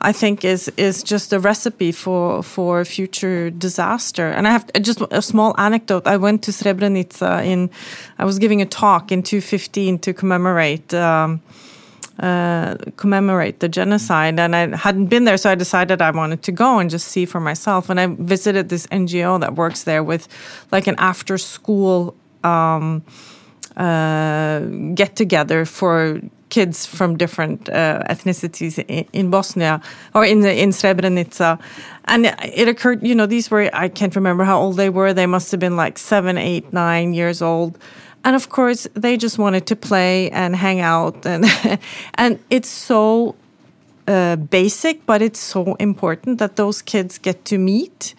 I 0.00 0.12
think 0.12 0.44
is 0.44 0.70
is 0.76 1.02
just 1.02 1.32
a 1.32 1.40
recipe 1.40 1.90
for 1.90 2.42
for 2.42 2.84
future 2.84 3.50
disaster. 3.50 4.28
And 4.28 4.46
I 4.46 4.50
have 4.50 4.70
just 4.82 5.00
a 5.10 5.22
small 5.22 5.54
anecdote. 5.58 6.06
I 6.06 6.16
went 6.16 6.42
to 6.44 6.50
Srebrenica 6.50 7.44
in, 7.44 7.70
I 8.18 8.24
was 8.24 8.38
giving 8.38 8.60
a 8.60 8.66
talk 8.66 9.10
in 9.10 9.22
2015 9.22 9.98
to 10.00 10.12
commemorate. 10.12 10.92
Um, 10.94 11.40
uh, 12.18 12.76
commemorate 12.96 13.60
the 13.60 13.68
genocide, 13.68 14.40
and 14.40 14.56
I 14.56 14.74
hadn't 14.74 15.08
been 15.08 15.24
there, 15.24 15.36
so 15.36 15.50
I 15.50 15.54
decided 15.54 16.00
I 16.00 16.10
wanted 16.12 16.42
to 16.44 16.52
go 16.52 16.78
and 16.78 16.88
just 16.88 17.08
see 17.08 17.26
for 17.26 17.40
myself. 17.40 17.90
And 17.90 18.00
I 18.00 18.06
visited 18.06 18.70
this 18.70 18.86
NGO 18.86 19.38
that 19.40 19.54
works 19.54 19.82
there 19.82 20.02
with, 20.02 20.26
like, 20.72 20.86
an 20.86 20.94
after-school 20.96 22.14
um, 22.44 23.02
uh, 23.76 24.60
get 24.94 25.16
together 25.16 25.64
for 25.64 26.20
kids 26.48 26.86
from 26.86 27.16
different 27.16 27.68
uh, 27.68 28.02
ethnicities 28.08 28.78
in, 28.88 29.04
in, 29.12 29.30
Bosnia 29.30 29.80
or 30.14 30.24
in 30.24 30.40
the, 30.40 30.62
in 30.62 30.70
Srebrenica, 30.70 31.58
and 32.04 32.26
it 32.42 32.68
occurred. 32.68 33.02
You 33.02 33.14
know, 33.14 33.26
these 33.26 33.50
were 33.50 33.68
I 33.72 33.88
can't 33.88 34.14
remember 34.14 34.44
how 34.44 34.58
old 34.60 34.76
they 34.76 34.88
were. 34.88 35.12
They 35.12 35.26
must 35.26 35.50
have 35.50 35.60
been 35.60 35.76
like 35.76 35.98
seven, 35.98 36.38
eight, 36.38 36.72
nine 36.72 37.14
years 37.14 37.42
old. 37.42 37.78
And 38.24 38.34
of 38.34 38.48
course, 38.48 38.88
they 38.94 39.16
just 39.16 39.38
wanted 39.38 39.66
to 39.66 39.76
play 39.76 40.30
and 40.30 40.56
hang 40.56 40.80
out, 40.80 41.26
and 41.26 41.44
and 42.14 42.38
it's 42.50 42.68
so 42.68 43.36
uh, 44.08 44.36
basic, 44.36 45.06
but 45.06 45.22
it's 45.22 45.38
so 45.38 45.74
important 45.74 46.38
that 46.38 46.56
those 46.56 46.82
kids 46.82 47.18
get 47.18 47.44
to 47.44 47.58
meet. 47.58 48.14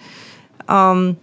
Um, 0.67 1.17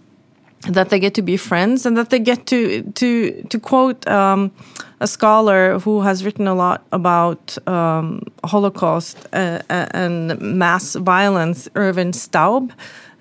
that 0.69 0.89
they 0.89 0.99
get 0.99 1.13
to 1.15 1.21
be 1.21 1.37
friends 1.37 1.85
and 1.85 1.97
that 1.97 2.09
they 2.09 2.19
get 2.19 2.45
to 2.47 2.83
to 2.93 3.43
to 3.49 3.59
quote 3.59 4.07
um, 4.07 4.51
a 4.99 5.07
scholar 5.07 5.79
who 5.79 6.01
has 6.01 6.23
written 6.23 6.47
a 6.47 6.55
lot 6.55 6.85
about 6.91 7.57
um, 7.67 8.21
Holocaust 8.43 9.17
uh, 9.33 9.61
and 9.69 10.39
mass 10.39 10.95
violence, 10.95 11.67
Ervin 11.75 12.13
Staub. 12.13 12.71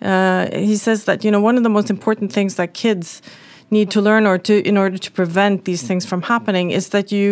Uh, 0.03 0.49
he 0.57 0.77
says 0.77 1.05
that 1.05 1.25
you 1.25 1.31
know 1.31 1.41
one 1.41 1.57
of 1.57 1.63
the 1.63 1.71
most 1.71 1.91
important 1.91 2.33
things 2.33 2.57
that 2.57 2.75
kids 2.75 3.23
need 3.79 3.91
to 3.91 4.01
learn 4.09 4.25
or 4.31 4.37
to 4.39 4.55
in 4.71 4.77
order 4.83 4.99
to 5.07 5.11
prevent 5.21 5.65
these 5.65 5.81
mm-hmm. 5.81 5.89
things 5.89 6.05
from 6.11 6.23
happening 6.33 6.67
is 6.79 6.85
that 6.95 7.07
you 7.17 7.27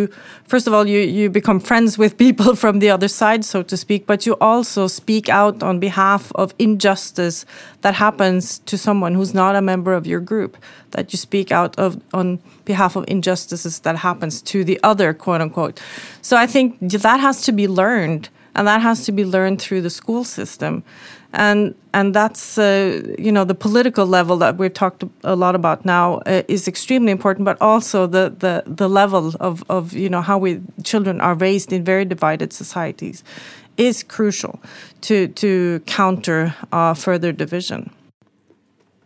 first 0.51 0.65
of 0.67 0.73
all 0.75 0.85
you 0.93 0.99
you 1.19 1.25
become 1.39 1.59
friends 1.69 1.97
with 2.01 2.11
people 2.25 2.55
from 2.63 2.75
the 2.83 2.89
other 2.95 3.09
side 3.21 3.41
so 3.51 3.63
to 3.71 3.75
speak 3.85 4.01
but 4.11 4.19
you 4.27 4.33
also 4.51 4.81
speak 5.01 5.25
out 5.41 5.63
on 5.69 5.75
behalf 5.87 6.23
of 6.35 6.53
injustice 6.67 7.37
that 7.81 7.95
happens 8.05 8.43
to 8.69 8.75
someone 8.77 9.13
who's 9.15 9.33
not 9.33 9.55
a 9.55 9.63
member 9.71 9.93
of 9.99 10.03
your 10.11 10.21
group 10.31 10.53
that 10.91 11.05
you 11.11 11.17
speak 11.17 11.51
out 11.59 11.73
of 11.83 11.89
on 12.13 12.27
behalf 12.65 12.95
of 12.95 13.03
injustices 13.07 13.79
that 13.85 13.95
happens 14.07 14.41
to 14.41 14.63
the 14.63 14.79
other 14.83 15.13
quote 15.13 15.41
unquote. 15.41 15.81
So 16.21 16.33
i 16.45 16.47
think 16.53 16.67
that 17.07 17.19
has 17.27 17.37
to 17.47 17.51
be 17.51 17.67
learned 17.81 18.29
and 18.55 18.67
that 18.67 18.81
has 18.81 19.05
to 19.05 19.11
be 19.11 19.25
learned 19.25 19.61
through 19.61 19.81
the 19.81 19.89
school 19.89 20.23
system 20.23 20.83
and 21.33 21.73
and 21.93 22.13
that's 22.13 22.57
uh, 22.57 23.01
you 23.17 23.31
know 23.31 23.43
the 23.43 23.55
political 23.55 24.05
level 24.05 24.37
that 24.37 24.57
we've 24.57 24.73
talked 24.73 25.03
a 25.23 25.35
lot 25.35 25.55
about 25.55 25.83
now 25.83 26.19
uh, 26.25 26.43
is 26.47 26.67
extremely 26.67 27.11
important 27.11 27.43
but 27.43 27.57
also 27.59 28.07
the 28.07 28.33
the 28.39 28.63
the 28.67 28.87
level 28.87 29.33
of 29.39 29.63
of 29.69 29.93
you 29.93 30.09
know 30.09 30.21
how 30.21 30.37
we 30.37 30.61
children 30.83 31.19
are 31.19 31.33
raised 31.33 31.73
in 31.73 31.83
very 31.83 32.05
divided 32.05 32.53
societies 32.53 33.23
is 33.77 34.03
crucial 34.03 34.59
to 35.01 35.27
to 35.29 35.81
counter 35.85 36.55
uh, 36.71 36.93
further 36.93 37.31
division. 37.31 37.89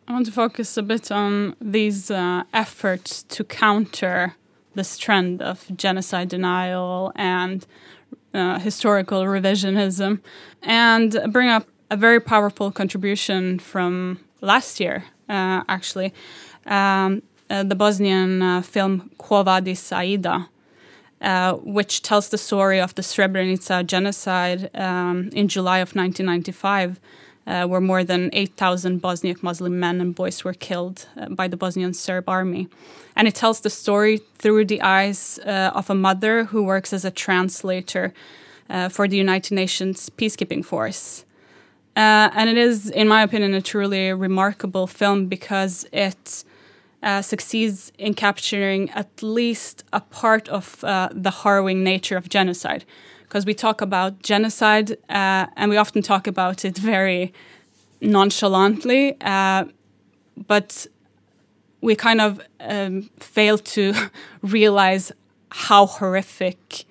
I 0.09 0.13
want 0.13 0.25
to 0.25 0.31
focus 0.31 0.77
a 0.77 0.83
bit 0.83 1.11
on 1.11 1.55
these 1.59 2.11
uh, 2.11 2.43
efforts 2.53 3.23
to 3.23 3.43
counter 3.43 4.35
this 4.73 4.97
trend 4.97 5.41
of 5.41 5.65
genocide 5.75 6.29
denial 6.29 7.11
and 7.15 7.65
uh, 8.33 8.59
historical 8.59 9.23
revisionism 9.23 10.21
and 10.61 11.19
bring 11.31 11.49
up 11.49 11.67
a 11.89 11.97
very 11.97 12.19
powerful 12.19 12.71
contribution 12.71 13.59
from 13.59 14.19
last 14.41 14.79
year, 14.79 15.05
uh, 15.29 15.63
actually. 15.67 16.13
Um, 16.65 17.21
uh, 17.49 17.63
the 17.63 17.75
Bosnian 17.75 18.41
uh, 18.41 18.61
film 18.61 19.09
Quo 19.17 19.43
Vadis 19.43 19.91
Aida, 19.91 20.49
uh, 21.21 21.53
which 21.53 22.01
tells 22.01 22.29
the 22.29 22.37
story 22.37 22.79
of 22.79 22.93
the 22.95 23.01
Srebrenica 23.01 23.85
genocide 23.85 24.69
um, 24.75 25.29
in 25.33 25.47
July 25.47 25.77
of 25.77 25.95
1995, 25.95 26.99
uh, 27.47 27.65
where 27.65 27.79
more 27.79 28.03
than 28.03 28.29
8,000 28.33 29.01
Bosniak 29.01 29.41
Muslim 29.41 29.79
men 29.79 30.01
and 30.01 30.13
boys 30.13 30.43
were 30.43 30.53
killed 30.53 31.07
uh, 31.15 31.29
by 31.29 31.47
the 31.47 31.55
Bosnian 31.55 31.93
Serb 31.93 32.27
army. 32.27 32.67
And 33.15 33.29
it 33.29 33.35
tells 33.35 33.61
the 33.61 33.69
story 33.69 34.19
through 34.37 34.65
the 34.65 34.81
eyes 34.81 35.39
of 35.45 35.89
a 35.89 35.95
mother 35.95 36.43
who 36.45 36.61
works 36.61 36.93
as 36.93 37.03
a 37.03 37.09
translator 37.09 38.13
for 38.89 39.07
the 39.07 39.17
United 39.17 39.55
Nations 39.55 40.11
peacekeeping 40.11 40.63
force. 40.63 41.25
Uh, 41.97 42.29
and 42.35 42.47
it 42.47 42.57
is, 42.57 42.91
in 42.91 43.07
my 43.07 43.23
opinion, 43.23 43.55
a 43.55 43.61
truly 43.61 44.13
remarkable 44.13 44.85
film 44.85 45.25
because 45.25 45.83
it 45.91 46.43
uh, 47.01 47.23
succeeds 47.23 47.91
in 47.97 48.13
capturing 48.13 48.91
at 48.91 49.23
least 49.23 49.83
a 49.91 49.99
part 49.99 50.47
of 50.49 50.83
uh, 50.83 51.09
the 51.11 51.31
harrowing 51.31 51.83
nature 51.83 52.15
of 52.15 52.29
genocide. 52.29 52.85
Because 53.23 53.47
we 53.47 53.55
talk 53.55 53.81
about 53.81 54.21
genocide 54.21 54.91
uh, 55.09 55.47
and 55.57 55.71
we 55.71 55.77
often 55.77 56.03
talk 56.03 56.27
about 56.27 56.63
it 56.63 56.77
very 56.77 57.33
nonchalantly, 57.99 59.17
uh, 59.21 59.65
but 60.45 60.85
we 61.81 61.95
kind 61.95 62.21
of 62.21 62.39
um, 62.59 63.09
fail 63.19 63.57
to 63.57 63.95
realize 64.43 65.11
how 65.49 65.87
horrific 65.87 66.85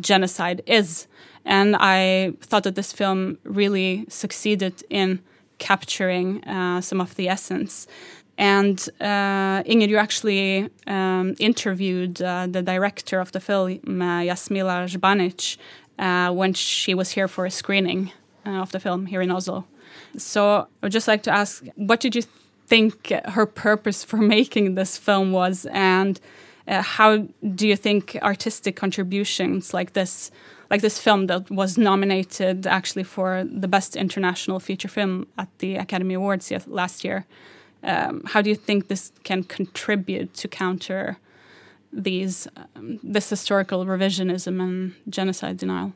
genocide 0.00 0.62
is. 0.66 1.06
And 1.46 1.76
I 1.76 2.32
thought 2.40 2.64
that 2.64 2.74
this 2.74 2.92
film 2.92 3.38
really 3.44 4.04
succeeded 4.08 4.82
in 4.90 5.20
capturing 5.58 6.44
uh, 6.44 6.80
some 6.80 7.00
of 7.00 7.14
the 7.14 7.28
essence. 7.28 7.86
And 8.36 8.86
uh, 9.00 9.62
you 9.64 9.96
actually 9.96 10.68
um, 10.86 11.34
interviewed 11.38 12.20
uh, 12.20 12.46
the 12.48 12.62
director 12.62 13.20
of 13.20 13.32
the 13.32 13.40
film, 13.40 14.02
uh, 14.02 14.20
Jasmila 14.20 14.86
Žbanić, 14.86 15.56
uh, 15.98 16.34
when 16.34 16.52
she 16.52 16.92
was 16.94 17.12
here 17.12 17.28
for 17.28 17.46
a 17.46 17.50
screening 17.50 18.12
uh, 18.44 18.60
of 18.60 18.72
the 18.72 18.80
film 18.80 19.06
here 19.06 19.22
in 19.22 19.30
Oslo. 19.30 19.64
So 20.18 20.58
I 20.58 20.66
would 20.82 20.92
just 20.92 21.08
like 21.08 21.22
to 21.22 21.30
ask, 21.30 21.64
what 21.76 22.00
did 22.00 22.14
you 22.14 22.22
think 22.66 23.12
her 23.26 23.46
purpose 23.46 24.04
for 24.04 24.16
making 24.36 24.74
this 24.74 24.98
film 24.98 25.32
was, 25.32 25.66
and 25.72 26.20
uh, 26.68 26.82
how 26.82 27.28
do 27.54 27.68
you 27.68 27.76
think 27.76 28.18
artistic 28.22 28.76
contributions 28.76 29.72
like 29.72 29.92
this 29.92 30.30
like 30.70 30.80
this 30.80 30.98
film 30.98 31.26
that 31.26 31.50
was 31.50 31.78
nominated 31.78 32.66
actually 32.66 33.04
for 33.04 33.44
the 33.44 33.68
best 33.68 33.96
international 33.96 34.60
feature 34.60 34.88
film 34.88 35.26
at 35.38 35.48
the 35.58 35.76
Academy 35.76 36.14
Awards 36.14 36.52
last 36.66 37.04
year. 37.04 37.24
Um, 37.82 38.22
how 38.26 38.42
do 38.42 38.50
you 38.50 38.56
think 38.56 38.88
this 38.88 39.12
can 39.22 39.44
contribute 39.44 40.34
to 40.34 40.48
counter 40.48 41.18
these 41.92 42.48
um, 42.74 42.98
this 43.02 43.30
historical 43.30 43.84
revisionism 43.84 44.60
and 44.60 44.94
genocide 45.08 45.56
denial? 45.56 45.92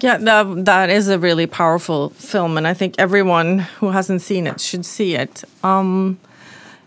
Yeah, 0.00 0.18
that, 0.18 0.64
that 0.66 0.90
is 0.90 1.08
a 1.08 1.18
really 1.18 1.46
powerful 1.46 2.10
film, 2.10 2.58
and 2.58 2.66
I 2.66 2.74
think 2.74 2.96
everyone 2.98 3.60
who 3.80 3.90
hasn't 3.90 4.20
seen 4.20 4.46
it 4.46 4.60
should 4.60 4.84
see 4.84 5.14
it. 5.14 5.42
Um, 5.64 6.18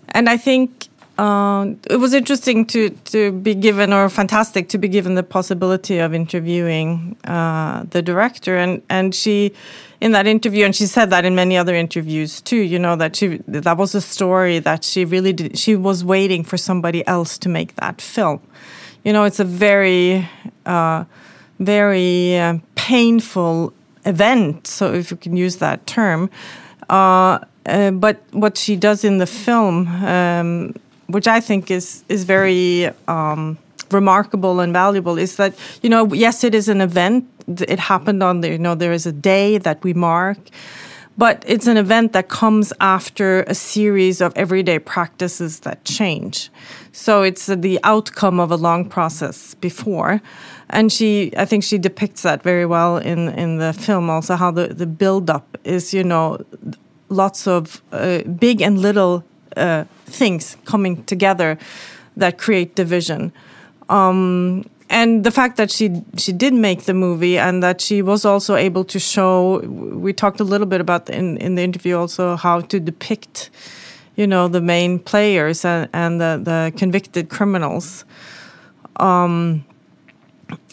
and 0.09 0.29
I 0.29 0.37
think 0.37 0.89
uh, 1.19 1.75
it 1.89 1.97
was 1.97 2.13
interesting 2.13 2.65
to 2.65 2.91
to 3.11 3.33
be 3.33 3.53
given, 3.53 3.91
or 3.91 4.09
fantastic 4.09 4.69
to 4.69 4.77
be 4.77 4.87
given 4.87 5.15
the 5.15 5.23
possibility 5.23 5.97
of 5.99 6.13
interviewing 6.13 7.17
uh, 7.25 7.83
the 7.89 8.01
director, 8.01 8.55
and 8.55 8.81
and 8.89 9.13
she, 9.13 9.51
in 9.99 10.13
that 10.13 10.27
interview, 10.27 10.63
and 10.63 10.73
she 10.73 10.85
said 10.85 11.09
that 11.09 11.25
in 11.25 11.35
many 11.35 11.57
other 11.57 11.75
interviews 11.75 12.39
too. 12.39 12.61
You 12.61 12.79
know 12.79 12.95
that 12.95 13.17
she 13.17 13.41
that 13.47 13.77
was 13.77 13.95
a 13.95 14.01
story 14.01 14.59
that 14.59 14.85
she 14.85 15.03
really 15.03 15.33
did. 15.33 15.57
She 15.57 15.75
was 15.75 16.05
waiting 16.05 16.45
for 16.45 16.55
somebody 16.57 17.05
else 17.05 17.37
to 17.39 17.49
make 17.49 17.75
that 17.75 17.99
film. 17.99 18.39
You 19.03 19.11
know, 19.11 19.25
it's 19.25 19.41
a 19.41 19.45
very, 19.45 20.29
uh, 20.65 21.03
very 21.59 22.37
uh, 22.37 22.59
painful 22.75 23.73
event. 24.05 24.67
So 24.67 24.93
if 24.93 25.11
you 25.11 25.17
can 25.17 25.35
use 25.35 25.57
that 25.57 25.85
term. 25.85 26.29
Uh, 26.89 27.39
uh, 27.65 27.91
but 27.91 28.23
what 28.31 28.57
she 28.57 28.75
does 28.75 29.03
in 29.03 29.19
the 29.19 29.27
film 29.27 29.87
um, 30.05 30.73
which 31.09 31.27
I 31.27 31.41
think 31.41 31.71
is 31.71 32.03
is 32.07 32.23
very 32.23 32.91
um, 33.07 33.57
remarkable 33.91 34.59
and 34.59 34.73
valuable, 34.73 35.17
is 35.17 35.35
that 35.35 35.53
you 35.81 35.89
know 35.89 36.13
yes, 36.13 36.43
it 36.43 36.55
is 36.55 36.69
an 36.69 36.81
event. 36.81 37.25
It 37.47 37.79
happened 37.79 38.23
on 38.23 38.41
the 38.41 38.49
you 38.49 38.57
know 38.57 38.75
there 38.75 38.93
is 38.93 39.05
a 39.05 39.11
day 39.11 39.57
that 39.57 39.83
we 39.83 39.93
mark, 39.93 40.37
but 41.17 41.43
it's 41.45 41.67
an 41.67 41.77
event 41.77 42.13
that 42.13 42.29
comes 42.29 42.71
after 42.79 43.43
a 43.43 43.53
series 43.53 44.21
of 44.21 44.31
everyday 44.35 44.79
practices 44.79 45.59
that 45.61 45.83
change. 45.83 46.49
So 46.91 47.23
it's 47.23 47.47
the 47.47 47.79
outcome 47.83 48.39
of 48.39 48.51
a 48.51 48.55
long 48.55 48.89
process 48.89 49.53
before. 49.55 50.21
And 50.69 50.91
she, 50.91 51.31
I 51.35 51.45
think 51.45 51.63
she 51.63 51.77
depicts 51.77 52.21
that 52.21 52.43
very 52.43 52.65
well 52.65 52.97
in, 52.97 53.29
in 53.29 53.57
the 53.57 53.73
film 53.73 54.09
also, 54.09 54.35
how 54.35 54.51
the, 54.51 54.67
the 54.67 54.85
build 54.85 55.29
up 55.29 55.57
is, 55.63 55.93
you 55.93 56.03
know, 56.03 56.39
lots 57.09 57.47
of 57.47 57.81
uh, 57.91 58.19
big 58.23 58.61
and 58.61 58.79
little 58.79 59.23
uh, 59.57 59.85
things 60.05 60.57
coming 60.65 61.03
together 61.05 61.57
that 62.17 62.37
create 62.37 62.75
division. 62.75 63.31
Um, 63.89 64.65
and 64.89 65.23
the 65.23 65.31
fact 65.31 65.57
that 65.57 65.71
she 65.71 66.01
she 66.17 66.31
did 66.33 66.53
make 66.53 66.83
the 66.83 66.93
movie 66.93 67.37
and 67.37 67.61
that 67.61 67.79
she 67.79 68.01
was 68.01 68.25
also 68.25 68.55
able 68.55 68.83
to 68.85 68.99
show 68.99 69.59
we 69.59 70.13
talked 70.13 70.39
a 70.39 70.43
little 70.43 70.67
bit 70.67 70.81
about 70.81 71.09
in 71.09 71.37
in 71.37 71.55
the 71.55 71.61
interview 71.61 71.95
also 71.97 72.35
how 72.35 72.61
to 72.61 72.79
depict 72.79 73.51
you 74.15 74.25
know 74.25 74.47
the 74.47 74.61
main 74.61 74.99
players 74.99 75.63
and, 75.63 75.87
and 75.93 76.19
the, 76.19 76.41
the 76.43 76.73
convicted 76.75 77.29
criminals 77.29 78.03
um, 78.99 79.63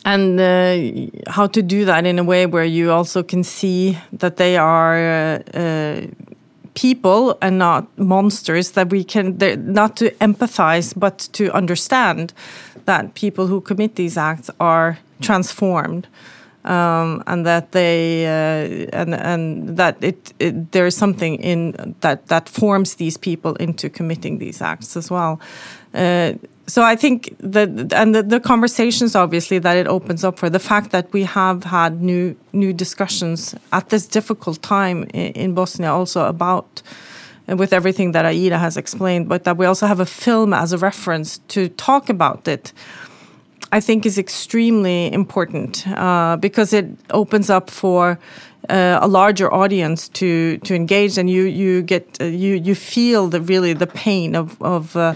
and 0.05 0.41
uh, 0.41 1.31
how 1.31 1.47
to 1.47 1.63
do 1.63 1.85
that 1.85 2.07
in 2.07 2.19
a 2.19 2.25
way 2.25 2.47
where 2.47 2.65
you 2.65 2.91
also 2.91 3.23
can 3.23 3.45
see 3.45 3.99
that 4.13 4.37
they 4.37 4.57
are 4.57 4.97
uh, 4.97 5.59
uh, 5.59 6.01
people 6.77 7.37
and 7.41 7.59
not 7.59 7.87
monsters 7.99 8.73
that 8.73 8.91
we 8.91 9.03
can 9.03 9.37
not 9.73 9.97
to 9.97 10.11
empathize 10.21 10.93
but 10.97 11.19
to 11.33 11.51
understand 11.53 12.33
that 12.85 13.15
people 13.15 13.49
who 13.49 13.61
commit 13.61 13.97
these 13.97 14.17
acts 14.17 14.51
are 14.61 14.99
transformed 15.21 16.07
um, 16.67 17.23
and 17.27 17.47
that 17.47 17.73
they 17.73 18.27
uh, 18.27 18.91
and 18.93 19.15
and 19.15 19.77
that 19.77 19.97
it, 20.03 20.33
it, 20.39 20.73
there 20.73 20.87
is 20.87 20.97
something 20.97 21.37
in 21.37 21.95
that 22.01 22.27
that 22.27 22.49
forms 22.49 22.97
these 22.97 23.17
people 23.17 23.55
into 23.57 23.89
committing 23.89 24.39
these 24.39 24.61
acts 24.61 24.97
as 24.97 25.11
well. 25.11 25.41
Uh, 25.95 26.35
so 26.67 26.83
I 26.83 26.97
think 26.97 27.37
that 27.39 27.93
and 27.93 28.15
the, 28.15 28.23
the, 28.23 28.41
conversations 28.41 29.15
obviously 29.15 29.61
that 29.61 29.77
it 29.77 29.87
opens 29.87 30.25
up 30.25 30.39
for 30.39 30.51
the 30.51 30.59
fact 30.59 30.91
that 30.91 31.13
we 31.13 31.23
have 31.23 31.65
had 31.65 32.03
new 32.03 32.35
new 32.53 32.73
discussions 32.73 33.55
at 33.73 33.89
this 33.91 34.07
difficult 34.07 34.61
time 34.63 35.05
in, 35.15 35.33
in 35.33 35.55
Bosnia 35.55 35.93
also 35.93 36.27
about 36.27 36.83
uh, 37.49 37.57
with 37.57 37.73
everything 37.73 38.13
that 38.13 38.25
Aida 38.25 38.59
has 38.59 38.77
explained, 38.77 39.29
but 39.29 39.45
that 39.45 39.57
we 39.57 39.67
also 39.67 39.87
have 39.87 40.01
a 40.01 40.07
film 40.07 40.53
as 40.53 40.73
a 40.73 40.79
reference 40.79 41.39
to 41.49 41.69
talk 41.69 42.09
about 42.09 42.49
it. 42.49 42.73
I 43.73 43.81
think 43.81 44.07
is 44.07 44.19
extremely 44.19 45.13
important 45.13 45.87
uh, 45.89 46.37
because 46.37 46.73
it 46.73 46.87
opens 47.11 47.51
up 47.51 47.71
for 47.71 48.19
uh, 48.69 48.99
a 49.03 49.09
larger 49.09 49.53
audience 49.53 50.09
to 50.09 50.59
to 50.59 50.75
engage, 50.75 51.19
and 51.19 51.29
you 51.31 51.45
you 51.45 51.83
get 51.83 52.21
uh, 52.21 52.25
you 52.25 52.55
you 52.55 52.75
feel 52.75 53.29
the 53.29 53.41
really 53.41 53.73
the 53.73 53.87
pain 53.87 54.35
of 54.35 54.61
of 54.63 54.97
uh, 54.97 55.15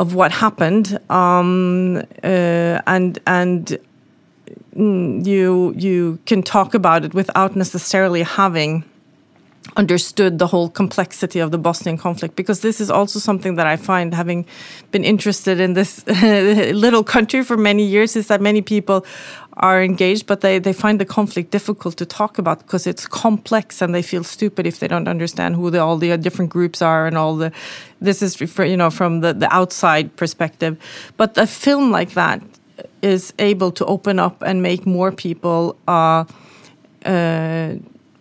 of 0.00 0.14
what 0.14 0.32
happened, 0.32 0.98
um, 1.10 2.02
uh, 2.22 2.80
and 2.86 3.18
and 3.26 3.78
mm, 4.76 5.26
you 5.26 5.74
you 5.76 6.18
can 6.26 6.42
talk 6.42 6.74
about 6.74 7.04
it 7.04 7.14
without 7.14 7.56
necessarily 7.56 8.22
having 8.22 8.84
understood 9.76 10.38
the 10.38 10.46
whole 10.46 10.68
complexity 10.68 11.40
of 11.40 11.50
the 11.50 11.58
Bosnian 11.58 11.98
conflict 11.98 12.36
because 12.36 12.60
this 12.60 12.80
is 12.80 12.90
also 12.90 13.18
something 13.18 13.56
that 13.56 13.66
I 13.66 13.76
find 13.76 14.14
having 14.14 14.46
been 14.92 15.04
interested 15.04 15.60
in 15.60 15.74
this 15.74 16.06
little 16.22 17.02
country 17.02 17.42
for 17.42 17.56
many 17.56 17.84
years 17.84 18.16
is 18.16 18.28
that 18.28 18.40
many 18.40 18.62
people 18.62 19.04
are 19.54 19.82
engaged 19.82 20.26
but 20.26 20.40
they, 20.40 20.58
they 20.58 20.72
find 20.72 21.00
the 21.00 21.04
conflict 21.04 21.50
difficult 21.50 21.96
to 21.96 22.06
talk 22.06 22.38
about 22.38 22.58
because 22.58 22.86
it's 22.86 23.06
complex 23.06 23.82
and 23.82 23.94
they 23.94 24.02
feel 24.02 24.24
stupid 24.24 24.66
if 24.66 24.78
they 24.78 24.88
don't 24.88 25.08
understand 25.08 25.56
who 25.56 25.70
the, 25.70 25.80
all 25.80 25.96
the 25.96 26.16
different 26.16 26.50
groups 26.50 26.80
are 26.80 27.06
and 27.06 27.18
all 27.18 27.36
the 27.36 27.52
this 28.00 28.22
is 28.22 28.40
you 28.58 28.76
know 28.76 28.90
from 28.90 29.20
the, 29.20 29.32
the 29.32 29.52
outside 29.52 30.14
perspective. 30.16 30.76
But 31.16 31.36
a 31.38 31.46
film 31.46 31.90
like 31.90 32.10
that 32.10 32.42
is 33.02 33.32
able 33.38 33.70
to 33.72 33.84
open 33.86 34.18
up 34.18 34.42
and 34.42 34.62
make 34.62 34.86
more 34.86 35.12
people 35.12 35.76
uh, 35.88 36.24
uh, 37.04 37.74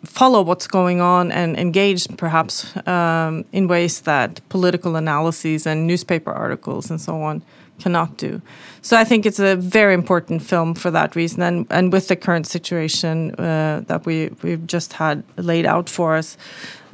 follow 0.05 0.41
what's 0.41 0.67
going 0.67 1.01
on 1.01 1.31
and 1.31 1.57
engage 1.57 2.07
perhaps 2.17 2.75
um, 2.87 3.45
in 3.51 3.67
ways 3.67 4.01
that 4.01 4.41
political 4.49 4.95
analyses 4.95 5.65
and 5.65 5.87
newspaper 5.87 6.31
articles 6.31 6.89
and 6.89 6.99
so 6.99 7.21
on 7.21 7.41
cannot 7.79 8.17
do. 8.17 8.41
So 8.81 8.97
I 8.97 9.03
think 9.03 9.25
it's 9.25 9.39
a 9.39 9.55
very 9.55 9.93
important 9.93 10.41
film 10.41 10.75
for 10.75 10.91
that 10.91 11.15
reason, 11.15 11.41
and 11.41 11.65
and 11.69 11.91
with 11.93 12.07
the 12.07 12.15
current 12.15 12.47
situation 12.47 13.35
uh, 13.35 13.81
that 13.87 14.05
we 14.05 14.29
we've 14.43 14.65
just 14.67 14.93
had 14.93 15.23
laid 15.37 15.65
out 15.65 15.89
for 15.89 16.17
us, 16.17 16.37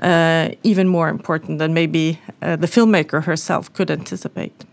uh, 0.03 0.49
even 0.63 0.87
more 0.87 1.09
important 1.09 1.59
than 1.59 1.73
maybe 1.73 2.19
uh, 2.41 2.55
the 2.55 2.67
filmmaker 2.67 3.23
herself 3.23 3.71
could 3.73 3.91
anticipate. 3.91 4.65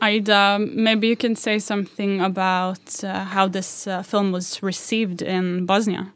Aida, 0.00 0.58
maybe 0.58 1.06
you 1.06 1.16
can 1.16 1.36
say 1.36 1.60
something 1.60 2.20
about 2.20 3.04
uh, 3.04 3.24
how 3.24 3.48
this 3.48 3.86
uh, 3.86 4.02
film 4.02 4.32
was 4.32 4.60
received 4.62 5.22
in 5.22 5.66
Bosnia. 5.66 6.12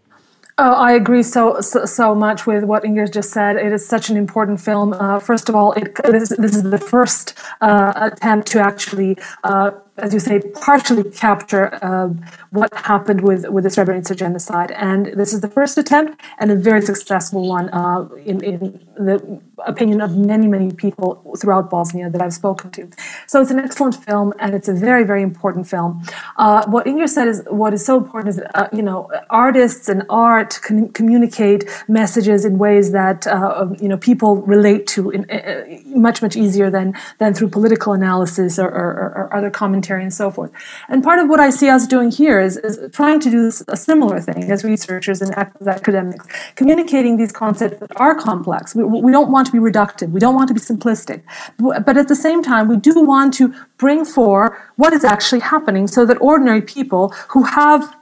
Oh, 0.58 0.72
I 0.72 0.92
agree 0.92 1.22
so, 1.22 1.60
so, 1.60 1.84
so 1.84 2.14
much 2.14 2.46
with 2.46 2.64
what 2.64 2.82
Inger 2.82 3.06
just 3.06 3.30
said. 3.30 3.56
It 3.56 3.72
is 3.72 3.86
such 3.86 4.08
an 4.08 4.16
important 4.16 4.58
film. 4.58 4.94
Uh, 4.94 5.18
first 5.18 5.50
of 5.50 5.54
all, 5.54 5.72
it, 5.72 5.94
this, 6.02 6.30
this 6.30 6.56
is 6.56 6.62
the 6.62 6.78
first 6.78 7.34
uh, 7.60 7.92
attempt 7.94 8.48
to 8.52 8.60
actually 8.60 9.18
uh, 9.44 9.72
as 9.98 10.12
you 10.12 10.20
say, 10.20 10.40
partially 10.40 11.04
capture 11.04 11.78
uh, 11.82 12.08
what 12.50 12.72
happened 12.74 13.22
with, 13.22 13.48
with 13.48 13.64
the 13.64 13.70
Srebrenica 13.70 14.14
genocide. 14.16 14.70
And 14.72 15.06
this 15.06 15.32
is 15.32 15.40
the 15.40 15.48
first 15.48 15.78
attempt 15.78 16.20
and 16.38 16.50
a 16.50 16.56
very 16.56 16.82
successful 16.82 17.48
one 17.48 17.70
uh, 17.70 18.08
in, 18.24 18.42
in 18.44 18.86
the 18.96 19.40
opinion 19.66 20.00
of 20.00 20.16
many, 20.16 20.46
many 20.46 20.72
people 20.72 21.36
throughout 21.38 21.70
Bosnia 21.70 22.10
that 22.10 22.20
I've 22.20 22.34
spoken 22.34 22.70
to. 22.72 22.88
So 23.26 23.40
it's 23.40 23.50
an 23.50 23.58
excellent 23.58 23.94
film 24.04 24.34
and 24.38 24.54
it's 24.54 24.68
a 24.68 24.74
very, 24.74 25.04
very 25.04 25.22
important 25.22 25.66
film. 25.66 26.02
Uh, 26.36 26.66
what 26.66 26.86
Inger 26.86 27.06
said 27.06 27.28
is 27.28 27.42
what 27.48 27.72
is 27.72 27.84
so 27.84 27.96
important 27.96 28.34
is, 28.34 28.42
uh, 28.54 28.68
you 28.72 28.82
know, 28.82 29.10
artists 29.30 29.88
and 29.88 30.02
art 30.10 30.60
can 30.62 30.90
communicate 30.90 31.64
messages 31.88 32.44
in 32.44 32.58
ways 32.58 32.92
that, 32.92 33.26
uh, 33.26 33.66
you 33.80 33.88
know, 33.88 33.96
people 33.96 34.36
relate 34.42 34.86
to 34.88 35.10
in, 35.10 35.30
uh, 35.30 35.64
much, 35.86 36.20
much 36.20 36.36
easier 36.36 36.70
than, 36.70 36.94
than 37.18 37.32
through 37.32 37.48
political 37.48 37.92
analysis 37.94 38.58
or, 38.58 38.68
or, 38.68 39.12
or 39.16 39.34
other 39.34 39.50
commentary 39.50 39.85
commentary 39.86 40.02
and 40.02 40.12
so 40.12 40.30
forth. 40.30 40.50
And 40.88 41.02
part 41.02 41.18
of 41.18 41.28
what 41.28 41.40
I 41.40 41.50
see 41.50 41.68
us 41.68 41.86
doing 41.86 42.10
here 42.10 42.40
is, 42.40 42.56
is 42.58 42.78
trying 42.92 43.20
to 43.20 43.30
do 43.30 43.50
a 43.68 43.76
similar 43.76 44.20
thing 44.20 44.50
as 44.50 44.64
researchers 44.64 45.22
and 45.22 45.34
as 45.36 45.66
academics, 45.66 46.26
communicating 46.54 47.16
these 47.16 47.32
concepts 47.32 47.78
that 47.80 47.92
are 47.96 48.14
complex. 48.14 48.74
We, 48.74 48.84
we 48.84 49.12
don't 49.12 49.30
want 49.30 49.46
to 49.46 49.52
be 49.52 49.58
reductive. 49.58 50.10
We 50.10 50.20
don't 50.20 50.34
want 50.34 50.48
to 50.48 50.54
be 50.54 50.60
simplistic. 50.60 51.22
But 51.58 51.96
at 51.96 52.08
the 52.08 52.16
same 52.16 52.42
time, 52.42 52.68
we 52.68 52.76
do 52.76 52.94
want 53.02 53.34
to 53.34 53.54
bring 53.78 54.04
forth 54.04 54.52
what 54.76 54.92
is 54.92 55.04
actually 55.04 55.40
happening 55.40 55.86
so 55.86 56.04
that 56.06 56.16
ordinary 56.20 56.62
people 56.62 57.10
who 57.28 57.44
have 57.44 57.94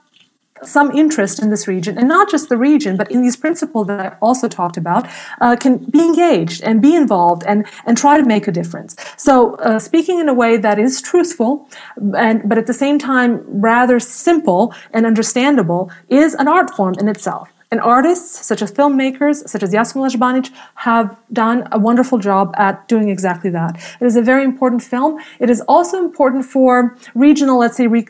some 0.67 0.91
interest 0.93 1.43
in 1.43 1.51
this 1.51 1.67
region, 1.69 1.99
and 1.99 2.09
not 2.09 2.31
just 2.31 2.49
the 2.49 2.57
region, 2.57 2.97
but 2.97 3.11
in 3.11 3.23
these 3.23 3.37
principles 3.37 3.87
that 3.87 4.01
I 4.01 4.17
also 4.21 4.49
talked 4.49 4.77
about, 4.77 5.09
uh, 5.41 5.57
can 5.57 5.79
be 5.79 6.01
engaged 6.01 6.63
and 6.63 6.81
be 6.81 6.95
involved 6.95 7.43
and, 7.47 7.67
and 7.87 7.97
try 7.97 8.19
to 8.19 8.25
make 8.25 8.49
a 8.49 8.53
difference. 8.53 8.97
So, 9.17 9.55
uh, 9.57 9.79
speaking 9.79 10.19
in 10.21 10.29
a 10.29 10.35
way 10.35 10.57
that 10.57 10.79
is 10.79 11.01
truthful, 11.01 11.69
and 12.17 12.49
but 12.49 12.59
at 12.59 12.67
the 12.67 12.75
same 12.75 12.99
time 12.99 13.43
rather 13.47 13.99
simple 14.01 14.75
and 14.93 15.07
understandable, 15.07 15.91
is 16.09 16.35
an 16.35 16.49
art 16.49 16.71
form 16.71 16.95
in 16.99 17.09
itself. 17.09 17.49
And 17.75 17.81
artists, 17.81 18.47
such 18.47 18.63
as 18.63 18.71
filmmakers, 18.71 19.49
such 19.49 19.65
as 19.65 19.73
Jasmila 19.73 20.11
Žbanić, 20.11 20.53
have 20.77 21.17
done 21.33 21.67
a 21.73 21.79
wonderful 21.79 22.19
job 22.19 22.55
at 22.57 22.87
doing 22.87 23.09
exactly 23.09 23.51
that. 23.51 23.77
It 24.01 24.05
is 24.05 24.15
a 24.15 24.23
very 24.23 24.45
important 24.45 24.81
film. 24.81 25.19
It 25.41 25.51
is 25.51 25.61
also 25.63 25.99
important 25.99 26.45
for 26.45 26.97
regional, 27.17 27.59
let's 27.59 27.77
say, 27.77 27.89
re, 27.89 28.07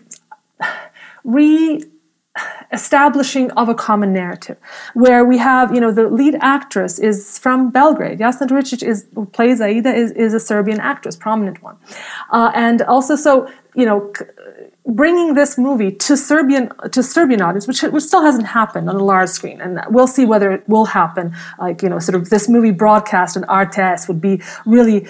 re 1.24 1.82
establishing 2.72 3.50
of 3.52 3.68
a 3.68 3.74
common 3.74 4.12
narrative 4.12 4.56
where 4.94 5.24
we 5.24 5.38
have 5.38 5.74
you 5.74 5.80
know 5.80 5.92
the 5.92 6.08
lead 6.08 6.36
actress 6.40 6.98
is 6.98 7.38
from 7.38 7.70
belgrade. 7.70 8.18
Jasna 8.18 8.46
Đuričić 8.46 8.82
is 8.82 9.06
who 9.14 9.26
plays 9.26 9.60
aida 9.60 9.92
is, 9.92 10.10
is 10.12 10.34
a 10.34 10.40
serbian 10.40 10.80
actress 10.80 11.16
prominent 11.16 11.62
one. 11.62 11.76
Uh, 12.30 12.50
and 12.54 12.82
also 12.82 13.16
so 13.16 13.48
you 13.74 13.86
know 13.86 14.12
bringing 14.86 15.34
this 15.34 15.56
movie 15.56 15.90
to 15.90 16.16
serbian 16.16 16.70
to 16.92 17.02
serbian 17.02 17.40
audience 17.40 17.66
which, 17.66 17.82
which 17.82 18.04
still 18.04 18.22
hasn't 18.22 18.46
happened 18.46 18.88
on 18.88 18.96
the 18.96 19.02
large 19.02 19.30
screen 19.30 19.60
and 19.60 19.80
we'll 19.88 20.06
see 20.06 20.26
whether 20.26 20.52
it 20.52 20.68
will 20.68 20.84
happen 20.84 21.34
like 21.58 21.82
you 21.82 21.88
know 21.88 21.98
sort 21.98 22.14
of 22.14 22.28
this 22.28 22.48
movie 22.48 22.70
broadcast 22.70 23.36
on 23.36 23.44
RTS 23.44 24.06
would 24.08 24.20
be 24.20 24.42
really 24.66 25.06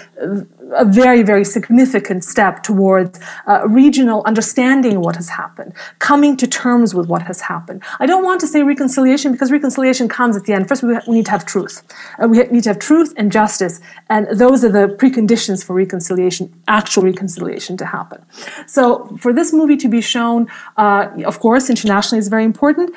a 0.73 0.85
very, 0.85 1.23
very 1.23 1.45
significant 1.45 2.25
step 2.25 2.63
towards 2.63 3.21
uh, 3.47 3.67
regional 3.69 4.23
understanding 4.25 5.01
what 5.01 5.17
has 5.17 5.29
happened, 5.29 5.73
coming 5.99 6.37
to 6.37 6.47
terms 6.47 6.95
with 6.95 7.09
what 7.09 7.23
has 7.23 7.43
happened. 7.43 7.83
I 8.01 8.07
don't 8.07 8.25
want 8.25 8.41
to 8.41 8.47
say 8.47 8.63
reconciliation 8.63 9.33
because 9.33 9.51
reconciliation 9.53 10.09
comes 10.09 10.37
at 10.37 10.45
the 10.45 10.53
end. 10.53 10.69
First, 10.69 10.83
we, 10.83 10.95
we 11.07 11.17
need 11.17 11.27
to 11.27 11.31
have 11.31 11.45
truth. 11.45 11.83
Uh, 12.23 12.29
we 12.29 12.39
need 12.45 12.65
to 12.65 12.71
have 12.71 12.79
truth 12.79 13.13
and 13.17 13.31
justice, 13.31 13.81
and 14.09 14.27
those 14.33 14.65
are 14.65 14.73
the 14.73 14.87
preconditions 14.97 15.65
for 15.65 15.75
reconciliation, 15.75 16.53
actual 16.69 17.03
reconciliation 17.03 17.77
to 17.77 17.87
happen. 17.87 18.25
So, 18.67 19.17
for 19.19 19.33
this 19.33 19.53
movie 19.53 19.77
to 19.79 19.89
be 19.89 20.01
shown, 20.01 20.49
uh, 20.77 21.09
of 21.25 21.41
course, 21.41 21.71
internationally 21.71 22.19
is 22.19 22.29
very 22.29 22.45
important 22.45 22.95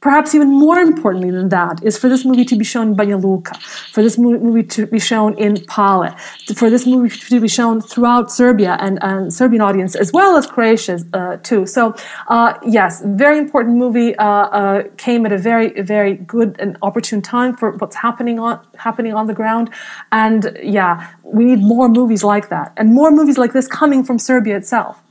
perhaps 0.00 0.34
even 0.34 0.48
more 0.48 0.78
importantly 0.78 1.30
than 1.30 1.48
that 1.48 1.82
is 1.82 1.98
for 1.98 2.08
this 2.08 2.24
movie 2.24 2.44
to 2.44 2.56
be 2.56 2.64
shown 2.64 2.88
in 2.88 2.96
Banja 2.96 3.22
Luka, 3.22 3.58
for 3.92 4.02
this 4.02 4.16
movie 4.18 4.62
to 4.62 4.86
be 4.86 4.98
shown 4.98 5.36
in 5.38 5.56
Pale, 5.66 6.14
for 6.54 6.70
this 6.70 6.86
movie 6.86 7.14
to 7.16 7.40
be 7.40 7.48
shown 7.48 7.80
throughout 7.80 8.30
Serbia 8.30 8.76
and, 8.80 8.98
and 9.02 9.32
Serbian 9.32 9.62
audience 9.62 9.94
as 9.94 10.12
well 10.12 10.36
as 10.36 10.46
Croatia 10.46 11.00
uh, 11.12 11.36
too. 11.38 11.66
So 11.66 11.94
uh, 12.28 12.54
yes, 12.66 13.02
very 13.04 13.38
important 13.38 13.76
movie 13.76 14.14
uh, 14.16 14.24
uh, 14.24 14.82
came 14.96 15.26
at 15.26 15.32
a 15.32 15.38
very 15.38 15.82
very 15.82 16.14
good 16.14 16.56
and 16.58 16.76
opportune 16.82 17.22
time 17.22 17.56
for 17.56 17.72
what's 17.72 17.96
happening 17.96 18.38
on 18.38 18.60
happening 18.76 19.14
on 19.14 19.26
the 19.26 19.34
ground, 19.34 19.70
and 20.12 20.56
yeah, 20.62 21.08
we 21.22 21.44
need 21.44 21.60
more 21.60 21.88
movies 21.88 22.24
like 22.24 22.48
that 22.48 22.72
and 22.76 22.94
more 22.94 23.10
movies 23.10 23.38
like 23.38 23.52
this 23.52 23.66
coming 23.66 24.04
from 24.04 24.18
Serbia 24.18 24.56
itself. 24.56 25.02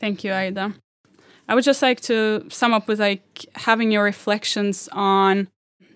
Thank 0.00 0.24
you, 0.24 0.32
Aida. 0.32 0.74
I 1.48 1.54
would 1.54 1.64
just 1.64 1.82
like 1.82 2.00
to 2.02 2.44
sum 2.50 2.74
up 2.74 2.88
with 2.88 3.00
like 3.00 3.46
having 3.54 3.92
your 3.92 4.02
reflections 4.02 4.88
on 4.92 5.48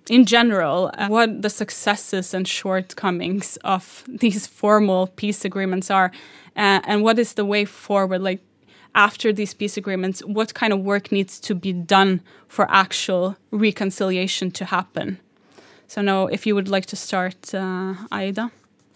in 0.09 0.25
general 0.25 0.91
uh, 0.95 1.09
what 1.09 1.43
the 1.43 1.51
successes 1.51 2.35
and 2.35 2.47
shortcomings 2.47 3.57
of 3.59 4.05
these 4.09 4.47
formal 4.47 5.09
peace 5.09 5.45
agreements 5.45 5.91
are 5.91 6.11
uh, 6.57 6.81
and 6.85 7.03
what 7.03 7.19
is 7.19 7.35
the 7.35 7.45
way 7.45 7.65
forward 7.65 8.21
like 8.23 8.41
after 8.95 9.33
these 9.33 9.55
peace 9.55 9.77
agreements 9.77 10.21
what 10.21 10.55
kind 10.55 10.73
of 10.73 10.81
work 10.81 11.13
needs 11.13 11.39
to 11.39 11.55
be 11.55 11.73
done 11.73 12.21
for 12.49 12.69
actual 12.71 13.37
reconciliation 13.51 14.51
to 14.51 14.65
happen? 14.65 15.19
So 15.87 16.03
now 16.03 16.27
if 16.27 16.47
you 16.47 16.55
would 16.55 16.69
like 16.69 16.87
to 16.87 16.97
start 16.97 17.55
uh, 17.55 17.95
aida 18.11 18.51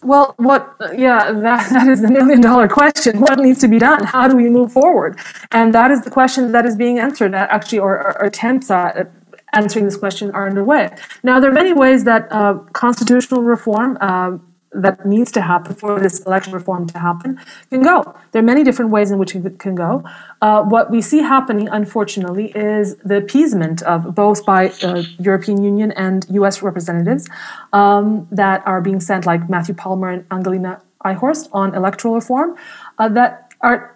well, 0.05 0.35
what, 0.37 0.77
yeah, 0.97 1.33
that, 1.33 1.71
that 1.71 1.89
is 1.89 2.03
the 2.03 2.11
million 2.11 2.41
dollar 2.41 2.69
question. 2.69 3.21
What 3.21 3.39
needs 3.39 3.61
to 3.61 3.69
be 3.69 3.79
done? 3.79 4.05
How 4.05 4.29
do 4.29 4.37
we 4.37 4.49
move 4.49 4.73
forward? 4.73 5.19
And 5.51 5.75
that 5.75 5.91
is 5.91 6.03
the 6.03 6.11
question 6.11 6.53
that 6.53 6.67
is 6.67 6.77
being 6.77 6.99
answered, 6.99 7.35
uh, 7.35 7.47
actually, 7.51 7.79
or, 7.79 8.19
or 8.19 8.27
attempts 8.27 8.71
at 8.71 9.11
answering 9.53 9.85
this 9.85 9.97
question 9.97 10.31
are 10.33 10.47
underway. 10.47 10.95
Now, 11.23 11.41
there 11.41 11.51
are 11.51 11.55
many 11.55 11.73
ways 11.73 12.05
that 12.05 12.31
uh, 12.31 12.55
constitutional 12.73 13.43
reform, 13.43 13.97
uh, 14.01 14.39
that 14.75 15.07
needs 15.07 15.31
to 15.33 15.41
happen 15.41 15.75
for 15.75 15.99
this 16.01 16.21
election 16.21 16.53
reform 16.53 16.87
to 16.89 16.99
happen 16.99 17.41
can 17.71 17.83
go. 17.83 18.15
There 18.33 18.41
are 18.41 18.45
many 18.45 18.65
different 18.65 18.91
ways 18.91 19.11
in 19.11 19.19
which 19.19 19.35
it 19.35 19.59
can 19.59 19.75
go. 19.75 20.05
Uh, 20.43 20.63
what 20.63 20.91
we 20.91 21.01
see 21.01 21.19
happening, 21.19 21.69
unfortunately, 21.69 22.53
is 22.55 22.97
the 22.97 23.17
appeasement 23.17 23.83
of 23.83 24.15
both 24.15 24.45
by 24.45 24.71
uh, 24.83 25.03
European 25.19 25.63
Union 25.63 25.93
and 25.93 26.27
U.S. 26.31 26.63
representatives 26.63 27.29
um, 27.73 28.27
that 28.31 28.67
are 28.67 28.81
being 28.81 29.01
sent, 29.01 29.27
like 29.27 29.49
Matthew 29.49 29.75
Palmer 29.75 30.11
and 30.11 30.27
Angelina 30.31 30.83
Eichhorst, 31.05 31.49
on 31.53 31.75
electoral 31.75 32.15
reform, 32.15 32.57
uh, 32.99 33.09
that 33.09 33.53
are 33.61 33.94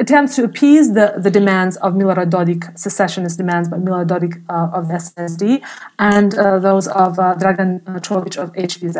attempts 0.00 0.34
to 0.36 0.44
appease 0.44 0.94
the, 0.94 1.14
the 1.18 1.30
demands 1.30 1.76
of 1.78 1.92
Milorad 1.92 2.30
Dodik, 2.30 2.76
secessionist 2.78 3.36
demands 3.36 3.68
by 3.68 3.76
Milorad 3.76 4.08
Dodik 4.08 4.42
uh, 4.48 4.76
of 4.76 4.88
the 4.88 4.94
SNSD 4.94 5.62
and 5.98 6.34
uh, 6.34 6.58
those 6.58 6.88
of 6.88 7.18
uh, 7.18 7.34
Dragan 7.36 7.84
Čović 8.06 8.36
of 8.38 8.52
HDZ. 8.54 8.98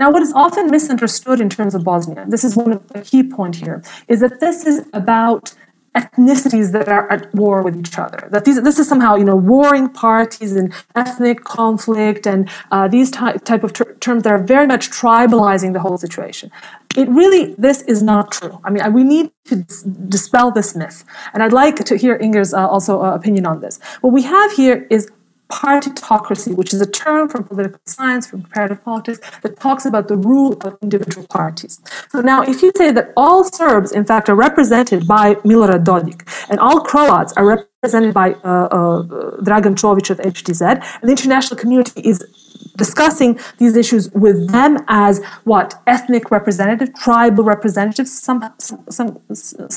Now, 0.00 0.10
what 0.10 0.22
is 0.22 0.32
often 0.32 0.70
misunderstood 0.70 1.40
in 1.40 1.50
terms 1.50 1.74
of 1.74 1.84
Bosnia, 1.84 2.24
this 2.26 2.42
is 2.42 2.56
one 2.56 2.72
of 2.72 2.88
the 2.88 3.02
key 3.02 3.22
point 3.22 3.56
here, 3.56 3.82
is 4.08 4.20
that 4.20 4.40
this 4.40 4.66
is 4.66 4.86
about 4.94 5.54
ethnicities 5.96 6.70
that 6.72 6.88
are 6.88 7.10
at 7.10 7.34
war 7.34 7.62
with 7.62 7.76
each 7.76 7.98
other. 7.98 8.28
That 8.30 8.44
these, 8.44 8.62
this 8.62 8.78
is 8.78 8.88
somehow, 8.88 9.16
you 9.16 9.24
know, 9.24 9.36
warring 9.36 9.88
parties 9.88 10.54
and 10.54 10.72
ethnic 10.94 11.42
conflict 11.44 12.26
and 12.26 12.48
uh, 12.70 12.86
these 12.88 13.10
ty- 13.10 13.36
type 13.38 13.64
of 13.64 13.72
ter- 13.72 13.94
terms 13.94 14.22
that 14.22 14.32
are 14.32 14.42
very 14.42 14.66
much 14.66 14.90
tribalizing 14.90 15.72
the 15.72 15.80
whole 15.80 15.98
situation. 15.98 16.50
It 16.96 17.08
really, 17.08 17.54
this 17.58 17.82
is 17.82 18.02
not 18.02 18.32
true. 18.32 18.60
I 18.64 18.70
mean, 18.70 18.92
we 18.92 19.04
need 19.04 19.32
to 19.46 19.64
dispel 20.08 20.50
this 20.52 20.76
myth. 20.76 21.04
And 21.32 21.42
I'd 21.42 21.52
like 21.52 21.76
to 21.84 21.96
hear 21.96 22.16
Inger's 22.16 22.54
uh, 22.54 22.68
also 22.68 23.02
uh, 23.02 23.14
opinion 23.14 23.46
on 23.46 23.60
this. 23.60 23.80
What 24.00 24.12
we 24.12 24.22
have 24.22 24.52
here 24.52 24.86
is 24.90 25.10
partitocracy, 25.50 26.56
which 26.56 26.72
is 26.72 26.80
a 26.80 26.90
term 26.90 27.28
from 27.28 27.44
political 27.44 27.80
science, 27.86 28.26
from 28.26 28.42
comparative 28.42 28.82
politics, 28.84 29.20
that 29.42 29.58
talks 29.58 29.84
about 29.84 30.08
the 30.08 30.16
rule 30.16 30.52
of 30.64 30.76
individual 30.82 31.26
parties. 31.28 31.80
So 32.10 32.20
now, 32.20 32.42
if 32.42 32.62
you 32.62 32.72
say 32.76 32.90
that 32.92 33.12
all 33.16 33.44
Serbs, 33.44 33.92
in 33.92 34.04
fact, 34.04 34.28
are 34.28 34.34
represented 34.34 35.06
by 35.06 35.34
Milorad 35.36 35.84
Dodik, 35.84 36.20
and 36.48 36.58
all 36.60 36.80
Croats 36.80 37.32
are 37.34 37.46
represented 37.46 38.14
by 38.14 38.32
uh, 38.32 38.68
uh, 38.70 39.02
Dragan 39.46 39.74
Čović 39.74 40.10
of 40.10 40.18
HDZ, 40.18 40.62
and 40.62 41.02
the 41.02 41.10
international 41.10 41.58
community 41.58 42.00
is 42.02 42.24
discussing 42.84 43.30
these 43.60 43.74
issues 43.82 44.04
with 44.24 44.38
them 44.56 44.72
as 44.88 45.14
what 45.50 45.68
ethnic 45.94 46.24
representative, 46.38 46.88
tribal 47.04 47.44
representatives, 47.54 48.10
some 48.26 48.38
some 48.98 49.10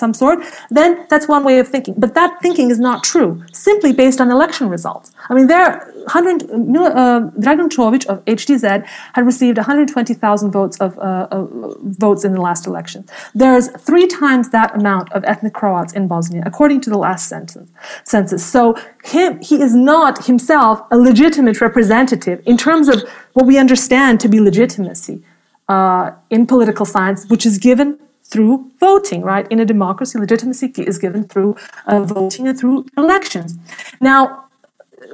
some 0.02 0.12
sort, 0.22 0.38
then 0.78 0.90
that's 1.12 1.28
one 1.36 1.44
way 1.50 1.56
of 1.62 1.68
thinking. 1.74 1.96
But 2.04 2.12
that 2.20 2.32
thinking 2.46 2.68
is 2.76 2.80
not 2.90 2.98
true 3.12 3.30
simply 3.52 3.92
based 4.04 4.20
on 4.24 4.28
election 4.38 4.66
results. 4.70 5.08
I 5.30 5.32
mean, 5.38 5.48
there 5.54 5.70
100 6.06 6.44
uh, 6.44 7.32
Dragan 7.40 7.70
Čović 7.70 8.06
of 8.06 8.24
HDZ 8.26 8.86
had 9.14 9.26
received 9.26 9.58
120,000 9.58 10.52
votes 10.52 10.78
of 10.78 10.98
uh, 10.98 11.28
uh, 11.32 11.48
votes 11.82 12.24
in 12.24 12.34
the 12.34 12.42
last 12.42 12.68
election. 12.68 13.06
There's 13.34 13.70
three 13.72 14.08
times 14.08 14.50
that 14.50 14.76
amount 14.76 15.12
of 15.14 15.24
ethnic 15.26 15.54
Croats 15.54 15.94
in 15.94 16.08
Bosnia, 16.08 16.44
according 16.46 16.82
to 16.82 16.90
the 16.90 16.98
last 16.98 17.28
census. 17.28 17.68
census. 18.04 18.46
So 18.46 18.76
him, 19.04 19.40
he 19.42 19.62
is 19.62 19.76
not 19.76 20.26
himself 20.26 20.82
a 20.92 20.98
legitimate 20.98 21.62
representative 21.62 22.42
in 22.46 22.58
terms 22.58 22.88
of 22.90 23.04
what 23.34 23.46
we 23.46 23.58
understand 23.58 24.20
to 24.22 24.28
be 24.28 24.40
legitimacy 24.40 25.24
uh, 25.70 26.12
in 26.30 26.46
political 26.48 26.86
science, 26.86 27.26
which 27.30 27.46
is 27.46 27.58
given 27.58 28.00
through 28.24 28.72
voting, 28.80 29.22
right? 29.22 29.46
In 29.52 29.60
a 29.60 29.66
democracy, 29.66 30.18
legitimacy 30.18 30.74
is 30.78 30.98
given 30.98 31.24
through 31.26 31.56
uh, 31.86 32.02
voting 32.02 32.48
and 32.48 32.58
through 32.58 32.86
elections. 32.98 33.56
Now, 34.02 34.43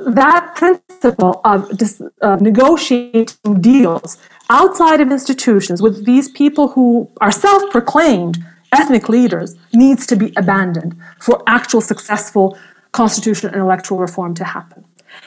that 0.08 0.56
principle 0.56 1.41
of 1.43 1.78
dis, 1.78 2.02
uh, 2.22 2.38
negotiating 2.38 3.62
deals 3.62 4.18
outside 4.50 5.02
of 5.02 5.12
institutions 5.12 5.82
with 5.82 6.06
these 6.06 6.30
people 6.30 6.70
who 6.70 7.10
are 7.22 7.32
self 7.32 7.70
proclaimed 7.72 8.38
ethnic 8.72 9.10
leaders 9.10 9.56
needs 9.74 10.06
to 10.08 10.16
be 10.16 10.34
abandoned 10.38 10.95
for 11.20 11.43
actual 11.47 11.82
successful 11.82 12.58
constitutional 12.91 13.52
and 13.54 13.62
electoral 13.62 14.00
reform 14.00 14.34
to 14.36 14.43
happen. 14.43 14.84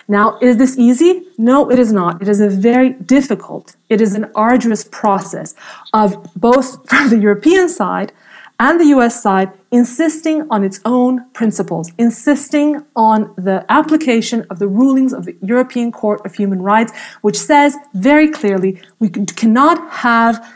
Now, 0.09 0.39
is 0.41 0.57
this 0.57 0.79
easy? 0.79 1.27
No, 1.39 1.71
it 1.71 1.79
is 1.79 1.93
not. 1.93 2.23
It 2.23 2.29
is 2.29 2.41
a 2.41 2.49
very 2.49 2.91
difficult, 2.91 3.77
it 3.89 4.01
is 4.01 4.15
an 4.15 4.31
arduous 4.35 4.85
process 4.85 5.55
of 5.93 6.29
both 6.35 6.89
from 6.89 7.11
the 7.11 7.19
European 7.19 7.69
side 7.69 8.13
and 8.59 8.81
the 8.81 8.87
US 8.87 9.23
side 9.23 9.51
insisting 9.71 10.47
on 10.51 10.63
its 10.65 10.81
own 10.85 11.29
principles, 11.33 11.91
insisting 11.99 12.85
on 12.95 13.33
the 13.37 13.65
application 13.69 14.47
of 14.51 14.59
the 14.59 14.69
rulings 14.69 15.13
of 15.13 15.25
the 15.25 15.37
European 15.43 15.91
Court 15.91 16.21
of 16.25 16.35
Human 16.35 16.63
Rights, 16.63 16.93
which 17.23 17.39
says 17.39 17.77
very 17.95 18.29
clearly 18.29 18.81
we 18.99 19.09
cannot 19.09 19.91
have 19.91 20.47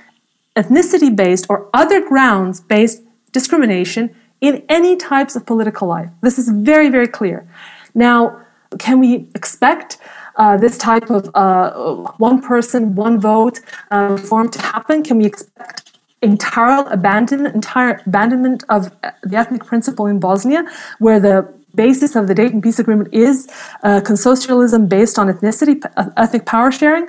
ethnicity 0.54 1.14
based 1.14 1.46
or 1.48 1.68
other 1.74 2.00
grounds 2.00 2.60
based 2.60 3.02
discrimination 3.32 4.14
in 4.40 4.64
any 4.68 4.96
types 4.96 5.36
of 5.36 5.46
political 5.46 5.88
life. 5.88 6.10
This 6.22 6.38
is 6.38 6.48
very, 6.48 6.88
very 6.88 7.08
clear. 7.08 7.46
Now, 7.94 8.42
can 8.78 9.00
we 9.00 9.28
expect 9.34 9.98
uh, 10.36 10.56
this 10.56 10.76
type 10.76 11.10
of 11.10 11.30
uh, 11.34 11.72
one 12.18 12.42
person, 12.42 12.94
one 12.94 13.18
vote 13.18 13.60
uh, 13.90 14.08
reform 14.10 14.50
to 14.50 14.60
happen? 14.60 15.02
Can 15.02 15.18
we 15.18 15.26
expect 15.26 15.85
entire 16.22 16.84
abandonment, 16.88 17.54
entire 17.54 18.02
abandonment 18.06 18.64
of 18.68 18.90
the 19.22 19.36
ethnic 19.36 19.64
principle 19.64 20.06
in 20.06 20.18
Bosnia, 20.18 20.64
where 20.98 21.20
the 21.20 21.52
basis 21.74 22.16
of 22.16 22.26
the 22.26 22.34
Dayton 22.34 22.62
Peace 22.62 22.78
Agreement 22.78 23.12
is 23.12 23.48
uh, 23.82 24.00
consociationalism 24.00 24.88
based 24.88 25.18
on 25.18 25.28
ethnicity, 25.28 25.80
uh, 25.96 26.08
ethnic 26.16 26.46
power 26.46 26.72
sharing, 26.72 27.06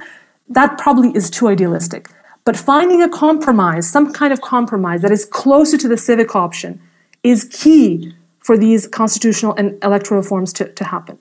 that 0.49 0.77
probably 0.77 1.09
is 1.15 1.29
too 1.29 1.47
idealistic. 1.47 2.09
But 2.43 2.55
finding 2.55 3.01
a 3.01 3.09
compromise, 3.09 3.89
some 3.89 4.13
kind 4.13 4.31
of 4.31 4.41
compromise 4.41 5.01
that 5.01 5.11
is 5.11 5.25
closer 5.25 5.77
to 5.77 5.87
the 5.87 5.97
civic 5.97 6.35
option, 6.35 6.81
is 7.23 7.45
key 7.45 8.13
for 8.39 8.57
these 8.57 8.87
constitutional 8.87 9.53
and 9.55 9.77
electoral 9.83 10.21
reforms 10.21 10.53
to, 10.53 10.71
to 10.71 10.83
happen. 10.85 11.17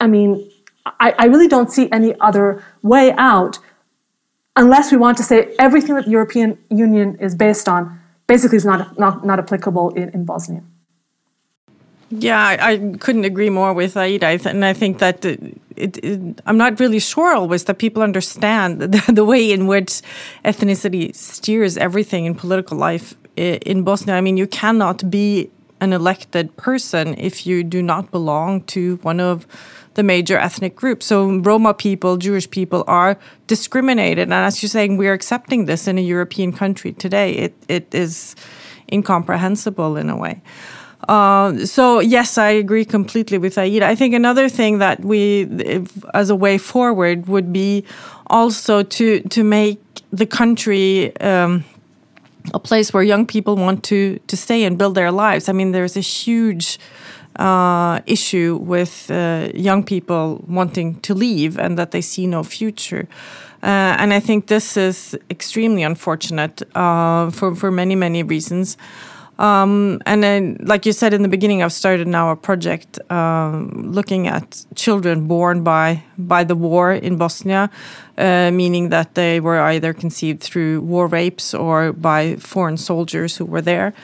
I 0.00 0.06
mean, 0.08 0.50
I, 0.84 1.14
I 1.18 1.26
really 1.26 1.48
don't 1.48 1.70
see 1.70 1.90
any 1.90 2.18
other 2.20 2.62
way 2.82 3.12
out 3.12 3.58
unless 4.56 4.92
we 4.92 4.98
want 4.98 5.16
to 5.18 5.22
say 5.22 5.54
everything 5.58 5.94
that 5.94 6.04
the 6.04 6.10
European 6.10 6.58
Union 6.70 7.16
is 7.16 7.34
based 7.34 7.68
on 7.68 7.98
basically 8.26 8.56
is 8.56 8.64
not, 8.64 8.98
not, 8.98 9.24
not 9.24 9.38
applicable 9.38 9.90
in, 9.90 10.08
in 10.10 10.24
Bosnia. 10.24 10.62
Yeah, 12.10 12.38
I, 12.38 12.72
I, 12.72 12.96
couldn't 12.98 13.24
agree 13.24 13.48
more 13.48 13.72
with 13.72 13.96
Aida. 13.96 14.38
And 14.44 14.64
I 14.66 14.74
think 14.74 14.98
that 14.98 15.24
it, 15.24 15.58
it, 15.76 16.40
I'm 16.44 16.58
not 16.58 16.78
really 16.78 16.98
sure 16.98 17.34
always 17.34 17.64
that 17.64 17.78
people 17.78 18.02
understand 18.02 18.80
the, 18.94 19.12
the, 19.12 19.24
way 19.24 19.50
in 19.50 19.66
which 19.66 20.02
ethnicity 20.44 21.14
steers 21.14 21.78
everything 21.78 22.26
in 22.26 22.34
political 22.34 22.76
life 22.76 23.14
in 23.36 23.82
Bosnia. 23.82 24.14
I 24.16 24.20
mean, 24.20 24.36
you 24.36 24.46
cannot 24.46 25.10
be 25.10 25.50
an 25.80 25.92
elected 25.92 26.54
person 26.56 27.14
if 27.18 27.46
you 27.46 27.64
do 27.64 27.82
not 27.82 28.10
belong 28.10 28.62
to 28.62 28.96
one 29.02 29.18
of 29.18 29.46
the 29.94 30.02
major 30.02 30.38
ethnic 30.38 30.76
groups. 30.76 31.06
So 31.06 31.38
Roma 31.38 31.74
people, 31.74 32.16
Jewish 32.16 32.48
people 32.48 32.84
are 32.86 33.18
discriminated, 33.46 34.24
and 34.24 34.32
as 34.32 34.62
you're 34.62 34.70
saying, 34.70 34.96
we're 34.96 35.12
accepting 35.12 35.66
this 35.66 35.86
in 35.86 35.98
a 35.98 36.02
European 36.02 36.52
country 36.52 36.92
today. 36.92 37.32
It 37.32 37.54
it 37.68 37.94
is 37.94 38.34
incomprehensible 38.92 39.96
in 39.96 40.10
a 40.10 40.16
way. 40.16 40.42
Uh, 41.08 41.66
so 41.66 42.00
yes, 42.00 42.38
I 42.38 42.50
agree 42.50 42.84
completely 42.84 43.38
with 43.38 43.58
Aida. 43.58 43.86
I 43.86 43.96
think 43.96 44.14
another 44.14 44.48
thing 44.48 44.78
that 44.78 45.00
we, 45.00 45.42
if, 45.42 46.04
as 46.14 46.30
a 46.30 46.36
way 46.36 46.58
forward, 46.58 47.26
would 47.26 47.52
be 47.52 47.84
also 48.28 48.82
to 48.82 49.20
to 49.20 49.44
make 49.44 49.80
the 50.12 50.26
country. 50.26 51.16
Um, 51.20 51.64
a 52.54 52.58
place 52.58 52.92
where 52.92 53.04
young 53.04 53.24
people 53.24 53.54
want 53.54 53.84
to 53.84 54.18
to 54.26 54.36
stay 54.36 54.64
and 54.64 54.76
build 54.76 54.96
their 54.96 55.12
lives. 55.12 55.48
I 55.48 55.52
mean, 55.52 55.70
there's 55.70 55.96
a 55.96 56.00
huge 56.00 56.78
uh, 57.36 58.00
issue 58.06 58.58
with 58.60 59.10
uh, 59.10 59.48
young 59.54 59.84
people 59.84 60.44
wanting 60.46 61.00
to 61.00 61.14
leave 61.14 61.58
and 61.58 61.78
that 61.78 61.90
they 61.90 62.00
see 62.00 62.26
no 62.26 62.42
future. 62.42 63.08
Uh, 63.62 63.96
and 63.98 64.12
I 64.12 64.20
think 64.20 64.48
this 64.48 64.76
is 64.76 65.16
extremely 65.30 65.82
unfortunate 65.82 66.62
uh, 66.74 67.30
for, 67.30 67.54
for 67.54 67.70
many, 67.70 67.94
many 67.94 68.22
reasons. 68.22 68.76
Um, 69.38 70.00
and 70.04 70.22
then, 70.22 70.56
like 70.60 70.86
you 70.86 70.92
said 70.92 71.14
in 71.14 71.22
the 71.22 71.28
beginning, 71.28 71.62
I've 71.62 71.72
started 71.72 72.06
now 72.06 72.30
a 72.30 72.36
project 72.36 73.00
um, 73.10 73.92
looking 73.92 74.28
at 74.28 74.64
children 74.74 75.26
born 75.26 75.64
by 75.64 76.04
by 76.18 76.44
the 76.44 76.54
war 76.54 76.92
in 76.92 77.16
Bosnia, 77.16 77.70
uh, 78.18 78.50
meaning 78.52 78.90
that 78.90 79.14
they 79.14 79.40
were 79.40 79.58
either 79.58 79.94
conceived 79.94 80.42
through 80.42 80.82
war 80.82 81.08
rapes 81.08 81.54
or 81.54 81.92
by 81.92 82.36
foreign 82.36 82.76
soldiers 82.76 83.36
who 83.36 83.44
were 83.44 83.62
there. 83.62 83.94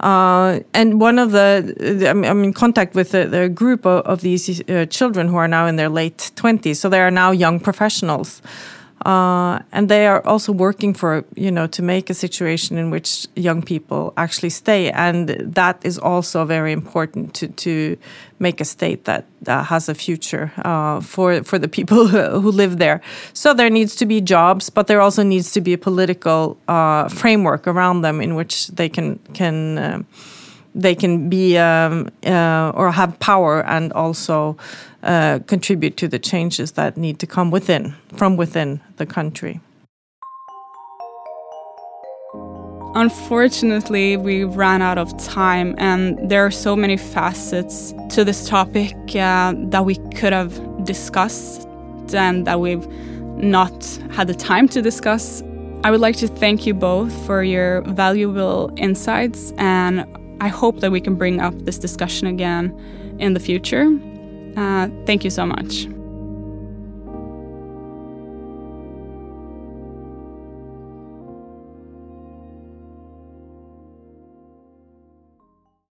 Uh, 0.00 0.60
and 0.74 1.00
one 1.00 1.18
of 1.18 1.32
the, 1.32 2.06
I'm 2.08 2.44
in 2.44 2.52
contact 2.52 2.94
with 2.94 3.12
the, 3.12 3.48
group 3.48 3.86
of, 3.86 4.04
of 4.04 4.20
these 4.20 4.60
uh, 4.68 4.86
children 4.86 5.28
who 5.28 5.36
are 5.36 5.48
now 5.48 5.66
in 5.66 5.76
their 5.76 5.88
late 5.88 6.30
20s. 6.36 6.76
So 6.76 6.88
they 6.88 7.00
are 7.00 7.10
now 7.10 7.30
young 7.30 7.60
professionals. 7.60 8.42
Uh, 9.06 9.60
and 9.70 9.88
they 9.88 10.08
are 10.08 10.20
also 10.26 10.50
working 10.50 10.92
for 10.92 11.24
you 11.36 11.52
know 11.52 11.68
to 11.68 11.82
make 11.82 12.10
a 12.10 12.14
situation 12.14 12.76
in 12.76 12.90
which 12.90 13.28
young 13.36 13.62
people 13.62 14.12
actually 14.16 14.50
stay. 14.50 14.90
And 14.90 15.28
that 15.54 15.76
is 15.84 15.96
also 15.96 16.44
very 16.44 16.72
important 16.72 17.32
to 17.34 17.46
to 17.48 17.96
make 18.40 18.60
a 18.60 18.64
state 18.64 19.04
that 19.04 19.24
uh, 19.46 19.62
has 19.62 19.88
a 19.88 19.94
future 19.94 20.50
uh, 20.64 21.00
for 21.00 21.44
for 21.44 21.56
the 21.56 21.68
people 21.68 22.08
who 22.42 22.50
live 22.50 22.78
there. 22.78 23.00
So 23.32 23.54
there 23.54 23.70
needs 23.70 23.94
to 23.96 24.06
be 24.06 24.20
jobs 24.20 24.70
but 24.70 24.86
there 24.88 25.00
also 25.00 25.22
needs 25.22 25.52
to 25.52 25.60
be 25.60 25.72
a 25.72 25.78
political 25.78 26.56
uh, 26.66 27.08
framework 27.08 27.68
around 27.68 28.02
them 28.02 28.20
in 28.20 28.34
which 28.34 28.66
they 28.74 28.88
can 28.88 29.20
can 29.34 29.78
uh, 29.78 30.02
they 30.76 30.94
can 30.94 31.28
be 31.28 31.56
um, 31.56 32.08
uh, 32.26 32.70
or 32.74 32.92
have 32.92 33.18
power 33.18 33.64
and 33.64 33.92
also 33.94 34.56
uh, 35.02 35.40
contribute 35.46 35.96
to 35.96 36.06
the 36.06 36.18
changes 36.18 36.72
that 36.72 36.96
need 36.96 37.18
to 37.18 37.26
come 37.26 37.50
within 37.50 37.94
from 38.16 38.36
within 38.36 38.80
the 38.98 39.06
country. 39.06 39.60
Unfortunately, 42.94 44.16
we 44.16 44.44
ran 44.44 44.80
out 44.80 44.96
of 44.96 45.14
time, 45.22 45.74
and 45.76 46.30
there 46.30 46.46
are 46.46 46.50
so 46.50 46.74
many 46.74 46.96
facets 46.96 47.92
to 48.08 48.24
this 48.24 48.48
topic 48.48 48.94
uh, 49.14 49.52
that 49.70 49.84
we 49.84 49.96
could 50.14 50.32
have 50.32 50.84
discussed 50.84 51.68
and 52.14 52.46
that 52.46 52.58
we've 52.60 52.86
not 53.36 53.84
had 54.12 54.28
the 54.28 54.34
time 54.34 54.66
to 54.68 54.80
discuss. 54.80 55.42
I 55.84 55.90
would 55.90 56.00
like 56.00 56.16
to 56.16 56.28
thank 56.28 56.66
you 56.66 56.72
both 56.72 57.12
for 57.26 57.42
your 57.42 57.82
valuable 57.82 58.72
insights, 58.76 59.52
and 59.58 60.06
I 60.40 60.48
hope 60.48 60.80
that 60.80 60.90
we 60.90 61.00
can 61.00 61.14
bring 61.14 61.40
up 61.40 61.54
this 61.60 61.78
discussion 61.78 62.26
again 62.26 63.16
in 63.18 63.34
the 63.34 63.40
future. 63.40 63.88
Uh, 64.56 64.88
thank 65.06 65.24
you 65.24 65.30
so 65.30 65.46
much. 65.46 65.86